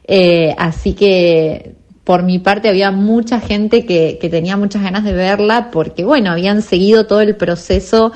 eh, 0.07 0.55
así 0.57 0.93
que 0.93 1.75
por 2.03 2.23
mi 2.23 2.39
parte 2.39 2.69
había 2.69 2.89
mucha 2.89 3.39
gente 3.39 3.85
que 3.85 4.29
tenía 4.31 4.57
muchas 4.57 4.81
ganas 4.81 5.03
de 5.03 5.13
verla 5.13 5.69
porque, 5.69 6.03
bueno, 6.03 6.31
habían 6.31 6.63
seguido 6.63 7.05
todo 7.05 7.21
el 7.21 7.35
proceso 7.35 8.11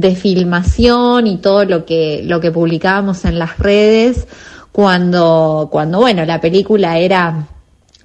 de 0.00 0.14
filmación 0.14 1.26
y 1.26 1.38
todo 1.38 1.64
lo 1.64 1.84
que, 1.84 2.22
lo 2.24 2.40
que 2.40 2.50
publicábamos 2.50 3.24
en 3.24 3.38
las 3.38 3.58
redes 3.58 4.26
cuando, 4.72 5.68
cuando 5.70 6.00
bueno, 6.00 6.24
la 6.26 6.40
película 6.40 6.98
era, 6.98 7.48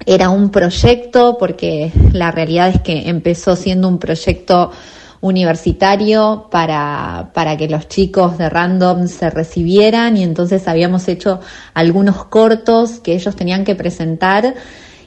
era 0.05 0.29
un 0.29 0.49
proyecto, 0.51 1.37
porque 1.37 1.91
la 2.13 2.31
realidad 2.31 2.69
es 2.69 2.81
que 2.81 3.09
empezó 3.09 3.55
siendo 3.55 3.87
un 3.89 3.99
proyecto 3.99 4.71
universitario 5.19 6.47
para, 6.49 7.31
para 7.33 7.57
que 7.57 7.67
los 7.67 7.87
chicos 7.87 8.37
de 8.37 8.49
Random 8.49 9.07
se 9.07 9.29
recibieran 9.29 10.17
y 10.17 10.23
entonces 10.23 10.67
habíamos 10.67 11.07
hecho 11.07 11.41
algunos 11.73 12.25
cortos 12.25 12.99
que 12.99 13.13
ellos 13.13 13.35
tenían 13.35 13.63
que 13.63 13.75
presentar 13.75 14.55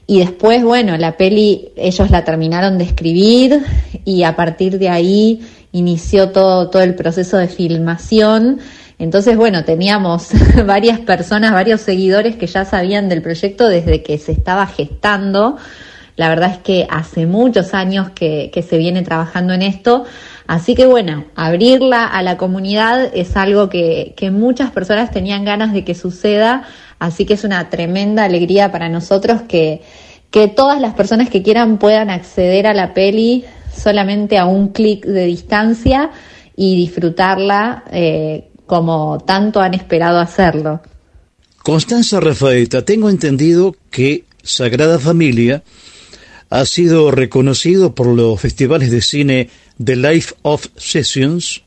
y 0.06 0.18
después, 0.18 0.62
bueno, 0.62 0.96
la 0.98 1.16
peli 1.16 1.72
ellos 1.76 2.10
la 2.10 2.24
terminaron 2.24 2.76
de 2.76 2.84
escribir 2.84 3.64
y 4.04 4.22
a 4.22 4.36
partir 4.36 4.78
de 4.78 4.90
ahí 4.90 5.40
inició 5.74 6.30
todo, 6.30 6.70
todo 6.70 6.82
el 6.82 6.94
proceso 6.94 7.36
de 7.36 7.48
filmación. 7.48 8.60
Entonces, 8.98 9.36
bueno, 9.36 9.64
teníamos 9.64 10.28
varias 10.66 11.00
personas, 11.00 11.52
varios 11.52 11.80
seguidores 11.80 12.36
que 12.36 12.46
ya 12.46 12.64
sabían 12.64 13.08
del 13.08 13.22
proyecto 13.22 13.68
desde 13.68 14.02
que 14.02 14.16
se 14.18 14.32
estaba 14.32 14.66
gestando. 14.66 15.56
La 16.16 16.28
verdad 16.28 16.52
es 16.52 16.58
que 16.58 16.86
hace 16.88 17.26
muchos 17.26 17.74
años 17.74 18.10
que, 18.10 18.50
que, 18.54 18.62
se 18.62 18.78
viene 18.78 19.02
trabajando 19.02 19.52
en 19.52 19.62
esto. 19.62 20.04
Así 20.46 20.76
que 20.76 20.86
bueno, 20.86 21.24
abrirla 21.34 22.06
a 22.06 22.22
la 22.22 22.36
comunidad 22.36 23.10
es 23.12 23.36
algo 23.36 23.68
que, 23.68 24.14
que 24.16 24.30
muchas 24.30 24.70
personas 24.70 25.10
tenían 25.10 25.44
ganas 25.44 25.72
de 25.72 25.82
que 25.84 25.96
suceda. 25.96 26.62
Así 27.00 27.24
que 27.24 27.34
es 27.34 27.42
una 27.42 27.68
tremenda 27.68 28.22
alegría 28.22 28.70
para 28.70 28.88
nosotros 28.88 29.42
que, 29.42 29.82
que 30.30 30.46
todas 30.46 30.80
las 30.80 30.94
personas 30.94 31.30
que 31.30 31.42
quieran 31.42 31.78
puedan 31.78 32.10
acceder 32.10 32.68
a 32.68 32.74
la 32.74 32.94
peli 32.94 33.44
solamente 33.76 34.38
a 34.38 34.46
un 34.46 34.68
clic 34.68 35.04
de 35.04 35.26
distancia 35.26 36.10
y 36.56 36.76
disfrutarla 36.76 37.84
eh, 37.90 38.50
como 38.66 39.18
tanto 39.26 39.60
han 39.60 39.74
esperado 39.74 40.18
hacerlo. 40.18 40.80
Constanza 41.62 42.20
Rafaeta, 42.20 42.84
tengo 42.84 43.08
entendido 43.08 43.74
que 43.90 44.24
Sagrada 44.42 44.98
Familia 44.98 45.62
ha 46.50 46.64
sido 46.66 47.10
reconocido 47.10 47.94
por 47.94 48.06
los 48.06 48.40
festivales 48.40 48.90
de 48.90 49.00
cine 49.00 49.50
The 49.82 49.96
Life 49.96 50.34
of 50.42 50.66
Sessions, 50.76 51.62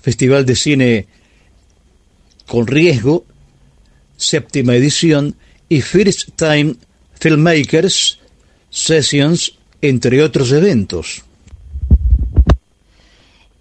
Festival 0.00 0.46
de 0.46 0.56
Cine 0.56 1.06
con 2.46 2.66
Riesgo, 2.66 3.24
séptima 4.16 4.74
edición, 4.76 5.36
y 5.68 5.80
First 5.80 6.30
Time 6.36 6.76
Filmmakers 7.18 8.18
Sessions, 8.70 9.54
entre 9.80 10.22
otros 10.22 10.52
eventos. 10.52 11.24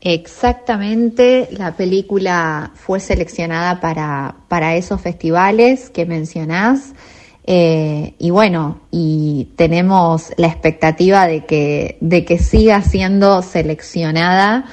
Exactamente, 0.06 1.48
la 1.52 1.78
película 1.78 2.72
fue 2.76 3.00
seleccionada 3.00 3.80
para, 3.80 4.36
para 4.50 4.76
esos 4.76 5.00
festivales 5.00 5.90
que 5.90 6.06
mencionás. 6.06 6.94
Eh, 7.46 8.14
y 8.20 8.30
bueno, 8.30 8.82
y 8.92 9.54
tenemos 9.56 10.34
la 10.36 10.48
expectativa 10.48 11.26
de 11.26 11.46
que, 11.46 11.98
de 12.02 12.26
que 12.26 12.38
siga 12.38 12.82
siendo 12.82 13.42
seleccionada 13.42 14.66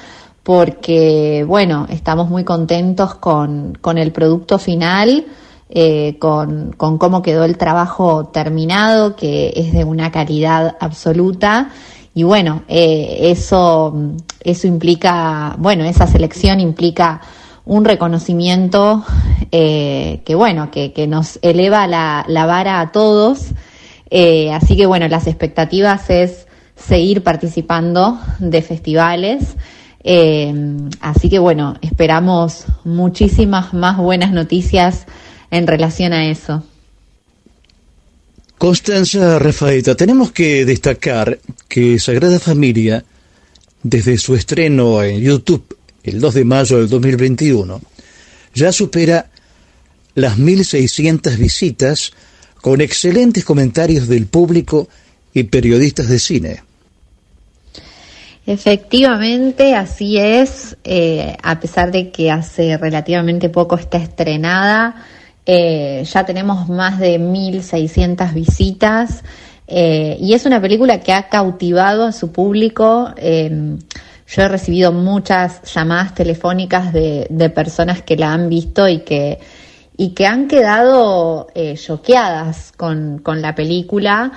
porque, 0.43 1.45
bueno, 1.47 1.87
estamos 1.89 2.29
muy 2.29 2.43
contentos 2.43 3.15
con, 3.15 3.77
con 3.79 3.97
el 3.97 4.11
producto 4.11 4.59
final, 4.59 5.27
eh, 5.69 6.17
con, 6.19 6.73
con 6.73 6.97
cómo 6.97 7.21
quedó 7.21 7.45
el 7.45 7.57
trabajo 7.57 8.25
terminado, 8.33 9.15
que 9.15 9.53
es 9.55 9.71
de 9.71 9.85
una 9.85 10.11
calidad 10.11 10.75
absoluta 10.81 11.69
y 12.13 12.23
bueno, 12.23 12.63
eh, 12.67 13.31
eso, 13.31 13.93
eso 14.41 14.67
implica, 14.67 15.55
bueno, 15.57 15.85
esa 15.85 16.07
selección 16.07 16.59
implica 16.59 17.21
un 17.65 17.85
reconocimiento 17.85 19.05
eh, 19.51 20.21
que 20.25 20.35
bueno, 20.35 20.71
que, 20.71 20.91
que 20.91 21.07
nos 21.07 21.39
eleva 21.41 21.87
la, 21.87 22.25
la, 22.27 22.45
vara 22.45 22.81
a 22.81 22.91
todos. 22.91 23.47
Eh, 24.09 24.51
así 24.51 24.75
que 24.75 24.85
bueno, 24.85 25.07
las 25.07 25.27
expectativas 25.27 26.09
es 26.09 26.47
seguir 26.75 27.23
participando 27.23 28.19
de 28.39 28.61
festivales. 28.61 29.55
Eh, 30.03 30.53
así 30.99 31.29
que 31.29 31.39
bueno, 31.39 31.75
esperamos 31.81 32.65
muchísimas 32.83 33.73
más 33.73 33.97
buenas 33.97 34.31
noticias 34.31 35.05
en 35.51 35.67
relación 35.67 36.11
a 36.11 36.25
eso. 36.25 36.63
Constanza 38.61 39.39
Rafaeta, 39.39 39.95
tenemos 39.95 40.31
que 40.31 40.65
destacar 40.65 41.39
que 41.67 41.97
Sagrada 41.97 42.39
Familia, 42.39 43.03
desde 43.81 44.19
su 44.19 44.35
estreno 44.35 45.01
en 45.01 45.19
YouTube 45.19 45.65
el 46.03 46.21
2 46.21 46.33
de 46.35 46.45
mayo 46.45 46.77
del 46.77 46.87
2021, 46.87 47.81
ya 48.53 48.71
supera 48.71 49.31
las 50.13 50.37
1.600 50.37 51.37
visitas 51.37 52.11
con 52.61 52.81
excelentes 52.81 53.43
comentarios 53.43 54.07
del 54.07 54.27
público 54.27 54.87
y 55.33 55.41
periodistas 55.41 56.07
de 56.07 56.19
cine. 56.19 56.63
Efectivamente, 58.45 59.73
así 59.73 60.19
es, 60.19 60.77
eh, 60.83 61.35
a 61.41 61.59
pesar 61.59 61.91
de 61.91 62.11
que 62.11 62.29
hace 62.29 62.77
relativamente 62.77 63.49
poco 63.49 63.75
está 63.75 63.97
estrenada, 63.97 65.03
eh, 65.45 66.03
ya 66.05 66.25
tenemos 66.25 66.69
más 66.69 66.99
de 66.99 67.19
1.600 67.19 68.33
visitas 68.33 69.23
eh, 69.67 70.17
y 70.19 70.33
es 70.33 70.45
una 70.45 70.61
película 70.61 70.99
que 70.99 71.13
ha 71.13 71.29
cautivado 71.29 72.05
a 72.05 72.11
su 72.11 72.31
público. 72.31 73.13
Eh, 73.17 73.77
yo 74.27 74.41
he 74.41 74.47
recibido 74.47 74.91
muchas 74.91 75.61
llamadas 75.73 76.13
telefónicas 76.13 76.93
de, 76.93 77.27
de, 77.29 77.49
personas 77.49 78.01
que 78.01 78.15
la 78.15 78.33
han 78.33 78.49
visto 78.49 78.87
y 78.87 78.99
que, 78.99 79.39
y 79.97 80.09
que 80.09 80.25
han 80.25 80.47
quedado 80.47 81.47
choqueadas 81.75 82.71
con, 82.77 83.19
con 83.19 83.41
la 83.41 83.55
película. 83.55 84.31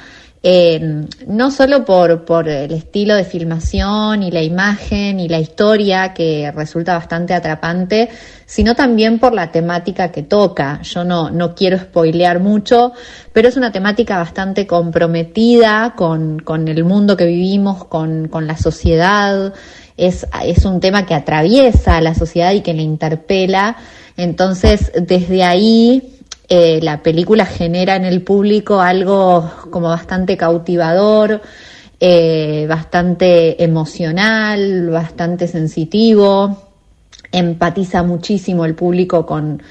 Eh, 0.47 1.07
no 1.27 1.51
solo 1.51 1.87
por, 1.87 2.27
por 2.27 2.51
el 2.51 2.71
estilo 2.73 3.15
de 3.15 3.25
filmación 3.25 4.23
y 4.23 4.31
la 4.31 4.43
imagen 4.43 5.19
y 5.19 5.27
la 5.27 5.39
historia 5.39 6.13
que 6.13 6.53
resulta 6.55 6.93
bastante 6.93 7.33
atrapante, 7.33 8.11
sino 8.45 8.75
también 8.75 9.19
por 9.19 9.33
la 9.33 9.51
temática 9.51 10.13
que 10.13 10.23
toca. 10.23 10.83
Yo 10.83 11.03
no, 11.03 11.31
no 11.31 11.55
quiero 11.55 11.79
spoilear 11.79 12.41
mucho, 12.41 12.93
pero 13.33 13.49
es 13.49 13.57
una 13.57 13.73
temática 13.73 14.19
bastante 14.19 14.67
comprometida 14.67 15.95
con, 15.97 16.41
con 16.41 16.69
el 16.69 16.85
mundo 16.85 17.17
que 17.17 17.25
vivimos, 17.25 17.87
con, 17.87 18.29
con 18.29 18.47
la 18.47 18.59
sociedad. 18.59 19.55
Es, 19.97 20.27
es 20.45 20.67
un 20.67 20.79
tema 20.79 21.07
que 21.07 21.15
atraviesa 21.15 21.97
a 21.97 22.03
la 22.03 22.15
sociedad 22.15 22.53
y 22.53 22.61
que 22.61 22.75
le 22.75 22.83
interpela. 22.83 23.79
Entonces, 24.19 24.93
desde 24.95 25.43
ahí 25.43 26.15
eh, 26.49 26.81
la 26.83 27.03
película 27.03 27.47
genera 27.47 27.97
en 27.97 28.05
el 28.05 28.23
público 28.23 28.81
algo 28.81 29.51
como 29.71 29.89
bastante 29.89 30.37
cautivador, 30.37 31.41
eh, 31.99 32.67
bastante 32.69 33.63
emocional, 33.65 34.91
bastante 34.91 35.49
sensitivo, 35.49 36.69
empatiza 37.33 38.03
muchísimo 38.03 38.67
el 38.67 38.75
público 38.75 39.25
con, 39.25 39.63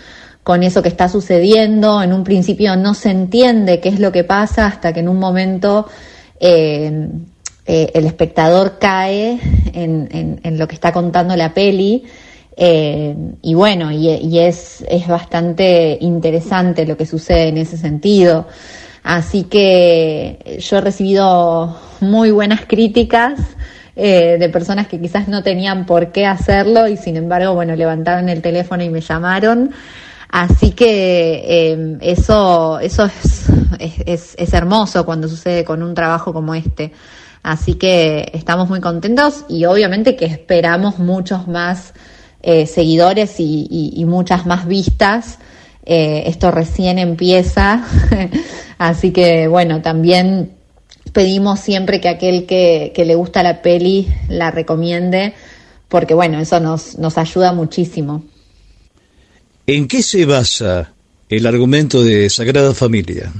con 0.42 0.64
eso 0.64 0.82
que 0.82 0.90
está 0.90 1.10
sucediendo. 1.10 2.02
En 2.02 2.12
un 2.12 2.24
principio 2.24 2.76
no 2.76 2.96
se 2.96 3.12
entiende 3.12 3.80
qué 3.80 3.90
es 3.90 4.00
lo 4.00 4.12
que 4.12 4.24
pasa 4.24 4.66
hasta 4.66 4.94
que 4.94 5.02
en 5.02 5.10
un 5.10 5.20
momento 5.20 5.88
eh, 6.40 7.08
el 7.66 8.06
espectador 8.06 8.80
cae 8.80 9.40
en, 9.74 10.40
en, 10.44 10.58
lo 10.58 10.68
que 10.68 10.74
está 10.74 10.92
contando 10.92 11.36
la 11.36 11.54
peli. 11.54 12.04
Eh, 12.56 13.16
y 13.42 13.54
bueno, 13.54 13.92
y, 13.92 14.10
y, 14.10 14.40
es, 14.40 14.84
es 14.88 15.08
bastante 15.08 15.98
interesante 16.02 16.86
lo 16.86 16.96
que 16.96 17.06
sucede 17.06 17.48
en 17.48 17.58
ese 17.58 17.78
sentido. 17.78 18.48
Así 19.04 19.44
que 19.44 20.60
yo 20.60 20.78
he 20.78 20.82
recibido 20.82 21.78
muy 22.00 22.32
buenas 22.32 22.62
críticas 22.66 23.40
eh, 23.96 24.38
de 24.40 24.50
personas 24.50 24.88
que 24.88 25.00
quizás 25.00 25.28
no 25.28 25.44
tenían 25.44 25.86
por 25.86 26.12
qué 26.12 26.26
hacerlo 26.26 26.88
y 26.88 26.98
sin 26.98 27.18
embargo, 27.18 27.54
bueno, 27.54 27.76
levantaron 27.76 28.30
el 28.30 28.42
teléfono 28.42 28.84
y 28.84 28.90
me 28.90 29.02
llamaron. 29.02 29.72
Así 30.30 30.72
que 30.72 31.44
eh, 31.46 31.98
eso, 32.02 32.80
eso 32.80 33.06
es, 33.06 33.46
es, 34.06 34.36
es 34.38 34.54
hermoso 34.54 35.06
cuando 35.06 35.28
sucede 35.28 35.64
con 35.64 35.84
un 35.84 35.94
trabajo 35.94 36.34
como 36.34 36.56
este. 36.56 36.92
Así 37.44 37.76
que 37.76 38.32
estamos 38.34 38.70
muy 38.70 38.80
contentos 38.80 39.46
y 39.50 39.66
obviamente 39.66 40.16
que 40.16 40.26
esperamos 40.26 40.98
muchos 40.98 41.48
más 41.48 41.94
eh, 42.44 42.68
seguidores 42.68 43.40
y, 43.40 43.68
y, 43.70 43.94
y, 43.96 44.06
muchas 44.06 44.46
más 44.46 44.68
vistas. 44.68 45.40
Eh, 45.86 46.24
esto 46.28 46.52
recién 46.52 47.00
empieza, 47.00 47.86
así 48.78 49.12
que 49.12 49.48
bueno, 49.48 49.82
también 49.82 50.52
pedimos 51.14 51.62
siempre 51.62 52.02
que 52.02 52.10
aquel 52.10 52.46
que, 52.46 52.92
que, 52.94 53.06
le 53.06 53.16
gusta 53.16 53.44
la 53.44 53.62
peli 53.62 54.08
la 54.28 54.52
recomiende, 54.52 55.34
porque 55.88 56.14
bueno, 56.14 56.40
eso 56.40 56.60
nos, 56.60 56.98
nos 56.98 57.18
ayuda 57.18 57.54
muchísimo. 57.54 58.24
¿En 59.66 59.88
qué 59.88 60.02
se 60.02 60.26
basa 60.26 60.92
el 61.30 61.46
argumento 61.46 62.04
de 62.04 62.30
Sagrada 62.30 62.74
Familia? 62.74 63.32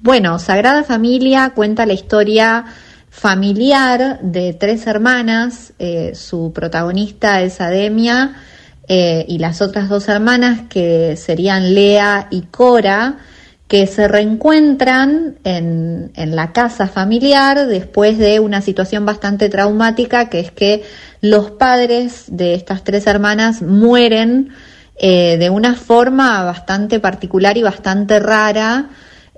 Bueno, 0.00 0.38
Sagrada 0.38 0.82
Familia 0.82 1.52
cuenta 1.54 1.84
la 1.84 1.92
historia 1.92 2.64
familiar 3.10 4.20
de 4.22 4.54
tres 4.54 4.86
hermanas, 4.86 5.74
eh, 5.78 6.12
su 6.14 6.52
protagonista 6.54 7.42
es 7.42 7.60
Ademia 7.60 8.36
eh, 8.88 9.24
y 9.28 9.38
las 9.38 9.60
otras 9.60 9.88
dos 9.88 10.08
hermanas 10.08 10.62
que 10.70 11.16
serían 11.16 11.74
Lea 11.74 12.28
y 12.30 12.42
Cora, 12.42 13.18
que 13.68 13.86
se 13.86 14.08
reencuentran 14.08 15.36
en, 15.44 16.10
en, 16.16 16.34
la 16.34 16.52
casa 16.52 16.88
familiar 16.88 17.66
después 17.66 18.18
de 18.18 18.40
una 18.40 18.62
situación 18.62 19.06
bastante 19.06 19.48
traumática, 19.48 20.28
que 20.28 20.40
es 20.40 20.50
que 20.50 20.82
los 21.20 21.52
padres 21.52 22.24
de 22.28 22.54
estas 22.54 22.82
tres 22.82 23.06
hermanas 23.06 23.62
mueren 23.62 24.52
eh, 25.02 25.38
de 25.38 25.48
una 25.48 25.76
forma 25.76 26.44
bastante 26.44 27.00
particular 27.00 27.56
y 27.56 27.62
bastante 27.62 28.20
rara, 28.20 28.90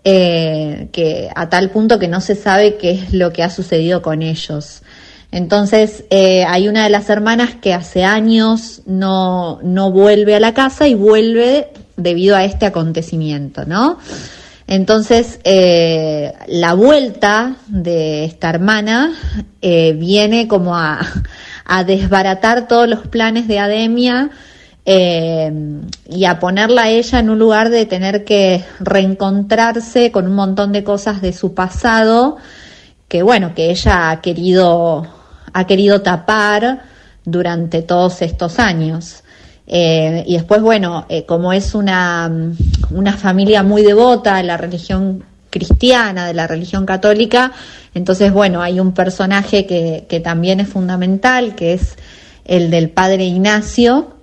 eh, 0.04 0.88
que 0.90 1.30
a 1.34 1.48
tal 1.48 1.70
punto 1.70 1.98
que 1.98 2.08
no 2.08 2.20
se 2.20 2.34
sabe 2.34 2.76
qué 2.76 2.90
es 2.90 3.12
lo 3.12 3.32
que 3.32 3.42
ha 3.42 3.50
sucedido 3.50 4.02
con 4.02 4.22
ellos. 4.22 4.82
Entonces 5.30 6.04
eh, 6.10 6.44
hay 6.44 6.68
una 6.68 6.84
de 6.84 6.90
las 6.90 7.08
hermanas 7.08 7.50
que 7.54 7.72
hace 7.72 8.04
años 8.04 8.82
no, 8.84 9.60
no 9.62 9.92
vuelve 9.92 10.34
a 10.34 10.40
la 10.40 10.54
casa 10.54 10.88
y 10.88 10.94
vuelve 10.94 11.68
debido 11.96 12.36
a 12.36 12.44
este 12.44 12.66
acontecimiento, 12.66 13.64
¿no? 13.64 13.98
Entonces, 14.66 15.38
eh, 15.44 16.32
la 16.48 16.74
vuelta 16.74 17.56
de 17.66 18.24
esta 18.24 18.48
hermana 18.50 19.12
viene 19.60 20.48
como 20.48 20.76
a, 20.76 21.00
a, 21.64 21.84
desbaratar 21.84 22.66
todos 22.68 22.88
los 22.88 23.06
planes 23.06 23.46
de 23.48 23.58
Ademia 23.58 24.30
eh, 24.84 25.52
y 26.08 26.24
a 26.24 26.40
ponerla 26.40 26.82
a 26.82 26.88
ella 26.90 27.20
en 27.20 27.30
un 27.30 27.38
lugar 27.38 27.70
de 27.70 27.86
tener 27.86 28.24
que 28.24 28.64
reencontrarse 28.80 30.10
con 30.10 30.26
un 30.26 30.34
montón 30.34 30.72
de 30.72 30.82
cosas 30.82 31.22
de 31.22 31.32
su 31.32 31.54
pasado 31.54 32.36
que, 33.08 33.22
bueno, 33.22 33.54
que 33.54 33.70
ella 33.70 34.10
ha 34.10 34.20
querido, 34.20 35.06
ha 35.52 35.66
querido 35.66 36.02
tapar 36.02 36.82
durante 37.24 37.82
todos 37.82 38.22
estos 38.22 38.58
años. 38.58 39.22
Eh, 39.66 40.24
y 40.26 40.34
después, 40.34 40.62
bueno, 40.62 41.06
eh, 41.08 41.24
como 41.26 41.52
es 41.52 41.74
una, 41.74 42.30
una 42.90 43.12
familia 43.16 43.62
muy 43.62 43.82
devota 43.82 44.36
de 44.36 44.42
la 44.42 44.56
religión 44.56 45.24
cristiana, 45.50 46.26
de 46.26 46.34
la 46.34 46.46
religión 46.46 46.86
católica, 46.86 47.52
entonces, 47.94 48.32
bueno, 48.32 48.62
hay 48.62 48.80
un 48.80 48.92
personaje 48.92 49.66
que, 49.66 50.06
que 50.08 50.18
también 50.18 50.58
es 50.60 50.68
fundamental, 50.68 51.54
que 51.54 51.74
es 51.74 51.96
el 52.46 52.70
del 52.70 52.90
padre 52.90 53.24
Ignacio, 53.24 54.14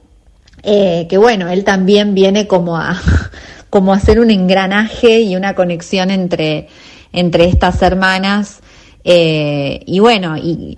eh, 0.64 1.08
que 1.10 1.18
bueno, 1.18 1.50
él 1.50 1.64
también 1.64 2.14
viene 2.14 2.48
como 2.48 2.78
a, 2.78 3.00
como 3.70 3.94
a 3.94 3.98
hacer 3.98 4.20
un 4.20 4.32
engranaje 4.32 5.22
y 5.22 5.36
una 5.36 5.56
conexión 5.56 6.12
entre, 6.12 6.68
entre 7.14 7.46
estas 7.46 7.82
hermanas. 7.82 8.60
Eh, 9.04 9.82
y 9.86 10.00
bueno, 10.00 10.38
y 10.38 10.78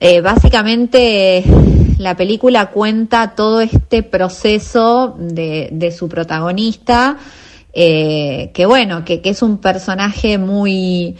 eh, 0.00 0.20
básicamente 0.20 1.42
la 1.98 2.16
película 2.16 2.70
cuenta 2.70 3.34
todo 3.34 3.60
este 3.60 4.02
proceso 4.04 5.16
de, 5.18 5.68
de 5.72 5.90
su 5.90 6.08
protagonista, 6.08 7.18
eh, 7.72 8.50
que 8.54 8.66
bueno, 8.66 9.04
que, 9.04 9.20
que, 9.20 9.30
es 9.30 9.42
un 9.42 9.58
personaje 9.58 10.38
muy, 10.38 11.16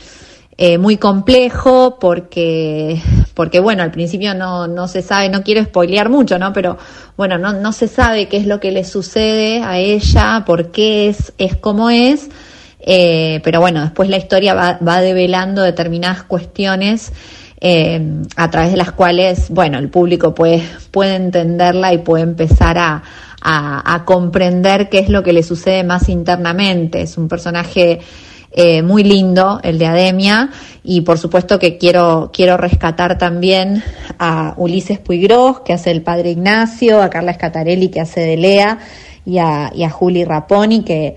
eh, 0.60 0.76
muy 0.76 0.96
complejo 0.96 1.98
porque, 2.00 3.00
porque 3.34 3.60
bueno, 3.60 3.84
al 3.84 3.92
principio 3.92 4.34
no, 4.34 4.66
no 4.66 4.88
se 4.88 5.02
sabe, 5.02 5.28
no 5.28 5.44
quiero 5.44 5.62
spoilear 5.62 6.08
mucho, 6.08 6.36
¿no? 6.36 6.52
Pero 6.52 6.76
bueno, 7.16 7.38
no, 7.38 7.52
no 7.52 7.70
se 7.70 7.86
sabe 7.86 8.26
qué 8.26 8.38
es 8.38 8.46
lo 8.46 8.58
que 8.58 8.72
le 8.72 8.82
sucede 8.82 9.62
a 9.62 9.78
ella, 9.78 10.42
por 10.44 10.72
qué 10.72 11.08
es, 11.08 11.32
es 11.38 11.54
como 11.54 11.90
es. 11.90 12.28
Eh, 12.80 13.40
pero 13.44 13.60
bueno, 13.60 13.82
después 13.82 14.08
la 14.08 14.16
historia 14.16 14.54
va, 14.54 14.80
va 14.86 15.00
develando 15.00 15.62
determinadas 15.62 16.24
cuestiones 16.24 17.12
eh, 17.60 18.00
a 18.34 18.50
través 18.50 18.72
de 18.72 18.78
las 18.78 18.90
cuales, 18.90 19.50
bueno, 19.50 19.78
el 19.78 19.90
público 19.90 20.34
puede, 20.34 20.64
puede 20.90 21.14
entenderla 21.14 21.92
y 21.92 21.98
puede 21.98 22.24
empezar 22.24 22.78
a, 22.78 23.04
a, 23.40 23.94
a, 23.94 24.04
comprender 24.04 24.88
qué 24.88 24.98
es 24.98 25.08
lo 25.08 25.22
que 25.22 25.32
le 25.32 25.44
sucede 25.44 25.84
más 25.84 26.08
internamente. 26.08 27.02
Es 27.02 27.16
un 27.16 27.28
personaje 27.28 28.00
eh, 28.50 28.82
muy 28.82 29.04
lindo, 29.04 29.60
el 29.62 29.78
de 29.78 29.86
Ademia, 29.86 30.50
y 30.82 31.02
por 31.02 31.18
supuesto 31.18 31.58
que 31.58 31.76
quiero, 31.76 32.30
quiero 32.32 32.56
rescatar 32.56 33.18
también 33.18 33.82
a 34.18 34.54
Ulises 34.56 34.98
Puigros, 34.98 35.60
que 35.60 35.74
hace 35.74 35.90
el 35.90 36.02
padre 36.02 36.30
Ignacio, 36.30 37.02
a 37.02 37.10
Carla 37.10 37.32
Escatarelli, 37.32 37.88
que 37.88 38.00
hace 38.00 38.20
de 38.20 38.36
Lea, 38.38 38.78
y 39.26 39.38
a, 39.38 39.90
Juli 39.90 40.24
Raponi, 40.24 40.82
que, 40.82 41.16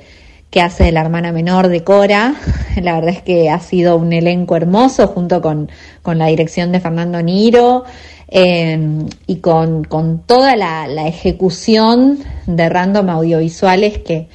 que 0.49 0.59
hace 0.59 0.83
de 0.83 0.91
la 0.91 0.99
hermana 0.99 1.31
menor 1.31 1.69
de 1.69 1.83
Cora. 1.83 2.35
La 2.81 2.95
verdad 2.95 3.11
es 3.11 3.21
que 3.21 3.49
ha 3.49 3.59
sido 3.61 3.95
un 3.95 4.11
elenco 4.11 4.57
hermoso 4.57 5.07
junto 5.07 5.41
con, 5.41 5.71
con 6.01 6.17
la 6.17 6.27
dirección 6.27 6.73
de 6.73 6.81
Fernando 6.81 7.21
Niro 7.21 7.85
eh, 8.27 8.77
y 9.27 9.37
con, 9.37 9.85
con 9.85 10.23
toda 10.23 10.57
la, 10.57 10.87
la, 10.87 11.07
ejecución 11.07 12.19
de 12.45 12.67
Random 12.67 13.09
Audiovisuales 13.09 13.99
que, 13.99 14.27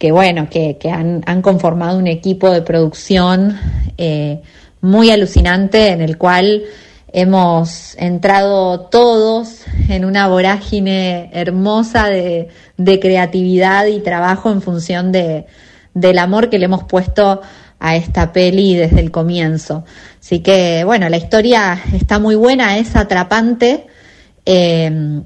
que 0.00 0.12
bueno, 0.12 0.48
que, 0.48 0.78
que 0.78 0.90
han, 0.90 1.22
han, 1.26 1.42
conformado 1.42 1.98
un 1.98 2.06
equipo 2.06 2.50
de 2.50 2.62
producción 2.62 3.60
eh, 3.98 4.40
muy 4.80 5.10
alucinante 5.10 5.88
en 5.88 6.00
el 6.00 6.16
cual 6.16 6.62
hemos 7.12 7.96
entrado 7.98 8.80
todos 8.86 9.66
en 9.90 10.06
una 10.06 10.26
vorágine 10.26 11.28
hermosa 11.34 12.08
de, 12.08 12.48
de 12.78 12.98
creatividad 12.98 13.84
y 13.88 14.00
trabajo 14.00 14.50
en 14.50 14.62
función 14.62 15.12
de, 15.12 15.44
del 15.92 16.18
amor 16.18 16.48
que 16.48 16.58
le 16.58 16.64
hemos 16.64 16.84
puesto 16.84 17.42
a 17.78 17.94
esta 17.94 18.32
peli 18.32 18.76
desde 18.76 19.00
el 19.00 19.10
comienzo. 19.10 19.84
Así 20.18 20.40
que, 20.40 20.82
bueno, 20.84 21.10
la 21.10 21.18
historia 21.18 21.78
está 21.92 22.18
muy 22.18 22.36
buena, 22.36 22.78
es 22.78 22.96
atrapante. 22.96 23.86
Eh, 24.46 25.20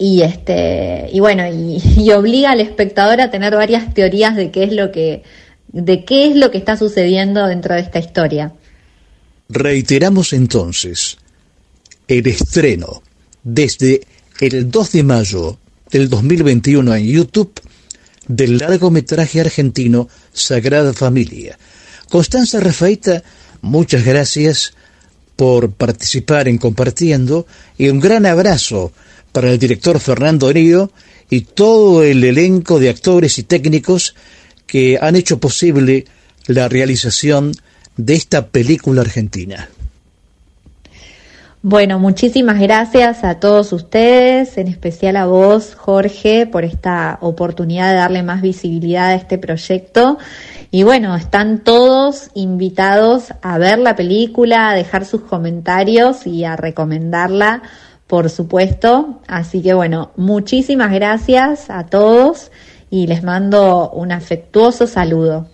y 0.00 0.22
este 0.22 1.10
y 1.12 1.20
bueno 1.20 1.44
y, 1.52 2.10
obliga 2.10 2.50
al 2.50 2.60
espectador 2.60 3.20
a 3.20 3.30
tener 3.30 3.54
varias 3.54 3.94
teorías 3.94 4.34
de 4.34 4.50
qué 4.50 4.64
es 4.64 4.72
lo 4.72 4.90
que 4.90 5.22
de 5.68 6.04
qué 6.04 6.26
es 6.26 6.34
lo 6.34 6.50
que 6.50 6.58
está 6.58 6.76
sucediendo 6.76 7.46
dentro 7.46 7.76
de 7.76 7.82
esta 7.82 8.00
historia. 8.00 8.52
Reiteramos 9.48 10.32
entonces 10.32 11.18
el 12.08 12.26
estreno 12.26 13.02
desde 13.44 14.00
el 14.40 14.68
2 14.68 14.92
de 14.92 15.02
mayo 15.04 15.58
del 15.92 16.08
2021 16.08 16.96
en 16.96 17.06
YouTube 17.06 17.52
del 18.26 18.58
largometraje 18.58 19.40
argentino 19.40 20.08
Sagrada 20.32 20.92
Familia. 20.92 21.56
Constanza 22.08 22.58
Rafaita, 22.58 23.22
muchas 23.60 24.04
gracias 24.04 24.74
por 25.36 25.70
participar 25.70 26.48
en 26.48 26.58
Compartiendo 26.58 27.46
y 27.78 27.88
un 27.88 28.00
gran 28.00 28.26
abrazo 28.26 28.92
para 29.32 29.50
el 29.50 29.58
director 29.58 30.00
Fernando 30.00 30.52
Río 30.52 30.90
y 31.28 31.42
todo 31.42 32.02
el 32.02 32.24
elenco 32.24 32.78
de 32.78 32.90
actores 32.90 33.38
y 33.38 33.44
técnicos 33.44 34.14
que 34.66 34.98
han 35.00 35.16
hecho 35.16 35.38
posible 35.38 36.04
la 36.46 36.68
realización 36.68 37.52
de 37.96 38.14
esta 38.14 38.48
película 38.48 39.02
argentina. 39.02 39.68
Bueno, 41.62 41.98
muchísimas 41.98 42.58
gracias 42.58 43.22
a 43.22 43.38
todos 43.38 43.74
ustedes, 43.74 44.56
en 44.56 44.66
especial 44.66 45.16
a 45.16 45.26
vos, 45.26 45.74
Jorge, 45.74 46.46
por 46.46 46.64
esta 46.64 47.18
oportunidad 47.20 47.90
de 47.90 47.96
darle 47.96 48.22
más 48.22 48.40
visibilidad 48.40 49.08
a 49.08 49.14
este 49.14 49.36
proyecto. 49.36 50.16
Y 50.70 50.84
bueno, 50.84 51.14
están 51.16 51.58
todos 51.58 52.30
invitados 52.32 53.34
a 53.42 53.58
ver 53.58 53.78
la 53.78 53.94
película, 53.94 54.70
a 54.70 54.74
dejar 54.74 55.04
sus 55.04 55.20
comentarios 55.20 56.26
y 56.26 56.44
a 56.44 56.56
recomendarla, 56.56 57.62
por 58.10 58.28
supuesto. 58.28 59.20
Así 59.28 59.62
que 59.62 59.72
bueno, 59.72 60.10
muchísimas 60.16 60.92
gracias 60.92 61.70
a 61.70 61.86
todos 61.86 62.50
y 62.90 63.06
les 63.06 63.22
mando 63.22 63.88
un 63.90 64.10
afectuoso 64.10 64.88
saludo. 64.88 65.46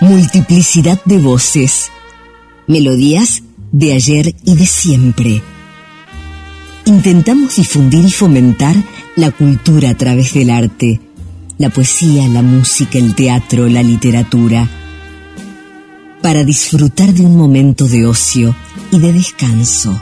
Multiplicidad 0.00 0.98
de 1.04 1.18
voces, 1.18 1.90
melodías 2.66 3.42
de 3.70 3.92
ayer 3.92 4.34
y 4.44 4.56
de 4.56 4.64
siempre. 4.64 5.42
Intentamos 6.86 7.56
difundir 7.56 8.06
y 8.06 8.10
fomentar 8.10 8.74
la 9.14 9.30
cultura 9.30 9.90
a 9.90 9.94
través 9.94 10.32
del 10.32 10.48
arte, 10.48 11.00
la 11.58 11.70
poesía, 11.70 12.28
la 12.28 12.42
música, 12.42 12.98
el 12.98 13.14
teatro, 13.14 13.68
la 13.68 13.82
literatura, 13.82 14.68
para 16.22 16.44
disfrutar 16.44 17.12
de 17.12 17.26
un 17.26 17.36
momento 17.36 17.86
de 17.86 18.06
ocio 18.06 18.54
y 18.90 18.98
de 18.98 19.12
descanso. 19.12 20.00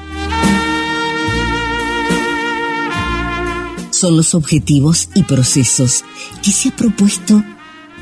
Son 3.90 4.16
los 4.16 4.34
objetivos 4.34 5.08
y 5.14 5.22
procesos 5.22 6.04
que 6.42 6.52
se 6.52 6.68
ha 6.68 6.76
propuesto 6.76 7.42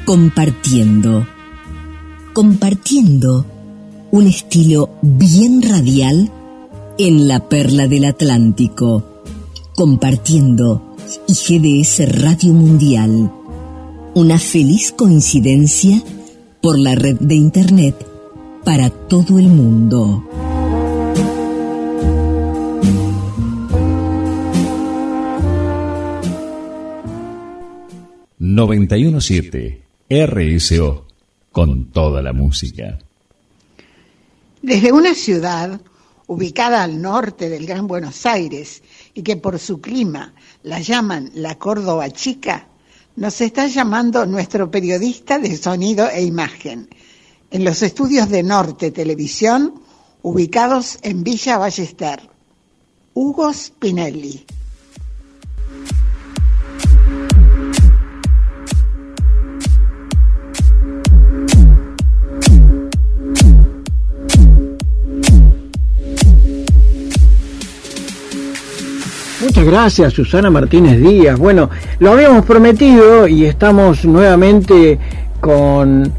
compartiendo 0.05 1.27
compartiendo 2.35 3.47
un 4.11 4.27
estilo 4.27 4.91
bien 5.03 5.63
radial 5.63 6.31
en 6.99 7.29
la 7.29 7.49
perla 7.49 7.87
del 7.87 8.05
Atlántico, 8.05 9.23
compartiendo 9.77 10.97
y 11.29 11.33
GDS 11.83 12.13
Radio 12.21 12.53
Mundial. 12.53 13.33
Una 14.17 14.39
feliz 14.39 14.93
coincidencia 14.93 16.01
por 16.63 16.79
la 16.79 16.95
red 16.95 17.17
de 17.19 17.35
Internet 17.35 17.97
para 18.65 18.89
todo 18.89 19.41
el 19.41 19.49
mundo. 19.49 20.23
...917... 28.39 29.81
RSO... 30.09 31.07
...con 31.51 31.87
toda 31.87 32.23
la 32.23 32.33
música. 32.33 33.01
Desde 34.63 34.93
una 34.93 35.15
ciudad 35.15 35.81
ubicada 36.29 36.85
al 36.85 37.03
norte 37.03 37.49
del 37.49 37.67
Gran 37.67 37.89
Buenos 37.89 38.25
Aires 38.27 38.85
y 39.13 39.25
que 39.25 39.37
por 39.37 39.59
su 39.59 39.81
clima 39.81 40.35
la 40.63 40.79
llaman 40.81 41.33
la 41.35 41.59
Córdoba 41.59 42.11
Chica, 42.11 42.69
nos 43.17 43.41
está 43.41 43.67
llamando 43.67 44.27
nuestro 44.27 44.71
periodista 44.71 45.39
de 45.39 45.57
sonido 45.57 46.09
e 46.09 46.23
imagen 46.23 46.89
en 47.51 47.65
los 47.65 47.83
estudios 47.83 48.29
de 48.29 48.43
Norte 48.43 48.91
Televisión 48.91 49.81
ubicados 50.23 50.99
en 51.03 51.23
Villa 51.23 51.59
Ballester, 51.59 52.29
Hugo 53.13 53.53
Spinelli. 53.53 54.45
Muchas 69.55 69.71
gracias, 69.71 70.13
Susana 70.13 70.51
Martínez 70.51 70.99
Díaz. 71.01 71.39
Bueno, 71.39 71.71
lo 72.01 72.11
habíamos 72.11 72.45
prometido 72.45 73.29
y 73.29 73.45
estamos 73.45 74.05
nuevamente 74.05 74.99
con 75.39 76.13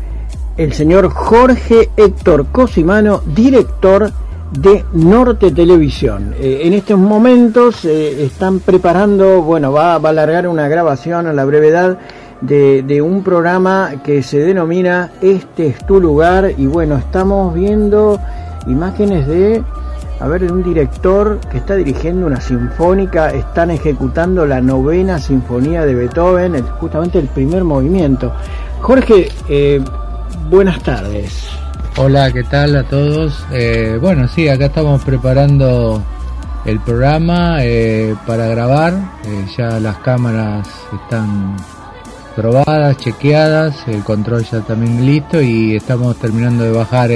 el 0.56 0.72
señor 0.72 1.10
Jorge 1.10 1.90
Héctor 1.98 2.45
Cosimano, 2.45 3.22
director 3.26 4.10
de 4.57 4.86
Norte 4.94 5.52
Televisión. 5.52 6.34
Eh, 6.40 6.62
en 6.64 6.76
estos 6.76 6.98
momentos 6.98 7.84
eh, 7.84 8.24
están 8.24 8.62
preparando, 8.62 9.41
bueno, 9.41 9.74
va, 9.74 9.95
a 9.95 9.95
alargar 9.95 10.48
una 10.48 10.70
grabación 10.70 11.28
a 11.28 11.34
la 11.34 11.44
brevedad 11.44 11.99
de 12.40 13.02
un 13.02 13.22
programa 13.22 13.95
que 14.02 14.24
se 14.24 14.40
denomina 14.40 15.12
Este 15.22 15.68
es 15.68 15.86
tu 15.86 15.99
lugar 15.99 16.53
y 16.57 16.68
bueno, 16.68 16.95
estamos 16.95 17.53
viendo 17.53 18.18
imágenes 18.66 19.28
de 19.28 19.62
a 20.20 20.28
ver, 20.28 20.52
un 20.52 20.64
director 20.64 21.40
que 21.52 21.58
está 21.58 21.76
dirigiendo 21.76 22.26
una 22.26 22.40
sinfónica, 22.40 23.30
están 23.32 23.72
ejecutando 23.72 24.46
la 24.46 24.62
novena 24.62 25.20
sinfonía 25.20 25.86
de 25.86 25.94
Beethoven, 25.96 26.56
el- 26.56 26.64
justamente 26.64 27.20
el 27.20 27.28
primer 27.28 27.64
movimiento. 27.64 28.32
Jorge, 28.82 29.30
eh, 29.50 29.84
buenas 30.50 30.82
tardes. 30.82 31.50
Hola, 31.98 32.32
¿qué 32.32 32.44
tal 32.44 32.76
a 32.76 32.84
todos? 32.84 33.46
Eh, 33.52 33.98
bueno, 34.02 34.28
sí, 34.28 34.48
acá 34.50 34.66
estamos 34.66 35.04
preparando 35.04 36.02
el 36.66 36.80
programa 36.80 37.58
eh, 37.62 38.16
para 38.26 38.48
grabar. 38.48 38.94
Ya 39.58 39.80
las 39.80 39.98
cámaras 39.98 40.68
están 40.94 41.56
probadas, 42.36 42.98
chequeadas, 42.98 43.88
el 43.88 44.04
control 44.04 44.44
ya 44.44 44.60
también 44.62 45.06
listo 45.06 45.42
y 45.42 45.76
estamos 45.76 46.18
terminando 46.18 46.64
de 46.66 46.72
bajar 46.72 47.10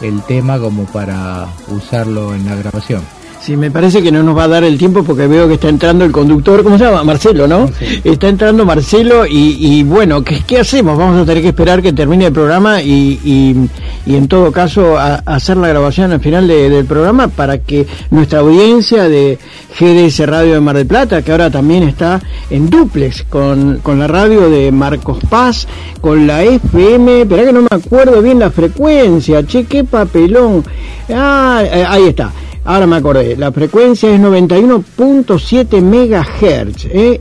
el 0.00 0.22
tema 0.22 0.58
como 0.58 0.84
para 0.86 1.48
usarlo 1.68 2.34
en 2.34 2.44
la 2.44 2.54
grabación. 2.54 3.17
Sí, 3.48 3.56
me 3.56 3.70
parece 3.70 4.02
que 4.02 4.12
no 4.12 4.22
nos 4.22 4.36
va 4.36 4.44
a 4.44 4.48
dar 4.48 4.62
el 4.62 4.76
tiempo 4.76 5.02
porque 5.04 5.26
veo 5.26 5.48
que 5.48 5.54
está 5.54 5.70
entrando 5.70 6.04
el 6.04 6.12
conductor, 6.12 6.62
¿cómo 6.62 6.76
se 6.76 6.84
llama? 6.84 7.02
Marcelo, 7.02 7.48
¿no? 7.48 7.70
Está 8.04 8.28
entrando 8.28 8.66
Marcelo 8.66 9.24
y, 9.26 9.56
y 9.58 9.82
bueno, 9.84 10.22
¿qué, 10.22 10.42
qué 10.46 10.58
hacemos? 10.58 10.98
Vamos 10.98 11.16
a 11.22 11.24
tener 11.24 11.42
que 11.42 11.48
esperar 11.48 11.80
que 11.80 11.94
termine 11.94 12.26
el 12.26 12.32
programa 12.34 12.82
y, 12.82 13.18
y- 13.24 13.56
y 14.04 14.16
en 14.16 14.28
todo 14.28 14.52
caso 14.52 14.98
a- 14.98 15.22
hacer 15.24 15.56
la 15.56 15.68
grabación 15.68 16.12
al 16.12 16.20
final 16.20 16.46
de- 16.46 16.68
del 16.68 16.84
programa 16.84 17.28
para 17.28 17.56
que 17.56 17.86
nuestra 18.10 18.40
audiencia 18.40 19.04
de 19.08 19.38
GDS 19.80 20.26
Radio 20.26 20.52
de 20.52 20.60
Mar 20.60 20.76
del 20.76 20.86
Plata, 20.86 21.22
que 21.22 21.32
ahora 21.32 21.50
también 21.50 21.84
está 21.84 22.20
en 22.50 22.68
duplex 22.68 23.22
con, 23.30 23.78
con 23.82 23.98
la 23.98 24.08
radio 24.08 24.50
de 24.50 24.70
Marcos 24.72 25.20
Paz, 25.26 25.66
con 26.02 26.26
la 26.26 26.42
FM, 26.44 27.22
espera 27.22 27.46
que 27.46 27.52
no 27.54 27.62
me 27.62 27.68
acuerdo 27.70 28.20
bien 28.20 28.40
la 28.40 28.50
frecuencia, 28.50 29.42
che, 29.46 29.64
qué 29.64 29.84
papelón. 29.84 30.62
Ah, 31.08 31.62
eh, 31.64 31.84
ahí 31.88 32.08
está. 32.08 32.30
Ahora 32.68 32.86
me 32.86 32.96
acordé, 32.96 33.34
la 33.34 33.50
frecuencia 33.50 34.14
es 34.14 34.20
91.7 34.20 35.80
megahertz, 35.80 36.84
¿eh? 36.92 37.18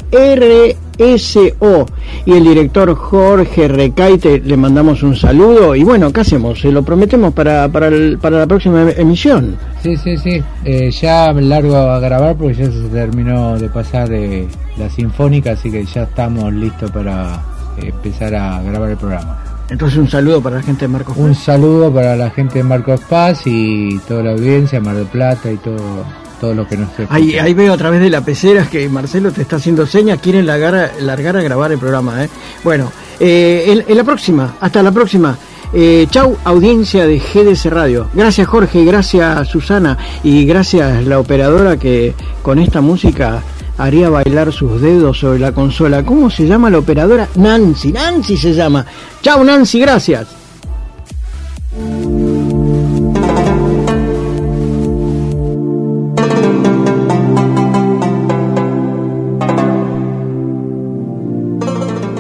RSO. 1.00 1.86
Y 2.26 2.34
el 2.34 2.44
director 2.44 2.94
Jorge 2.94 3.70
Recaite 3.70 4.42
le 4.42 4.58
mandamos 4.58 5.04
un 5.04 5.16
saludo. 5.16 5.74
Y 5.74 5.86
bueno, 5.86 6.12
¿qué 6.12 6.20
hacemos? 6.20 6.60
Se 6.60 6.70
lo 6.70 6.84
prometemos 6.84 7.34
para, 7.34 7.70
para, 7.70 7.90
la 7.90 8.46
próxima 8.46 8.82
em- 8.82 8.94
emisión. 8.98 9.56
Sí, 9.82 9.96
sí, 9.96 10.18
sí. 10.18 10.44
Eh, 10.66 10.92
ya 10.92 11.32
largo 11.32 11.78
a 11.78 12.02
grabar 12.02 12.36
porque 12.36 12.56
ya 12.56 12.66
se 12.66 12.90
terminó 12.92 13.58
de 13.58 13.70
pasar 13.70 14.12
eh, 14.12 14.46
la 14.78 14.90
sinfónica, 14.90 15.52
así 15.52 15.72
que 15.72 15.86
ya 15.86 16.04
estamos 16.04 16.52
listos 16.52 16.92
para 16.92 17.42
eh, 17.78 17.88
empezar 17.88 18.36
a 18.36 18.62
grabar 18.64 18.90
el 18.90 18.98
programa. 18.98 19.47
Entonces 19.70 19.98
un 20.00 20.10
saludo 20.10 20.42
para 20.42 20.58
la 20.58 20.64
gente 20.64 20.86
de 20.86 20.88
Marcos 20.88 21.18
Un 21.18 21.36
saludo 21.36 21.94
para 21.94 22.16
la 22.16 22.30
gente 22.30 22.60
de 22.60 22.64
Marcos 22.64 23.02
Paz 23.02 23.42
y 23.46 23.98
toda 24.08 24.24
la 24.24 24.32
audiencia, 24.32 24.80
Mar 24.80 24.96
del 24.96 25.08
Plata 25.08 25.52
y 25.52 25.58
todo, 25.58 26.06
todo 26.40 26.54
lo 26.54 26.68
que 26.68 26.78
nos 26.78 26.90
escucha. 26.92 27.14
Ahí, 27.14 27.38
ahí 27.38 27.54
veo 27.54 27.74
a 27.74 27.78
través 27.78 28.00
de 28.00 28.10
la 28.10 28.22
pecera 28.22 28.66
que 28.70 28.88
Marcelo 28.88 29.32
te 29.32 29.42
está 29.42 29.58
haciendo 29.58 29.86
señas, 29.86 30.20
quieren 30.22 30.46
largar, 30.46 30.92
largar 31.02 31.36
a 31.38 31.42
grabar 31.42 31.72
el 31.72 31.80
programa. 31.80 32.24
¿eh? 32.24 32.30
Bueno, 32.64 32.92
eh, 33.20 33.66
en, 33.68 33.92
en 33.92 33.98
la 33.98 34.04
próxima, 34.04 34.56
hasta 34.60 34.82
la 34.82 34.92
próxima. 34.92 35.38
Eh, 35.74 36.08
chau, 36.10 36.38
audiencia 36.46 37.06
de 37.06 37.20
GDS 37.20 37.66
Radio. 37.66 38.08
Gracias 38.14 38.48
Jorge, 38.48 38.86
gracias 38.86 39.50
Susana 39.50 39.98
y 40.24 40.46
gracias 40.46 41.06
la 41.06 41.20
operadora 41.20 41.78
que 41.78 42.14
con 42.42 42.60
esta 42.60 42.80
música 42.80 43.44
haría 43.78 44.10
bailar 44.10 44.52
sus 44.52 44.82
dedos 44.82 45.20
sobre 45.20 45.40
la 45.40 45.52
consola. 45.52 46.04
¿Cómo 46.04 46.30
se 46.30 46.46
llama 46.46 46.70
la 46.70 46.80
operadora? 46.80 47.28
Nancy, 47.36 47.92
Nancy 47.92 48.38
se 48.38 48.54
llama. 48.54 48.86
Chau 49.22 49.44
Nancy, 49.44 49.80
gracias. 49.80 50.28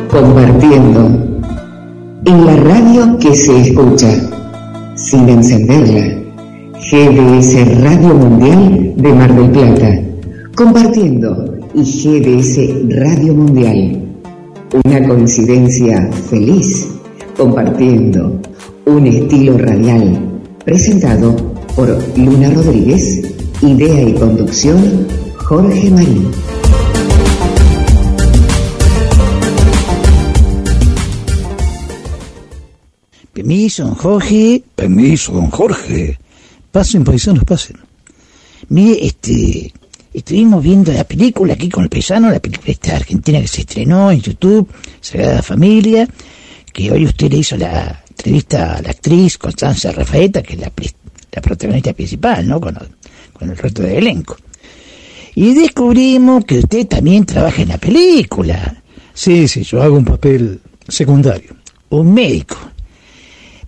Compartiendo. 0.09 1.23
En 2.25 2.45
la 2.45 2.55
radio 2.57 3.17
que 3.19 3.33
se 3.33 3.61
escucha, 3.61 4.09
sin 4.95 5.29
encenderla. 5.29 6.17
GDS 6.79 7.81
Radio 7.81 8.13
Mundial 8.13 8.93
de 8.95 9.13
Mar 9.13 9.33
del 9.33 9.51
Plata. 9.51 10.06
Compartiendo 10.57 11.55
y 11.75 11.83
GDS 11.83 12.89
Radio 12.89 13.35
Mundial. 13.35 14.01
Una 14.85 15.07
coincidencia 15.07 16.11
feliz. 16.31 16.87
Compartiendo 17.37 18.41
un 18.85 19.05
estilo 19.05 19.55
radial. 19.59 20.41
Presentado 20.65 21.35
por 21.75 21.87
Luna 22.17 22.49
Rodríguez. 22.49 23.21
Idea 23.61 24.01
y 24.01 24.15
conducción 24.15 25.07
Jorge 25.45 25.91
Marín. 25.91 26.31
Permiso, 33.31 33.83
don 33.83 33.93
Jorge. 33.93 34.63
Permiso, 34.75 35.33
don 35.33 35.51
Jorge. 35.51 36.17
Pasen, 36.71 37.03
paisanos, 37.03 37.43
pasen. 37.43 37.77
Mire, 38.69 39.05
este, 39.05 39.71
estuvimos 40.19 40.63
viendo 40.63 40.91
la 40.91 41.03
película 41.03 41.53
aquí 41.53 41.69
con 41.69 41.83
el 41.83 41.89
paisano, 41.89 42.29
la 42.29 42.39
película 42.39 42.71
esta 42.71 42.95
argentina 42.95 43.39
que 43.41 43.47
se 43.47 43.61
estrenó 43.61 44.11
en 44.11 44.21
YouTube, 44.21 44.69
Sagrada 45.01 45.41
Familia, 45.41 46.07
que 46.73 46.91
hoy 46.91 47.05
usted 47.05 47.31
le 47.31 47.37
hizo 47.37 47.57
la 47.57 48.03
entrevista 48.09 48.75
a 48.77 48.81
la 48.81 48.89
actriz 48.91 49.37
Constanza 49.37 49.91
Rafaeta, 49.91 50.41
que 50.43 50.53
es 50.53 50.59
la, 50.59 50.71
la 51.31 51.41
protagonista 51.41 51.93
principal, 51.93 52.47
¿no? 52.47 52.59
Con, 52.59 52.75
el- 52.75 52.89
con 53.33 53.49
el 53.49 53.57
resto 53.57 53.81
del 53.83 53.97
elenco. 53.97 54.37
Y 55.35 55.53
descubrimos 55.53 56.45
que 56.45 56.59
usted 56.59 56.87
también 56.87 57.25
trabaja 57.25 57.61
en 57.61 57.69
la 57.69 57.77
película. 57.77 58.81
Sí, 59.13 59.47
sí, 59.47 59.61
yo 59.63 59.81
hago 59.83 59.95
un 59.97 60.05
papel 60.05 60.59
secundario. 60.87 61.55
Un 61.89 62.11
médico. 62.13 62.57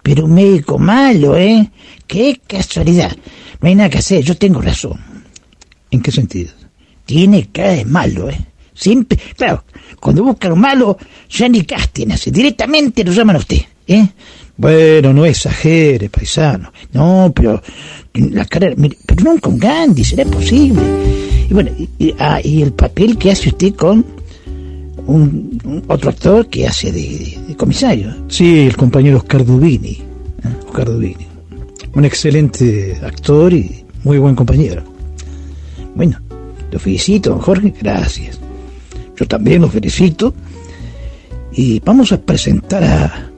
Pero 0.02 0.26
un 0.26 0.34
médico 0.34 0.80
malo, 0.80 1.38
¿eh? 1.38 1.70
Qué 2.08 2.42
casualidad. 2.48 3.16
No 3.62 3.68
hay 3.68 3.76
nada 3.76 3.90
que 3.90 4.00
hacer, 4.00 4.24
yo 4.24 4.36
tengo 4.36 4.62
razón. 4.62 5.00
¿En 5.92 6.02
qué 6.02 6.12
sentido? 6.12 6.52
Tiene 7.06 7.50
cara 7.52 7.72
de 7.74 7.86
malo, 7.86 8.30
¿eh? 8.30 8.38
Siempre, 8.74 9.20
claro, 9.36 9.64
cuando 10.00 10.24
buscan 10.24 10.54
un 10.54 10.60
malo, 10.60 10.98
ya 11.30 11.50
ni 11.50 11.64
casting 11.64 12.12
hace, 12.12 12.32
directamente 12.32 13.04
lo 13.04 13.12
llaman 13.12 13.36
a 13.36 13.40
usted, 13.40 13.62
¿eh? 13.88 14.08
Bueno, 14.56 15.14
no 15.14 15.26
exagere, 15.26 16.10
paisano. 16.10 16.72
No, 16.94 17.32
pero 17.34 17.62
la 18.14 18.46
cara, 18.46 18.74
mire, 18.76 18.98
pero 19.06 19.24
no 19.24 19.40
con 19.40 19.58
Gandhi, 19.58 20.04
será 20.04 20.26
posible. 20.26 20.82
Y 21.50 21.54
bueno, 21.54 21.72
y, 21.98 22.14
ah, 22.20 22.40
y 22.44 22.62
el 22.62 22.74
papel 22.74 23.18
que 23.18 23.32
hace 23.32 23.50
usted 23.50 23.74
con 23.76 24.06
un, 25.08 25.60
un 25.64 25.84
otro 25.88 26.10
actor 26.10 26.48
que 26.48 26.68
hace 26.68 26.92
de 26.92 27.56
comisario. 27.56 28.14
Sí, 28.28 28.68
el 28.68 28.76
compañero 28.76 29.18
Oscar 29.18 29.46
Dubini. 29.46 29.92
¿eh? 29.92 30.66
Oscar 30.68 30.92
Dubini. 30.92 31.26
Un 31.94 32.06
excelente 32.06 33.00
actor 33.02 33.54
y 33.54 33.86
muy 34.04 34.18
buen 34.20 34.36
compañero. 34.36 34.84
Bueno, 35.96 36.20
lo 36.72 36.80
felicito, 36.80 37.32
don 37.32 37.40
Jorge, 37.40 37.74
gracias. 37.80 38.40
Yo 39.16 39.26
también 39.28 39.62
lo 39.62 39.70
felicito. 39.70 40.34
Y 41.52 41.80
vamos 41.80 42.12
a 42.12 42.22
presentar 42.22 42.84
a, 42.84 43.30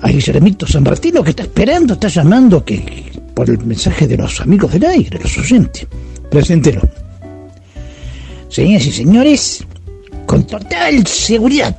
a 0.00 0.08
Guillermito 0.08 0.66
San 0.66 0.82
Martino 0.82 1.22
que 1.22 1.30
está 1.30 1.42
esperando, 1.42 1.94
está 1.94 2.08
llamando 2.08 2.64
que 2.64 3.12
por 3.34 3.48
el 3.48 3.58
mensaje 3.64 4.06
de 4.06 4.16
los 4.16 4.40
amigos 4.40 4.72
del 4.72 4.84
aire, 4.86 5.20
los 5.22 5.38
oyentes. 5.38 5.86
Preséntelo. 6.30 6.82
Señoras 8.48 8.86
y 8.86 8.92
señores, 8.92 9.64
con 10.26 10.46
total 10.46 11.06
seguridad, 11.06 11.76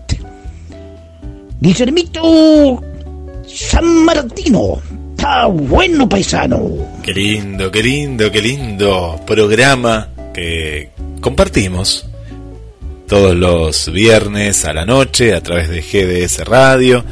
Guillermito 1.60 2.82
San 3.46 4.06
Martino. 4.06 4.78
Está 5.18 5.48
bueno, 5.48 6.08
paisano. 6.08 6.70
Qué 7.04 7.14
lindo, 7.14 7.70
qué 7.70 7.84
lindo, 7.84 8.32
qué 8.32 8.42
lindo 8.42 9.20
programa 9.28 10.08
que 10.40 10.90
compartimos 11.20 12.06
todos 13.08 13.36
los 13.36 13.92
viernes 13.92 14.64
a 14.64 14.74
la 14.74 14.86
noche 14.86 15.34
a 15.34 15.44
través 15.44 15.68
de 15.68 15.82
GDS 15.82 16.46
Radio 16.46 17.04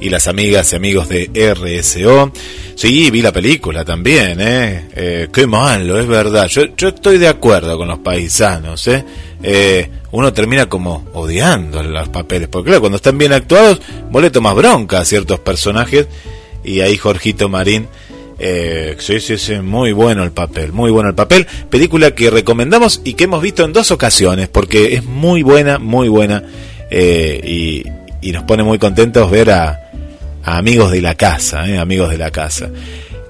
y 0.00 0.10
las 0.10 0.28
amigas 0.28 0.72
y 0.72 0.76
amigos 0.76 1.08
de 1.08 1.28
RSO. 1.54 2.30
Sí, 2.76 3.10
vi 3.10 3.20
la 3.20 3.32
película 3.32 3.84
también, 3.84 4.40
¿eh? 4.40 4.88
Eh, 4.94 5.28
qué 5.32 5.48
malo, 5.48 5.98
es 5.98 6.06
verdad. 6.06 6.46
Yo, 6.46 6.66
yo 6.76 6.88
estoy 6.88 7.18
de 7.18 7.26
acuerdo 7.26 7.76
con 7.76 7.88
los 7.88 7.98
paisanos, 7.98 8.86
¿eh? 8.86 9.04
Eh, 9.42 9.90
Uno 10.12 10.32
termina 10.32 10.68
como 10.68 11.08
odiando 11.14 11.82
los 11.82 12.08
papeles, 12.10 12.46
porque 12.48 12.68
claro, 12.68 12.80
cuando 12.82 12.96
están 12.96 13.18
bien 13.18 13.32
actuados, 13.32 13.80
vos 14.08 14.22
le 14.22 14.30
tomás 14.30 14.54
bronca 14.54 15.00
a 15.00 15.04
ciertos 15.04 15.40
personajes 15.40 16.06
y 16.62 16.80
ahí 16.80 16.96
Jorgito 16.96 17.48
Marín 17.48 17.88
eh, 18.38 18.96
sí, 18.98 19.20
sí, 19.20 19.36
sí, 19.36 19.54
muy 19.56 19.92
bueno 19.92 20.22
el 20.22 20.30
papel, 20.30 20.72
muy 20.72 20.90
bueno 20.90 21.10
el 21.10 21.14
papel. 21.14 21.46
Película 21.68 22.12
que 22.12 22.30
recomendamos 22.30 23.00
y 23.04 23.14
que 23.14 23.24
hemos 23.24 23.42
visto 23.42 23.64
en 23.64 23.72
dos 23.72 23.90
ocasiones, 23.90 24.48
porque 24.48 24.94
es 24.94 25.04
muy 25.04 25.42
buena, 25.42 25.78
muy 25.78 26.08
buena. 26.08 26.44
eh, 26.90 27.40
y, 27.44 27.84
nos 28.32 28.44
pone 28.44 28.62
muy 28.62 28.78
contentos 28.78 29.30
ver 29.30 29.50
a, 29.50 29.90
a 30.44 30.58
amigos 30.58 30.90
de 30.90 31.00
la 31.00 31.14
casa, 31.14 31.66
eh, 31.66 31.78
amigos 31.78 32.10
de 32.10 32.18
la 32.18 32.30
casa. 32.30 32.68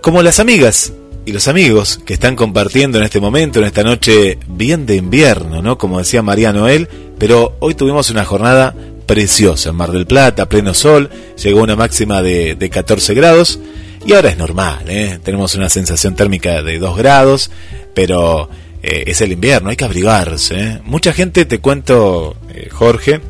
Como 0.02 0.22
las 0.22 0.40
amigas 0.40 0.93
y 1.24 1.30
los 1.30 1.47
amigos 1.47 2.01
que 2.05 2.14
están 2.14 2.35
compartiendo 2.35 2.98
en 2.98 3.05
este 3.05 3.20
momento, 3.20 3.60
en 3.60 3.66
esta 3.66 3.85
noche 3.85 4.39
bien 4.48 4.86
de 4.86 4.97
invierno, 4.97 5.62
¿no? 5.62 5.78
Como 5.78 5.98
decía 5.98 6.20
María 6.22 6.52
Noel, 6.52 6.89
pero 7.16 7.56
hoy 7.60 7.74
tuvimos 7.74 8.10
una 8.10 8.24
jornada 8.24 8.74
preciosa 9.06 9.70
en 9.70 9.76
Mar 9.76 9.93
del 9.93 10.06
Plata, 10.06 10.48
pleno 10.48 10.74
sol, 10.74 11.10
llegó 11.43 11.62
una 11.62 11.76
máxima 11.76 12.22
de, 12.22 12.56
de 12.56 12.70
14 12.70 13.14
grados 13.14 13.60
y 14.06 14.12
ahora 14.12 14.30
es 14.30 14.38
normal, 14.38 14.84
¿eh? 14.88 15.18
tenemos 15.22 15.54
una 15.54 15.68
sensación 15.68 16.14
térmica 16.14 16.62
de 16.62 16.78
2 16.78 16.96
grados, 16.96 17.50
pero 17.94 18.48
eh, 18.82 19.04
es 19.06 19.20
el 19.20 19.32
invierno, 19.32 19.70
hay 19.70 19.76
que 19.76 19.84
abrigarse. 19.84 20.60
¿eh? 20.60 20.80
Mucha 20.84 21.12
gente, 21.12 21.44
te 21.44 21.58
cuento, 21.58 22.36
eh, 22.50 22.68
Jorge, 22.70 23.20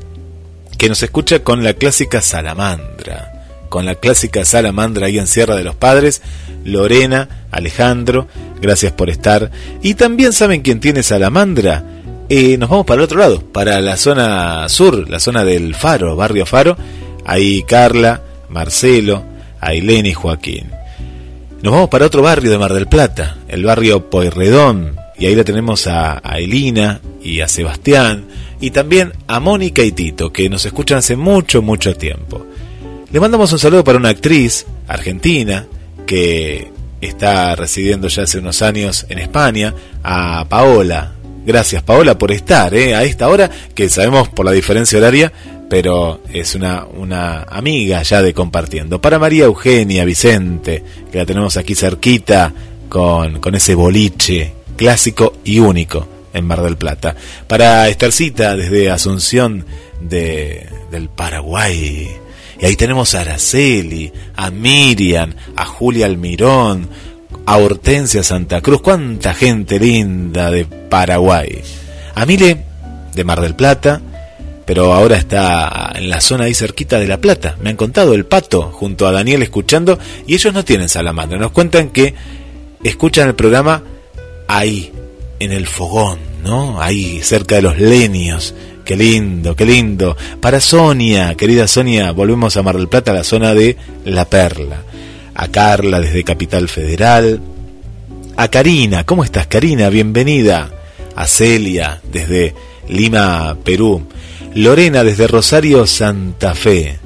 que 0.76 0.88
nos 0.88 1.02
escucha 1.02 1.40
con 1.40 1.64
la 1.64 1.74
clásica 1.74 2.20
salamandra, 2.20 3.66
con 3.68 3.86
la 3.86 3.96
clásica 3.96 4.44
salamandra 4.44 5.06
ahí 5.06 5.18
en 5.18 5.26
Sierra 5.26 5.56
de 5.56 5.64
los 5.64 5.74
Padres, 5.74 6.22
Lorena, 6.64 7.46
Alejandro, 7.50 8.28
gracias 8.60 8.92
por 8.92 9.10
estar. 9.10 9.50
Y 9.82 9.94
también 9.94 10.32
saben 10.32 10.62
quién 10.62 10.80
tiene 10.80 11.02
salamandra. 11.02 11.84
Eh, 12.28 12.58
nos 12.58 12.68
vamos 12.68 12.86
para 12.86 13.00
el 13.00 13.04
otro 13.04 13.18
lado, 13.18 13.40
para 13.40 13.80
la 13.80 13.96
zona 13.96 14.68
sur, 14.68 15.08
la 15.08 15.18
zona 15.18 15.44
del 15.44 15.74
Faro, 15.74 16.14
barrio 16.14 16.44
Faro. 16.44 16.76
Ahí 17.24 17.62
Carla, 17.62 18.22
Marcelo, 18.48 19.24
Ailén 19.60 20.06
y 20.06 20.14
Joaquín. 20.14 20.70
Nos 21.62 21.72
vamos 21.72 21.88
para 21.88 22.06
otro 22.06 22.22
barrio 22.22 22.50
de 22.50 22.58
Mar 22.58 22.72
del 22.72 22.86
Plata, 22.86 23.38
el 23.48 23.64
barrio 23.64 24.10
Poirredón, 24.10 24.96
y 25.18 25.26
ahí 25.26 25.34
la 25.34 25.44
tenemos 25.44 25.86
a, 25.86 26.20
a 26.22 26.38
Elina 26.38 27.00
y 27.22 27.40
a 27.40 27.48
Sebastián, 27.48 28.26
y 28.60 28.70
también 28.70 29.12
a 29.26 29.40
Mónica 29.40 29.82
y 29.82 29.92
Tito, 29.92 30.32
que 30.32 30.48
nos 30.48 30.64
escuchan 30.64 30.98
hace 30.98 31.16
mucho, 31.16 31.62
mucho 31.62 31.94
tiempo. 31.96 32.46
Le 33.10 33.20
mandamos 33.20 33.52
un 33.52 33.58
saludo 33.58 33.82
para 33.84 33.98
una 33.98 34.10
actriz 34.10 34.66
argentina 34.86 35.66
que 36.06 36.70
está 37.00 37.54
residiendo 37.54 38.08
ya 38.08 38.24
hace 38.24 38.38
unos 38.38 38.62
años 38.62 39.06
en 39.08 39.18
España, 39.18 39.74
a 40.02 40.44
Paola. 40.48 41.12
Gracias 41.46 41.82
Paola 41.82 42.18
por 42.18 42.32
estar 42.32 42.74
¿eh? 42.74 42.94
a 42.94 43.04
esta 43.04 43.28
hora, 43.28 43.50
que 43.74 43.88
sabemos 43.88 44.28
por 44.28 44.44
la 44.44 44.52
diferencia 44.52 44.98
horaria, 44.98 45.32
pero 45.68 46.20
es 46.32 46.54
una, 46.54 46.84
una 46.84 47.42
amiga 47.42 48.02
ya 48.02 48.22
de 48.22 48.32
compartiendo. 48.32 49.00
Para 49.00 49.18
María 49.18 49.44
Eugenia 49.44 50.04
Vicente, 50.04 50.82
que 51.10 51.18
la 51.18 51.26
tenemos 51.26 51.56
aquí 51.56 51.74
cerquita 51.74 52.52
con, 52.88 53.40
con 53.40 53.54
ese 53.54 53.74
boliche 53.74 54.52
clásico 54.76 55.34
y 55.44 55.58
único 55.58 56.06
en 56.32 56.46
Mar 56.46 56.62
del 56.62 56.76
Plata. 56.76 57.14
Para 57.46 57.88
Estercita 57.88 58.56
desde 58.56 58.90
Asunción 58.90 59.66
de, 60.00 60.66
del 60.90 61.08
Paraguay. 61.08 62.08
Y 62.60 62.64
ahí 62.64 62.76
tenemos 62.76 63.14
a 63.14 63.20
Araceli, 63.20 64.12
a 64.36 64.50
Miriam, 64.50 65.34
a 65.54 65.64
Julia 65.64 66.06
Almirón, 66.06 66.88
a 67.46 67.56
Hortensia 67.56 68.22
Santa 68.22 68.60
Cruz. 68.60 68.80
Cuánta 68.80 69.34
gente 69.34 69.78
linda 69.78 70.50
de 70.50 70.64
Paraguay. 70.64 71.62
A 72.14 72.26
Mile 72.26 72.64
de 73.14 73.24
Mar 73.24 73.40
del 73.40 73.54
Plata, 73.54 74.00
pero 74.68 74.92
ahora 74.92 75.16
está 75.16 75.92
en 75.94 76.10
la 76.10 76.20
zona 76.20 76.44
ahí 76.44 76.52
cerquita 76.52 77.00
de 77.00 77.08
La 77.08 77.22
Plata. 77.22 77.56
Me 77.62 77.70
han 77.70 77.76
contado 77.76 78.12
el 78.12 78.26
pato 78.26 78.64
junto 78.70 79.06
a 79.06 79.12
Daniel 79.12 79.42
escuchando 79.42 79.98
y 80.26 80.34
ellos 80.34 80.52
no 80.52 80.62
tienen 80.62 80.90
salamandra. 80.90 81.38
Nos 81.38 81.52
cuentan 81.52 81.88
que 81.88 82.14
escuchan 82.84 83.28
el 83.28 83.34
programa 83.34 83.82
ahí, 84.46 84.92
en 85.40 85.52
el 85.52 85.66
fogón, 85.66 86.18
¿no? 86.44 86.82
Ahí 86.82 87.22
cerca 87.22 87.54
de 87.54 87.62
los 87.62 87.78
leños. 87.78 88.54
Qué 88.84 88.94
lindo, 88.94 89.56
qué 89.56 89.64
lindo. 89.64 90.18
Para 90.38 90.60
Sonia, 90.60 91.34
querida 91.34 91.66
Sonia, 91.66 92.12
volvemos 92.12 92.58
a 92.58 92.62
Mar 92.62 92.76
del 92.76 92.88
Plata, 92.88 93.12
a 93.12 93.14
la 93.14 93.24
zona 93.24 93.54
de 93.54 93.74
La 94.04 94.26
Perla. 94.26 94.82
A 95.34 95.48
Carla 95.48 95.98
desde 95.98 96.24
Capital 96.24 96.68
Federal. 96.68 97.40
A 98.36 98.48
Karina, 98.48 99.04
¿cómo 99.04 99.24
estás 99.24 99.46
Karina? 99.46 99.88
Bienvenida. 99.88 100.70
A 101.16 101.26
Celia 101.26 102.02
desde 102.12 102.54
Lima, 102.86 103.56
Perú. 103.64 104.06
Lorena 104.54 105.04
desde 105.04 105.26
Rosario, 105.26 105.86
Santa 105.86 106.54
Fe. 106.54 106.98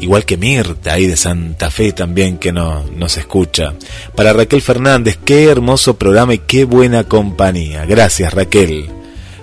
Igual 0.00 0.24
que 0.24 0.36
Mirta, 0.36 0.92
ahí 0.92 1.06
de 1.06 1.16
Santa 1.16 1.70
Fe 1.70 1.92
también 1.92 2.38
que 2.38 2.52
no, 2.52 2.84
nos 2.96 3.16
escucha. 3.16 3.74
Para 4.14 4.32
Raquel 4.32 4.62
Fernández, 4.62 5.18
qué 5.24 5.44
hermoso 5.44 5.96
programa 5.96 6.34
y 6.34 6.38
qué 6.38 6.64
buena 6.64 7.04
compañía. 7.04 7.84
Gracias 7.86 8.32
Raquel. 8.32 8.88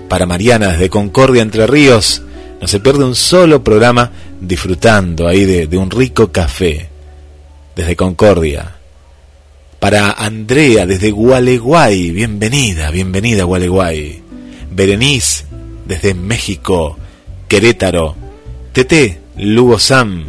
Para 0.08 0.26
Mariana 0.26 0.70
desde 0.70 0.90
Concordia, 0.90 1.42
Entre 1.42 1.66
Ríos, 1.68 2.22
no 2.62 2.68
se 2.68 2.80
pierde 2.80 3.04
un 3.04 3.16
solo 3.16 3.64
programa 3.64 4.12
disfrutando 4.40 5.28
ahí 5.28 5.44
de, 5.44 5.68
de 5.68 5.78
un 5.78 5.90
rico 5.90 6.32
café. 6.32 6.90
Desde 7.76 7.96
Concordia. 7.96 8.76
Para 9.80 10.12
Andrea 10.12 10.86
desde 10.86 11.12
Gualeguay, 11.12 12.12
bienvenida, 12.12 12.90
bienvenida 12.92 13.44
Gualeguay. 13.44 14.22
Berenice 14.72 15.46
desde 15.86 16.14
México, 16.14 16.98
Querétaro. 17.54 18.16
Tete, 18.72 19.20
Lugo 19.38 19.78
Sam, 19.78 20.24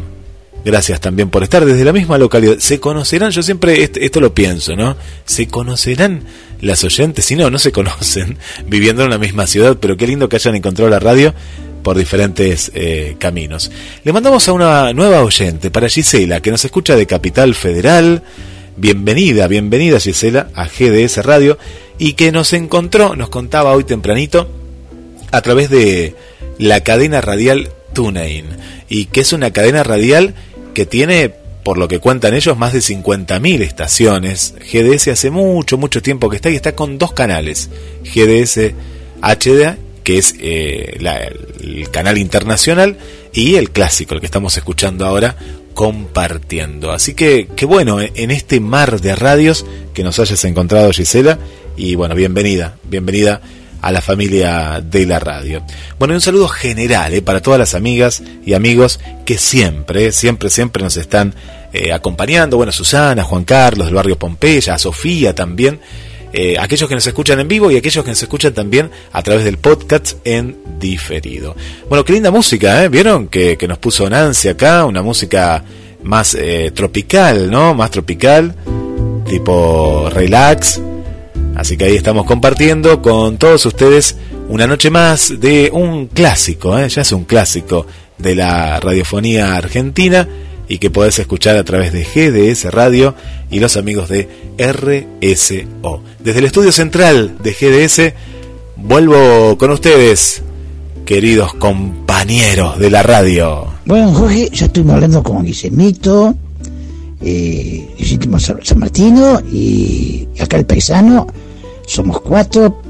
gracias 0.63 1.01
también 1.01 1.31
por 1.31 1.41
estar 1.41 1.65
desde 1.65 1.83
la 1.83 1.91
misma 1.91 2.19
localidad. 2.19 2.57
¿Se 2.59 2.79
conocerán? 2.79 3.31
Yo 3.31 3.41
siempre 3.41 3.81
est- 3.81 3.97
esto 3.97 4.21
lo 4.21 4.35
pienso, 4.35 4.75
¿no? 4.75 4.95
¿Se 5.25 5.47
conocerán 5.47 6.21
las 6.61 6.83
oyentes? 6.83 7.25
Si 7.25 7.35
no, 7.35 7.49
no 7.49 7.57
se 7.57 7.71
conocen, 7.71 8.37
viviendo 8.67 9.03
en 9.03 9.09
la 9.09 9.17
misma 9.17 9.47
ciudad, 9.47 9.77
pero 9.81 9.97
qué 9.97 10.05
lindo 10.05 10.29
que 10.29 10.35
hayan 10.35 10.53
encontrado 10.53 10.87
la 10.87 10.99
radio 10.99 11.33
por 11.81 11.97
diferentes 11.97 12.71
eh, 12.75 13.15
caminos. 13.17 13.71
Le 14.03 14.13
mandamos 14.13 14.47
a 14.47 14.53
una 14.53 14.93
nueva 14.93 15.23
oyente, 15.23 15.71
para 15.71 15.89
Gisela, 15.89 16.41
que 16.41 16.51
nos 16.51 16.63
escucha 16.63 16.95
de 16.95 17.07
Capital 17.07 17.55
Federal. 17.55 18.21
Bienvenida, 18.77 19.47
bienvenida 19.47 19.99
Gisela 19.99 20.49
a 20.53 20.67
GDS 20.67 21.25
Radio 21.25 21.57
y 21.97 22.13
que 22.13 22.31
nos 22.31 22.53
encontró, 22.53 23.15
nos 23.15 23.29
contaba 23.29 23.71
hoy 23.71 23.83
tempranito, 23.83 24.47
a 25.35 25.41
través 25.41 25.69
de 25.69 26.15
la 26.57 26.79
cadena 26.79 27.19
radial 27.19 27.69
TuneIn 27.91 28.45
y 28.87 29.07
que 29.07 29.19
es 29.19 29.33
una 29.33 29.51
cadena 29.51 29.83
radial 29.83 30.33
que 30.73 30.85
tiene, 30.85 31.29
por 31.63 31.77
lo 31.77 31.89
que 31.89 31.99
cuentan 31.99 32.33
ellos, 32.33 32.57
más 32.57 32.71
de 32.71 32.79
50.000 32.79 33.61
estaciones. 33.61 34.53
GDS 34.71 35.09
hace 35.09 35.31
mucho, 35.31 35.77
mucho 35.77 36.01
tiempo 36.01 36.29
que 36.29 36.37
está 36.37 36.49
y 36.49 36.55
está 36.55 36.73
con 36.73 36.97
dos 36.97 37.11
canales. 37.11 37.69
GDS 38.03 38.73
HD, 39.21 39.75
que 40.03 40.17
es 40.17 40.35
eh, 40.39 40.99
el 41.61 41.89
canal 41.91 42.17
internacional, 42.17 42.97
y 43.33 43.55
el 43.55 43.71
clásico, 43.71 44.13
el 44.13 44.21
que 44.21 44.27
estamos 44.27 44.55
escuchando 44.55 45.05
ahora, 45.05 45.35
compartiendo. 45.73 46.93
Así 46.93 47.13
que, 47.13 47.49
qué 47.57 47.65
bueno, 47.65 47.99
eh, 47.99 48.13
en 48.15 48.31
este 48.31 48.61
mar 48.61 49.01
de 49.01 49.17
radios 49.17 49.65
que 49.93 50.03
nos 50.03 50.17
hayas 50.19 50.45
encontrado, 50.45 50.93
Gisela, 50.93 51.39
y 51.75 51.95
bueno, 51.95 52.15
bienvenida, 52.15 52.77
bienvenida 52.85 53.41
a 53.85 53.91
la 53.91 54.01
familia 54.01 54.81
de 54.83 55.05
la 55.05 55.19
radio. 55.19 55.61
Bueno, 55.99 56.15
y 56.15 56.15
un 56.15 56.21
saludo 56.21 56.47
general 56.47 57.13
eh, 57.13 57.21
para 57.21 57.39
todas 57.39 57.59
las 57.59 57.75
amigas 57.75 58.23
y 58.43 58.55
amigos 58.55 58.99
que 59.25 59.37
siempre, 59.37 60.07
eh, 60.07 60.11
siempre, 60.11 60.49
siempre 60.49 60.81
nos 60.81 60.97
están 60.97 61.35
eh, 61.71 61.93
acompañando. 61.93 62.57
Bueno, 62.57 62.71
Susana, 62.71 63.23
Juan 63.23 63.43
Carlos 63.43 63.85
del 63.85 63.93
barrio 63.93 64.17
Pompeya, 64.17 64.79
Sofía 64.79 65.35
también. 65.35 65.79
aquellos 66.59 66.89
que 66.89 66.95
nos 66.95 67.05
escuchan 67.05 67.39
en 67.39 67.47
vivo 67.47 67.69
y 67.69 67.77
aquellos 67.77 68.03
que 68.03 68.09
nos 68.09 68.23
escuchan 68.23 68.55
también 68.55 68.89
a 69.13 69.21
través 69.21 69.45
del 69.45 69.59
podcast 69.59 70.13
en 70.23 70.57
diferido. 70.79 71.55
Bueno, 71.87 72.03
qué 72.03 72.13
linda 72.13 72.31
música, 72.31 72.83
¿eh? 72.83 72.89
¿Vieron? 72.89 73.27
Que, 73.27 73.55
que 73.55 73.67
nos 73.67 73.77
puso 73.77 74.09
Nancy 74.09 74.49
acá, 74.49 74.85
una 74.85 75.03
música 75.03 75.63
más 76.01 76.35
tropical, 76.73 77.51
¿no? 77.51 77.75
Más 77.75 77.91
tropical, 77.91 78.55
tipo 79.27 80.09
relax. 80.09 80.81
Así 81.55 81.77
que 81.77 81.85
ahí 81.85 81.95
estamos 81.95 82.25
compartiendo 82.25 83.01
con 83.01 83.37
todos 83.37 83.65
ustedes 83.65 84.17
una 84.49 84.67
noche 84.67 84.89
más 84.89 85.39
de 85.39 85.69
un 85.73 86.07
clásico, 86.07 86.77
¿eh? 86.77 86.89
ya 86.89 87.01
es 87.01 87.11
un 87.11 87.23
clásico 87.23 87.87
de 88.17 88.35
la 88.35 88.79
radiofonía 88.79 89.55
argentina 89.55 90.27
y 90.67 90.79
que 90.79 90.89
podés 90.89 91.19
escuchar 91.19 91.55
a 91.57 91.63
través 91.63 91.93
de 91.93 92.03
GDS 92.03 92.71
Radio 92.73 93.15
y 93.49 93.59
los 93.59 93.77
amigos 93.77 94.09
de 94.09 94.27
RSO. 94.57 96.01
Desde 96.19 96.39
el 96.39 96.45
estudio 96.45 96.71
central 96.71 97.37
de 97.41 97.53
GDS 97.53 98.13
vuelvo 98.75 99.57
con 99.57 99.71
ustedes, 99.71 100.41
queridos 101.05 101.53
compañeros 101.53 102.79
de 102.79 102.89
la 102.89 103.03
radio. 103.03 103.67
Bueno, 103.85 104.11
Jorge, 104.11 104.49
ya 104.51 104.65
estuvimos 104.65 104.95
hablando 104.95 105.23
con 105.23 105.45
Guillermito, 105.45 106.35
eh, 107.21 107.87
San 108.39 108.79
Martino 108.79 109.41
y 109.51 110.27
acá 110.39 110.57
el 110.57 110.65
paisano. 110.65 111.27
Somos 111.85 112.21
cuatro. 112.21 112.81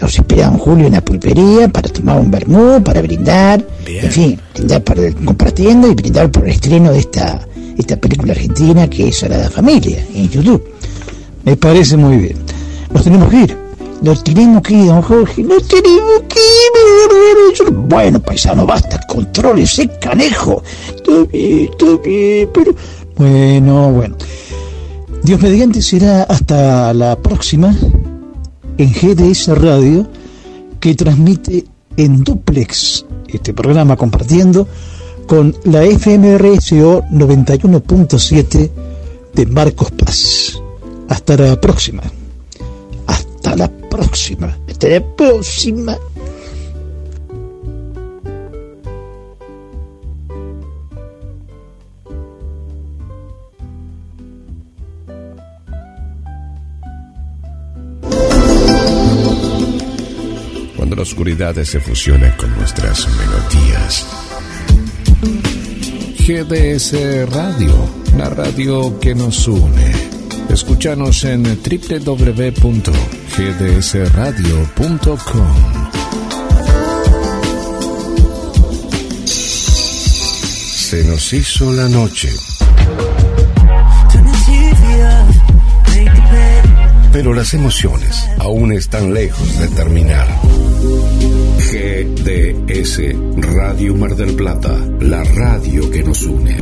Nos 0.00 0.14
esperamos 0.16 0.60
Julio 0.60 0.86
en 0.86 0.92
la 0.94 1.00
pulpería 1.00 1.68
para 1.68 1.88
tomar 1.88 2.20
un 2.20 2.30
vermú, 2.30 2.82
para 2.82 3.00
brindar. 3.00 3.64
En 3.86 4.10
fin, 4.10 4.40
brindar 4.54 4.82
para 4.82 5.12
compartiendo 5.12 5.88
y 5.88 5.94
brindar 5.94 6.30
por 6.30 6.44
el 6.44 6.50
estreno 6.50 6.92
de 6.92 6.98
esta, 6.98 7.46
esta 7.78 7.96
película 7.96 8.32
argentina 8.32 8.88
que 8.88 9.08
es 9.08 9.18
Sagrada 9.18 9.50
Familia 9.50 10.04
en 10.14 10.28
YouTube. 10.28 10.62
Me 11.44 11.56
parece 11.56 11.96
muy 11.96 12.16
bien. 12.16 12.36
Nos 12.92 13.04
tenemos 13.04 13.28
que 13.30 13.36
ir. 13.36 13.56
Nos 14.02 14.22
tenemos 14.22 14.62
que 14.62 14.74
ir, 14.74 14.86
don 14.86 15.02
Jorge. 15.02 15.42
Nos 15.42 15.66
tenemos 15.68 16.22
que 16.28 16.40
ir. 16.40 17.70
Bueno, 17.72 18.20
paisano, 18.20 18.66
basta. 18.66 19.00
Control 19.06 19.60
ese 19.60 19.88
canejo. 19.98 20.62
Está 20.94 21.12
bien, 21.32 21.70
está 21.70 21.86
bien, 22.04 22.48
pero... 22.52 22.74
Bueno, 23.16 23.92
bueno. 23.92 24.16
Dios 25.22 25.40
mediante 25.40 25.80
será 25.80 26.24
hasta 26.24 26.92
la 26.92 27.16
próxima 27.16 27.74
en 28.78 28.92
GDS 28.92 29.48
Radio 29.48 30.06
que 30.80 30.94
transmite 30.94 31.64
en 31.96 32.22
duplex 32.24 33.06
este 33.28 33.52
programa 33.54 33.96
compartiendo 33.96 34.68
con 35.26 35.54
la 35.64 35.82
FMRSO 35.82 37.04
91.7 37.10 38.70
de 39.34 39.46
Marcos 39.46 39.90
Paz. 39.92 40.62
Hasta 41.08 41.36
la 41.36 41.60
próxima. 41.60 42.02
Hasta 43.06 43.56
la 43.56 43.68
próxima. 43.68 44.56
Hasta 44.68 44.88
la 44.88 45.16
próxima. 45.16 45.96
La 60.94 61.02
oscuridad 61.02 61.56
se 61.64 61.80
fusiona 61.80 62.36
con 62.36 62.54
nuestras 62.54 63.08
melodías. 63.18 64.06
GDS 66.20 67.28
Radio, 67.32 67.90
la 68.16 68.30
radio 68.30 69.00
que 69.00 69.12
nos 69.12 69.48
une. 69.48 69.92
Escúchanos 70.48 71.24
en 71.24 71.42
www.gdsradio.com. 71.42 72.74
Se 79.26 81.02
nos 81.04 81.32
hizo 81.32 81.72
la 81.72 81.88
noche, 81.88 82.30
pero 87.14 87.32
las 87.32 87.54
emociones 87.54 88.28
aún 88.40 88.72
están 88.72 89.14
lejos 89.14 89.56
de 89.60 89.68
terminar. 89.68 90.26
GDS 91.58 93.00
Radio 93.36 93.94
Mar 93.94 94.16
del 94.16 94.34
Plata, 94.34 94.76
la 94.98 95.22
radio 95.22 95.88
que 95.92 96.02
nos 96.02 96.22
une. 96.24 96.56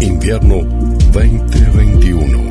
Invierno 0.00 0.64
2021. 1.12 2.47